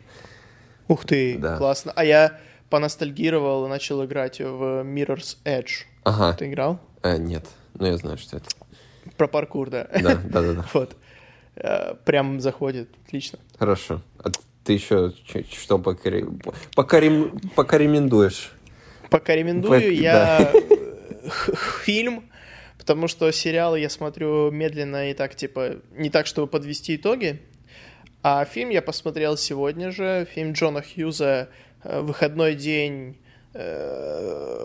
Ух 0.89 1.05
ты, 1.05 1.39
Да. 1.39 1.57
классно. 1.57 1.93
А 1.97 2.05
я 2.05 2.39
поностальгировал 2.71 3.67
и 3.67 3.69
начал 3.69 4.05
играть 4.05 4.41
в 4.41 4.83
Mirror's 4.85 5.39
Edge. 5.45 5.85
Ага. 6.05 6.35
Ты 6.35 6.47
играл? 6.49 6.79
Э, 7.03 7.17
нет, 7.17 7.45
ну 7.75 7.87
я 7.87 7.97
знаю, 7.97 8.19
что 8.19 8.37
это. 8.37 8.47
Про 9.17 9.29
паркур, 9.29 9.71
да. 9.71 9.89
Да, 10.03 10.15
да, 10.25 10.43
да, 10.43 10.53
да. 10.55 10.65
Вот. 10.73 10.97
Э, 11.57 11.95
Прям 12.05 12.41
заходит, 12.41 12.89
отлично. 13.07 13.39
Хорошо. 13.59 14.03
А 14.19 14.31
ты 14.65 14.73
еще 14.75 15.13
что 15.53 15.79
покоре- 15.79 16.27
покорем- 16.75 17.39
покорекомендуешь? 17.55 18.53
Пока 19.11 19.35
рекомендую, 19.37 19.81
Пок- 19.81 19.93
я 19.95 20.53
фильм, 21.85 22.25
потому 22.79 23.09
что 23.09 23.31
сериалы 23.33 23.81
я 23.81 23.89
смотрю 23.89 24.51
медленно 24.51 25.11
и 25.11 25.15
так, 25.15 25.35
типа, 25.35 25.77
не 25.93 26.11
так, 26.11 26.27
чтобы 26.27 26.47
подвести 26.49 26.97
итоги. 26.97 27.41
А 28.23 28.45
фильм 28.45 28.71
я 28.71 28.83
посмотрел 28.83 29.37
сегодня 29.37 29.93
же, 29.93 30.27
фильм 30.35 30.53
Джона 30.53 30.83
Хьюза 30.83 31.49
э, 31.85 32.01
«Выходной 32.01 32.55
день» 32.55 33.17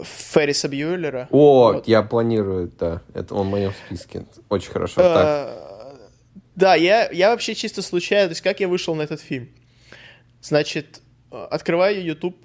Ферриса 0.03 0.67
Бьюллера. 0.67 1.27
О, 1.31 1.73
Вот. 1.73 1.87
я 1.87 2.01
планирую, 2.03 2.71
да. 2.79 3.01
Это 3.13 3.35
он 3.35 3.47
в 3.47 3.49
моем 3.51 3.73
списке. 3.85 4.25
Очень 4.49 4.71
хорошо. 4.71 5.01
Э, 5.01 5.93
Да, 6.55 6.75
я, 6.75 7.09
я 7.11 7.29
вообще 7.31 7.55
чисто 7.55 7.81
случайно, 7.81 8.27
то 8.27 8.31
есть 8.31 8.41
как 8.41 8.59
я 8.59 8.67
вышел 8.67 8.95
на 8.95 9.03
этот 9.03 9.21
фильм? 9.21 9.49
Значит, 10.41 11.01
э, 11.31 11.47
открываю 11.51 12.03
YouTube 12.03 12.35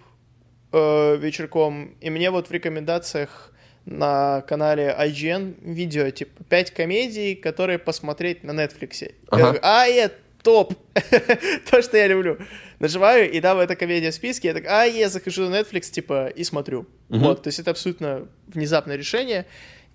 э, 0.73 1.17
вечерком, 1.17 1.97
и 2.01 2.11
мне 2.11 2.31
вот 2.31 2.49
в 2.49 2.53
рекомендациях 2.53 3.53
на 3.85 4.43
канале 4.43 4.95
IGN 4.99 5.55
видео, 5.63 6.11
типа, 6.11 6.43
5 6.45 6.71
комедий, 6.73 7.35
которые 7.37 7.79
посмотреть 7.79 8.43
на 8.45 8.51
Netflix. 8.53 8.97
Я 9.03 9.09
Ага. 9.31 9.43
говорю, 9.43 9.59
а, 9.63 9.87
е, 9.87 10.11
топ! 10.47 10.75
То, 11.71 11.83
что 11.83 11.97
я 11.97 12.07
люблю. 12.07 12.39
Нажимаю, 12.79 13.29
и 13.29 13.41
там 13.41 13.59
эта 13.59 13.75
комедия 13.75 14.13
в 14.13 14.15
списке, 14.15 14.49
я 14.49 14.55
так, 14.55 14.65
а, 14.69 14.85
я 14.85 15.09
захожу 15.09 15.49
на 15.49 15.57
Netflix, 15.57 15.91
типа, 15.91 16.29
и 16.29 16.45
смотрю. 16.45 16.87
Мгм. 17.09 17.25
Вот, 17.25 17.43
то 17.43 17.49
есть 17.49 17.59
это 17.59 17.73
абсолютно 17.73 18.29
внезапное 18.47 18.97
решение. 18.97 19.45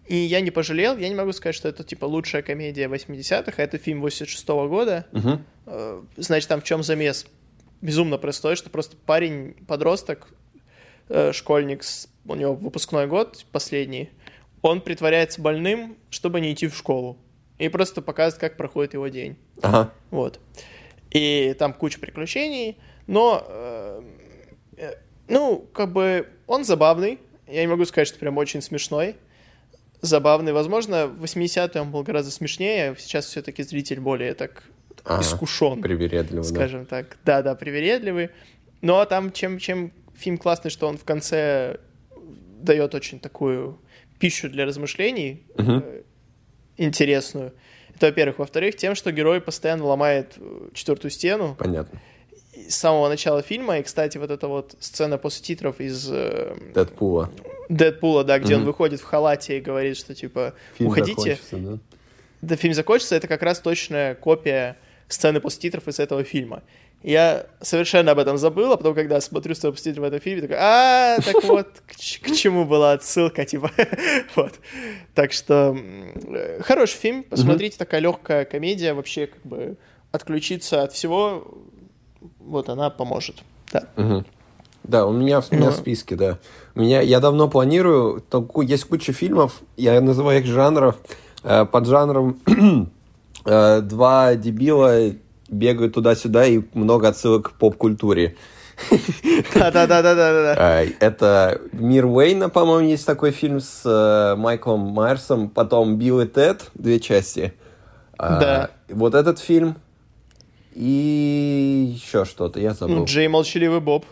и 0.07 0.15
я 0.15 0.41
не 0.41 0.51
пожалел. 0.51 0.97
Я 0.97 1.07
не 1.07 1.15
могу 1.15 1.31
сказать, 1.31 1.55
что 1.55 1.69
это, 1.69 1.85
типа, 1.85 2.03
лучшая 2.03 2.41
комедия 2.41 2.89
80-х, 2.89 3.53
а 3.55 3.63
это 3.63 3.77
фильм 3.77 4.01
86 4.01 4.49
-го 4.49 4.67
года. 4.67 5.05
Мгм. 5.13 5.45
Э, 5.67 6.01
Значит, 6.17 6.49
там 6.49 6.59
в 6.59 6.63
чем 6.65 6.83
замес? 6.83 7.27
Безумно 7.81 8.17
простой, 8.17 8.57
что 8.57 8.69
просто 8.69 8.97
парень, 9.05 9.53
подросток, 9.67 10.27
э, 11.07 11.31
школьник, 11.31 11.83
у 12.25 12.35
него 12.35 12.55
выпускной 12.55 13.07
год 13.07 13.45
последний, 13.53 14.09
он 14.61 14.81
притворяется 14.81 15.41
больным, 15.41 15.95
чтобы 16.09 16.41
не 16.41 16.51
идти 16.51 16.67
в 16.67 16.75
школу. 16.75 17.17
И 17.61 17.69
просто 17.69 18.01
показывает, 18.01 18.39
как 18.41 18.57
проходит 18.57 18.93
его 18.93 19.07
день. 19.07 19.35
Ага. 19.61 19.93
Вот. 20.09 20.39
И 21.11 21.55
там 21.59 21.73
куча 21.73 21.99
приключений, 21.99 22.77
но, 23.07 23.45
э, 23.47 24.01
э, 24.77 24.93
ну, 25.27 25.67
как 25.73 25.91
бы 25.91 26.27
он 26.47 26.63
забавный. 26.63 27.19
Я 27.47 27.61
не 27.61 27.67
могу 27.67 27.85
сказать, 27.85 28.07
что 28.07 28.17
прям 28.17 28.37
очень 28.37 28.61
смешной. 28.61 29.15
Забавный. 30.01 30.53
Возможно, 30.53 31.05
в 31.07 31.23
80-е 31.23 31.81
он 31.81 31.91
был 31.91 32.01
гораздо 32.03 32.31
смешнее. 32.31 32.95
Сейчас 32.97 33.25
все-таки 33.25 33.61
зритель 33.63 33.99
более 33.99 34.33
так 34.33 34.63
Ага. 35.03 35.21
искушен, 35.21 35.81
Привередливо, 35.81 36.43
да. 36.43 36.49
скажем 36.49 36.85
так. 36.85 37.17
Да-да, 37.25 37.53
привередливый. 37.55 38.29
Но 38.81 39.05
там 39.05 39.31
чем, 39.31 39.59
чем 39.59 39.91
фильм 40.15 40.37
классный, 40.37 40.71
что 40.71 40.87
он 40.87 40.97
в 40.97 41.03
конце 41.03 41.77
дает 42.61 42.95
очень 42.95 43.19
такую 43.19 43.79
пищу 44.19 44.49
для 44.49 44.65
размышлений 44.65 45.43
Мгм. 45.57 45.83
Интересную. 46.77 47.53
Это, 47.95 48.07
во-первых. 48.07 48.39
Во-вторых, 48.39 48.75
тем, 48.75 48.95
что 48.95 49.11
герой 49.11 49.41
постоянно 49.41 49.85
ломает 49.85 50.33
э, 50.37 50.69
четвертую 50.73 51.11
стену 51.11 51.55
Понятно. 51.57 51.99
С 52.67 52.75
самого 52.75 53.07
начала 53.09 53.41
фильма. 53.41 53.77
И, 53.79 53.83
кстати, 53.83 54.17
вот 54.17 54.29
эта 54.31 54.47
вот 54.47 54.75
сцена 54.79 55.17
после 55.17 55.43
титров 55.43 55.79
из 55.79 56.09
э, 56.11 56.55
Дэдпула. 56.73 57.29
Дэдпула, 57.69 58.23
да, 58.23 58.39
где 58.39 58.55
он 58.55 58.61
Мгм. 58.61 58.67
выходит 58.71 58.99
в 58.99 59.03
халате 59.05 59.57
и 59.57 59.61
говорит, 59.61 59.97
что 59.97 60.13
типа 60.15 60.53
Фильм 60.77 60.89
уходите. 60.89 61.15
закончится, 61.15 61.57
да? 61.57 61.77
Да, 62.41 62.55
фильм 62.55 62.73
закончится, 62.73 63.15
это 63.15 63.27
как 63.27 63.41
раз 63.43 63.59
точная 63.59 64.15
копия 64.15 64.77
сцены 65.07 65.39
после 65.39 65.61
титров 65.61 65.87
из 65.87 65.99
этого 65.99 66.23
фильма. 66.23 66.63
Я 67.03 67.47
совершенно 67.61 68.11
об 68.11 68.19
этом 68.19 68.37
забыл, 68.37 68.73
а 68.73 68.77
потом, 68.77 68.93
когда 68.93 69.19
смотрю 69.21 69.55
после 69.55 69.73
титров 69.91 70.03
в 70.03 70.07
этом 70.07 70.19
фильме, 70.19 70.41
такой, 70.41 70.57
а, 70.59 71.17
так 71.19 71.43
вот, 71.43 71.67
к, 71.87 71.95
чему 72.35 72.65
была 72.65 72.91
отсылка, 72.93 73.43
типа, 73.43 73.71
вот. 74.35 74.53
Так 75.15 75.31
что, 75.31 75.75
э, 75.75 76.61
хороший 76.61 76.97
фильм, 76.97 77.23
посмотрите, 77.23 77.77
такая 77.77 78.01
легкая 78.01 78.45
комедия, 78.45 78.93
вообще, 78.93 79.27
как 79.27 79.41
бы, 79.43 79.77
отключиться 80.11 80.83
от 80.83 80.93
всего, 80.93 81.47
вот 82.39 82.69
она 82.69 82.89
поможет, 82.91 83.37
да. 83.71 83.87
Да, 84.83 85.05
у 85.05 85.11
меня, 85.13 85.41
в- 85.41 85.51
у 85.51 85.55
меня 85.55 85.65
Ну. 85.67 85.71
в 85.71 85.75
списке, 85.75 86.15
да. 86.15 86.37
У 86.75 86.81
меня, 86.81 87.01
я 87.01 87.19
давно 87.19 87.47
планирую, 87.47 88.21
там 88.29 88.47
есть 88.61 88.85
куча 88.85 89.11
фильмов, 89.13 89.61
я 89.77 89.99
называю 90.01 90.39
их 90.39 90.45
жанров, 90.45 90.97
э, 91.43 91.65
под 91.65 91.87
жанром 91.87 92.39
э, 93.45 93.81
два 93.81 94.35
дебила 94.35 95.09
бегают 95.51 95.93
туда-сюда 95.93 96.45
и 96.47 96.61
много 96.73 97.09
отсылок 97.09 97.49
к 97.49 97.51
поп-культуре. 97.53 98.35
Да-да-да-да-да. 99.53 100.81
Э, 100.81 100.87
Это 100.99 101.61
«Мир 101.71 102.05
Уэйна», 102.05 102.49
по-моему, 102.49 102.89
есть 102.89 103.05
такой 103.05 103.31
фильм 103.31 103.59
с 103.59 103.81
э, 103.85 104.35
Майклом 104.35 104.79
Майерсом, 104.79 105.49
потом 105.49 105.97
«Билл 105.97 106.21
и 106.21 106.25
Тед», 106.25 106.71
две 106.73 106.99
части. 106.99 107.53
А, 108.17 108.39
Да. 108.39 108.69
Вот 108.89 109.13
этот 109.13 109.39
фильм 109.39 109.75
и 110.73 111.93
еще 111.93 112.25
что-то, 112.25 112.59
я 112.59 112.73
забыл. 112.73 112.95
Ну, 112.99 113.05
Джей 113.05 113.27
Молчаливый 113.27 113.81
Боб. 113.81 114.05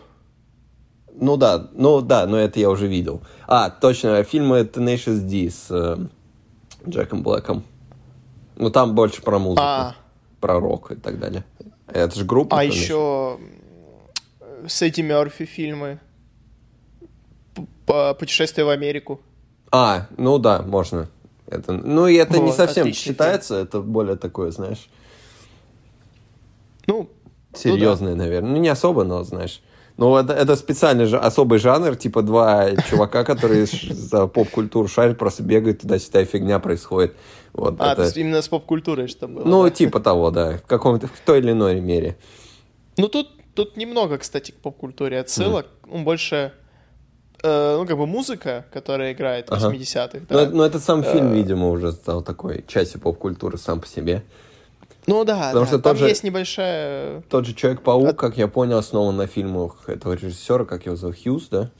Ну 1.18 1.36
да, 1.36 1.68
ну 1.72 2.00
да, 2.00 2.26
но 2.26 2.38
это 2.38 2.60
я 2.60 2.70
уже 2.70 2.86
видел. 2.86 3.22
А, 3.46 3.70
точно, 3.70 4.22
фильмы 4.22 4.60
Tenacious 4.60 5.20
D 5.20 5.50
с 5.50 5.66
э, 5.70 5.96
Джеком 6.88 7.22
Блэком. 7.22 7.64
Ну 8.56 8.70
там 8.70 8.94
больше 8.94 9.22
про 9.22 9.38
музыку, 9.38 9.62
А, 9.64 9.94
про 10.40 10.58
рок 10.58 10.92
и 10.92 10.96
так 10.96 11.18
далее. 11.18 11.44
Это 11.86 12.18
же 12.18 12.24
группа. 12.24 12.58
А 12.58 12.64
еще 12.64 13.38
м, 13.40 14.68
с 14.68 14.82
Эдди 14.82 15.02
Мерфи 15.02 15.44
фильмы. 15.44 15.98
Путешествие 18.18 18.64
в 18.64 18.68
Америку. 18.68 19.20
А, 19.72 20.06
ну 20.16 20.38
да, 20.38 20.62
можно. 20.62 21.08
Это, 21.46 21.72
ну 21.72 22.06
и 22.06 22.14
это 22.14 22.38
не 22.38 22.46
Вот, 22.46 22.54
совсем 22.56 22.82
отличный 22.82 23.12
считается, 23.12 23.56
это 23.56 23.80
более 23.80 24.16
такое, 24.16 24.52
знаешь, 24.52 24.88
Ну, 26.86 27.08
серьезное, 27.54 28.14
наверное. 28.14 28.50
Ну 28.50 28.56
не 28.58 28.68
особо, 28.68 29.02
но 29.04 29.24
знаешь. 29.24 29.60
Ну 30.00 30.16
это, 30.16 30.32
это 30.32 30.56
специальный 30.56 31.04
же 31.04 31.18
особый 31.18 31.58
жанр, 31.58 31.94
типа 31.94 32.22
два 32.22 32.74
чувака, 32.88 33.22
которые 33.22 33.66
за 33.66 34.26
поп-культуру 34.26 34.88
шарят, 34.88 35.18
просто 35.18 35.42
бегают 35.42 35.82
туда-сюда, 35.82 36.22
и 36.22 36.24
фигня 36.24 36.58
происходит. 36.58 37.14
Вот 37.52 37.76
а, 37.80 37.92
это... 37.92 38.18
именно 38.18 38.40
с 38.40 38.48
поп-культурой 38.48 39.08
что 39.08 39.28
было. 39.28 39.44
Ну, 39.44 39.62
да. 39.64 39.70
типа 39.70 40.00
того, 40.00 40.30
да. 40.30 40.56
В 40.56 40.62
каком-то, 40.62 41.06
в 41.06 41.20
той 41.26 41.40
или 41.40 41.50
иной 41.52 41.80
мере. 41.82 42.16
Ну, 42.96 43.08
тут, 43.08 43.28
тут 43.54 43.76
немного, 43.76 44.16
кстати, 44.16 44.52
к 44.52 44.54
поп-культуре 44.54 45.20
отсылок. 45.20 45.66
Ну, 45.86 46.02
больше, 46.02 46.52
э, 47.42 47.76
ну, 47.78 47.86
как 47.86 47.98
бы 47.98 48.06
музыка, 48.06 48.64
которая 48.72 49.12
играет 49.12 49.50
в 49.50 49.52
Ага. 49.52 49.68
80-х. 49.68 50.24
Но, 50.30 50.36
Да. 50.36 50.42
это- 50.44 50.52
но 50.56 50.64
этот 50.64 50.82
сам 50.82 51.02
фильм, 51.04 51.30
Э. 51.32 51.34
видимо, 51.34 51.68
уже 51.68 51.92
стал 51.92 52.22
такой 52.22 52.64
частью 52.66 53.02
поп-культуры 53.02 53.58
сам 53.58 53.80
по 53.82 53.86
себе. 53.86 54.22
Ну, 55.06 55.24
да, 55.24 55.48
Потому 55.48 55.64
да. 55.64 55.66
что 55.66 55.78
Там 55.78 55.96
же- 55.96 56.08
есть 56.08 56.22
небольшая... 56.24 57.22
Тот 57.28 57.46
же 57.46 57.54
Человек-паук, 57.54 58.08
А- 58.08 58.12
как 58.12 58.36
я 58.36 58.48
понял, 58.48 58.78
основан 58.78 59.16
на 59.16 59.26
фильмах 59.26 59.88
этого 59.88 60.12
режиссера, 60.14 60.64
как 60.64 60.86
его 60.86 60.96
зовут, 60.96 61.16
Хьюз, 61.22 61.48
да? 61.48 61.70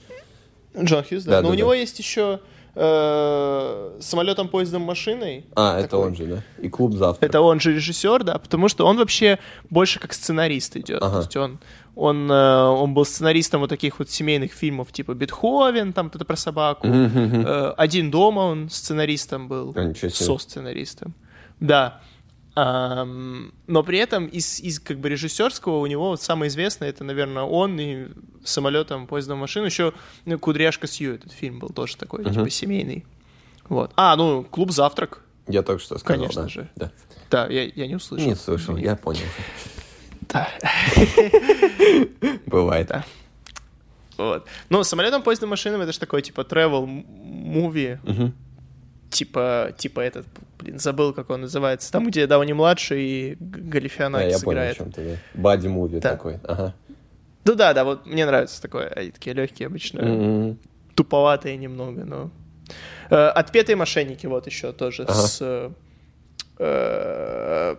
Джон 0.76 1.04
Хьюз, 1.04 1.24
да. 1.24 1.30
Да, 1.32 1.36
Но 1.42 1.42
да, 1.42 1.48
у 1.48 1.50
да. 1.52 1.56
него 1.58 1.74
есть 1.74 1.98
еще 1.98 2.40
э, 2.74 3.98
самолетом, 4.00 4.48
поездом, 4.48 4.82
машиной. 4.82 5.44
А, 5.54 5.78
это 5.78 5.90
Такой. 5.90 6.06
он 6.06 6.16
же, 6.16 6.26
да? 6.26 6.42
И 6.62 6.68
Клуб 6.68 6.94
завтра. 6.94 7.26
Это 7.26 7.40
он 7.40 7.60
же 7.60 7.74
режиссер, 7.74 8.24
да, 8.24 8.38
потому 8.38 8.68
что 8.68 8.86
он 8.86 8.96
вообще 8.96 9.38
больше 9.68 9.98
как 10.00 10.12
сценарист 10.12 10.76
идет. 10.76 11.02
Ага. 11.02 11.12
То 11.12 11.18
есть 11.18 11.36
он, 11.36 11.58
он, 11.96 12.30
э, 12.30 12.64
он 12.64 12.94
был 12.94 13.04
сценаристом 13.04 13.60
вот 13.60 13.70
таких 13.70 13.98
вот 13.98 14.10
семейных 14.10 14.52
фильмов, 14.52 14.92
типа 14.92 15.14
Бетховен, 15.14 15.92
там 15.92 16.08
кто-то 16.08 16.24
про 16.24 16.36
собаку. 16.36 16.86
Э, 16.86 17.74
Один 17.76 18.10
дома 18.10 18.40
он 18.40 18.70
сценаристом 18.70 19.48
был. 19.48 19.72
А, 19.76 19.84
ничего 19.84 20.08
себе. 20.10 20.26
Со-сценаристом. 20.26 21.14
Да. 21.58 22.00
Но 22.62 23.82
при 23.82 23.98
этом 23.98 24.26
из, 24.26 24.60
из 24.60 24.80
как 24.80 24.98
бы 24.98 25.08
режиссерского 25.08 25.78
у 25.78 25.86
него 25.86 26.10
вот 26.10 26.22
самое 26.22 26.48
известное 26.48 26.88
это, 26.88 27.04
наверное, 27.04 27.44
он 27.44 27.78
и 27.78 28.08
самолетом, 28.44 29.06
поездом, 29.06 29.38
машину. 29.38 29.66
Еще 29.66 29.92
ну, 30.24 30.38
Кудряшка 30.38 30.86
Сью 30.86 31.14
этот 31.14 31.32
фильм 31.32 31.58
был 31.58 31.68
тоже 31.70 31.96
такой, 31.96 32.24
типа 32.24 32.50
семейный. 32.50 33.04
Вот. 33.68 33.92
А, 33.96 34.16
ну, 34.16 34.42
клуб 34.42 34.72
завтрак. 34.72 35.22
Я 35.46 35.62
только 35.62 35.82
что 35.82 35.98
сказал, 35.98 36.18
Конечно 36.18 36.42
да. 36.42 36.48
же. 36.48 36.68
Да. 36.76 36.92
Да, 37.30 37.46
я, 37.46 37.64
я 37.64 37.86
не 37.86 37.94
услышал. 37.94 38.26
Не 38.26 38.34
слышал, 38.34 38.76
я 38.76 38.96
понял. 38.96 39.24
Да. 40.22 40.48
Бывает. 42.46 42.88
Да. 42.88 43.04
Вот. 44.16 44.46
Ну, 44.68 44.84
самолетом, 44.84 45.22
поездом, 45.22 45.48
машином 45.48 45.80
это 45.80 45.92
же 45.92 45.98
такой, 45.98 46.22
типа, 46.22 46.42
travel 46.42 47.04
movie. 47.06 48.32
Типа, 49.10 49.72
типа 49.76 50.00
этот, 50.00 50.26
блин, 50.58 50.78
забыл, 50.78 51.12
как 51.12 51.30
он 51.30 51.42
называется. 51.42 51.90
Там, 51.92 52.06
где 52.06 52.26
Дауни 52.26 52.52
младший 52.52 53.02
и 53.02 53.36
Г- 53.40 53.60
Да, 53.60 53.68
Галифианакис 53.70 54.38
я 54.38 54.44
понял, 54.44 54.58
о 54.58 54.62
играет. 54.62 54.76
чем 54.76 54.92
ты, 54.92 55.04
да. 55.04 55.16
Бади-муви 55.40 55.98
Да. 56.00 56.10
такой. 56.10 56.38
Ага. 56.44 56.74
Ну 57.44 57.54
да, 57.54 57.72
да, 57.74 57.84
вот 57.84 58.06
мне 58.06 58.24
нравится 58.24 58.62
такое. 58.62 58.88
Они 58.88 59.10
такие 59.10 59.34
легкие 59.34 59.66
обычно. 59.66 60.00
М-м. 60.00 60.58
Туповатые 60.94 61.56
немного, 61.56 62.04
но... 62.04 62.30
Э, 63.10 63.28
Отпетые 63.30 63.74
мошенники 63.76 64.26
вот 64.26 64.46
еще 64.46 64.72
тоже 64.72 65.02
Ага. 65.04 65.14
с... 65.14 65.38
э, 65.40 65.70
э, 66.58 67.76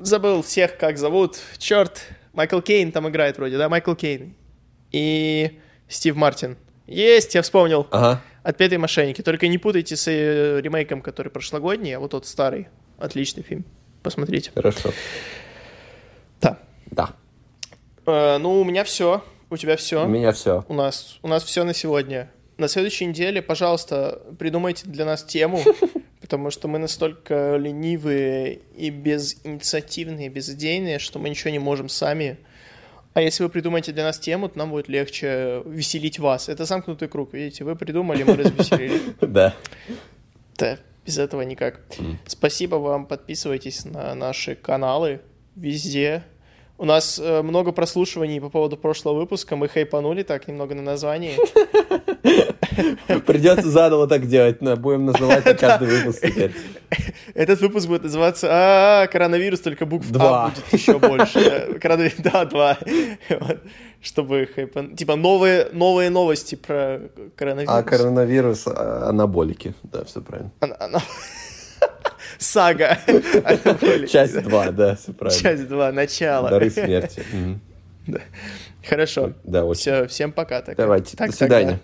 забыл 0.00 0.42
всех, 0.42 0.76
как 0.78 0.98
зовут. 0.98 1.38
Черт, 1.58 2.02
Майкл 2.32 2.60
Кейн 2.60 2.92
там 2.92 3.08
играет 3.08 3.38
вроде, 3.38 3.58
да? 3.58 3.68
Майкл 3.68 3.94
Кейн. 3.94 4.34
И 4.92 5.58
Стив 5.88 6.14
Мартин. 6.16 6.56
Есть, 6.86 7.34
я 7.34 7.42
вспомнил. 7.42 7.86
Ага. 7.90 8.20
Отпетые 8.48 8.78
мошенники. 8.78 9.20
Только 9.20 9.46
не 9.46 9.58
путайте 9.58 9.94
с 9.94 10.08
э, 10.08 10.62
ремейком, 10.62 11.02
который 11.02 11.28
прошлогодний, 11.28 11.94
а 11.94 12.00
вот 12.00 12.12
тот 12.12 12.26
старый. 12.26 12.68
Отличный 12.96 13.42
фильм. 13.42 13.66
Посмотрите. 14.02 14.52
Хорошо. 14.54 14.90
Да. 16.40 16.58
Да. 16.86 17.10
Э, 18.06 18.38
ну, 18.38 18.58
у 18.58 18.64
меня 18.64 18.84
все. 18.84 19.22
У 19.50 19.58
тебя 19.58 19.74
У 19.74 19.76
все. 19.76 20.06
меня 20.06 20.32
все. 20.32 20.64
У 20.66 20.72
нас, 20.72 21.18
у 21.20 21.28
нас 21.28 21.44
все 21.44 21.62
на 21.62 21.74
сегодня. 21.74 22.30
На 22.56 22.68
следующей 22.68 23.04
неделе, 23.04 23.42
пожалуйста, 23.42 24.22
придумайте 24.38 24.86
для 24.86 25.04
нас 25.04 25.24
тему, 25.24 25.62
потому 26.22 26.50
что 26.50 26.68
мы 26.68 26.78
настолько 26.78 27.56
ленивые 27.56 28.60
и 28.74 28.88
безинициативные, 28.88 30.30
безидейные, 30.30 30.98
что 31.00 31.18
мы 31.18 31.28
ничего 31.28 31.50
не 31.50 31.58
можем 31.58 31.90
сами. 31.90 32.38
А 33.18 33.20
если 33.20 33.42
вы 33.42 33.48
придумаете 33.48 33.90
для 33.90 34.04
нас 34.04 34.16
тему, 34.20 34.48
то 34.48 34.56
нам 34.58 34.70
будет 34.70 34.86
легче 34.86 35.60
веселить 35.66 36.20
вас. 36.20 36.48
Это 36.48 36.64
замкнутый 36.66 37.08
круг, 37.08 37.34
видите? 37.34 37.64
Вы 37.64 37.74
придумали, 37.74 38.22
мы 38.22 38.36
развеселили. 38.36 39.00
Да. 39.20 39.56
Да, 40.56 40.78
без 41.04 41.18
этого 41.18 41.42
никак. 41.42 41.80
Спасибо 42.28 42.76
вам, 42.76 43.06
подписывайтесь 43.06 43.84
на 43.84 44.14
наши 44.14 44.54
каналы 44.54 45.20
везде. 45.56 46.22
У 46.80 46.84
нас 46.84 47.18
э, 47.18 47.42
много 47.42 47.72
прослушиваний 47.72 48.40
по 48.40 48.50
поводу 48.50 48.76
прошлого 48.76 49.18
выпуска. 49.18 49.56
Мы 49.56 49.68
хайпанули 49.68 50.22
так 50.22 50.46
немного 50.46 50.76
на 50.76 50.82
названии. 50.82 51.36
Придется 53.26 53.68
заново 53.68 54.06
так 54.06 54.28
делать, 54.28 54.62
но 54.62 54.76
будем 54.76 55.06
называть 55.06 55.44
на 55.44 55.54
каждый 55.54 55.88
выпуск 55.88 56.20
теперь. 56.20 56.52
Этот 57.34 57.60
выпуск 57.60 57.88
будет 57.88 58.04
называться 58.04 58.48
а, 58.48 59.06
коронавирус, 59.08 59.58
только 59.58 59.86
букв 59.86 60.08
Два. 60.10 60.44
А 60.44 60.48
будет 60.50 60.72
еще 60.72 61.00
больше. 61.00 61.78
Коронавирус, 61.80 62.18
да, 62.18 62.44
два. 62.44 62.78
Чтобы 64.00 64.48
хайпан... 64.54 64.94
Типа 64.94 65.16
новые, 65.16 65.70
новые 65.72 66.10
новости 66.10 66.54
про 66.54 67.00
коронавирус. 67.34 67.74
А 67.74 67.82
коронавирус, 67.82 68.68
а, 68.68 69.08
анаболики. 69.08 69.74
Да, 69.82 70.04
все 70.04 70.20
правильно. 70.20 70.52
Сага. 72.38 72.98
Часть 74.08 74.34
да. 74.34 74.40
2, 74.42 74.70
да, 74.70 74.96
все 74.96 75.12
правильно. 75.12 75.42
Часть 75.42 75.68
2, 75.68 75.92
начало. 75.92 76.50
Дары 76.50 76.70
смерти. 76.70 77.22
Хорошо. 78.88 79.32
Да, 79.44 79.64
очень. 79.64 79.80
Все, 79.80 80.06
всем 80.06 80.32
пока. 80.32 80.62
тогда. 80.62 80.82
Давайте, 80.84 81.16
Так 81.16 81.30
до 81.30 81.36
свидания. 81.36 81.80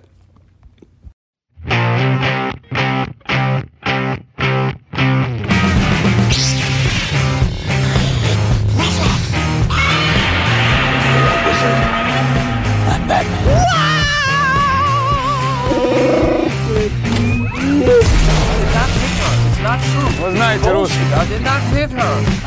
Вы 20.21 20.31
знаете 20.31 20.71
русский. 20.71 20.97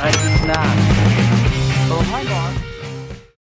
I 0.01 0.86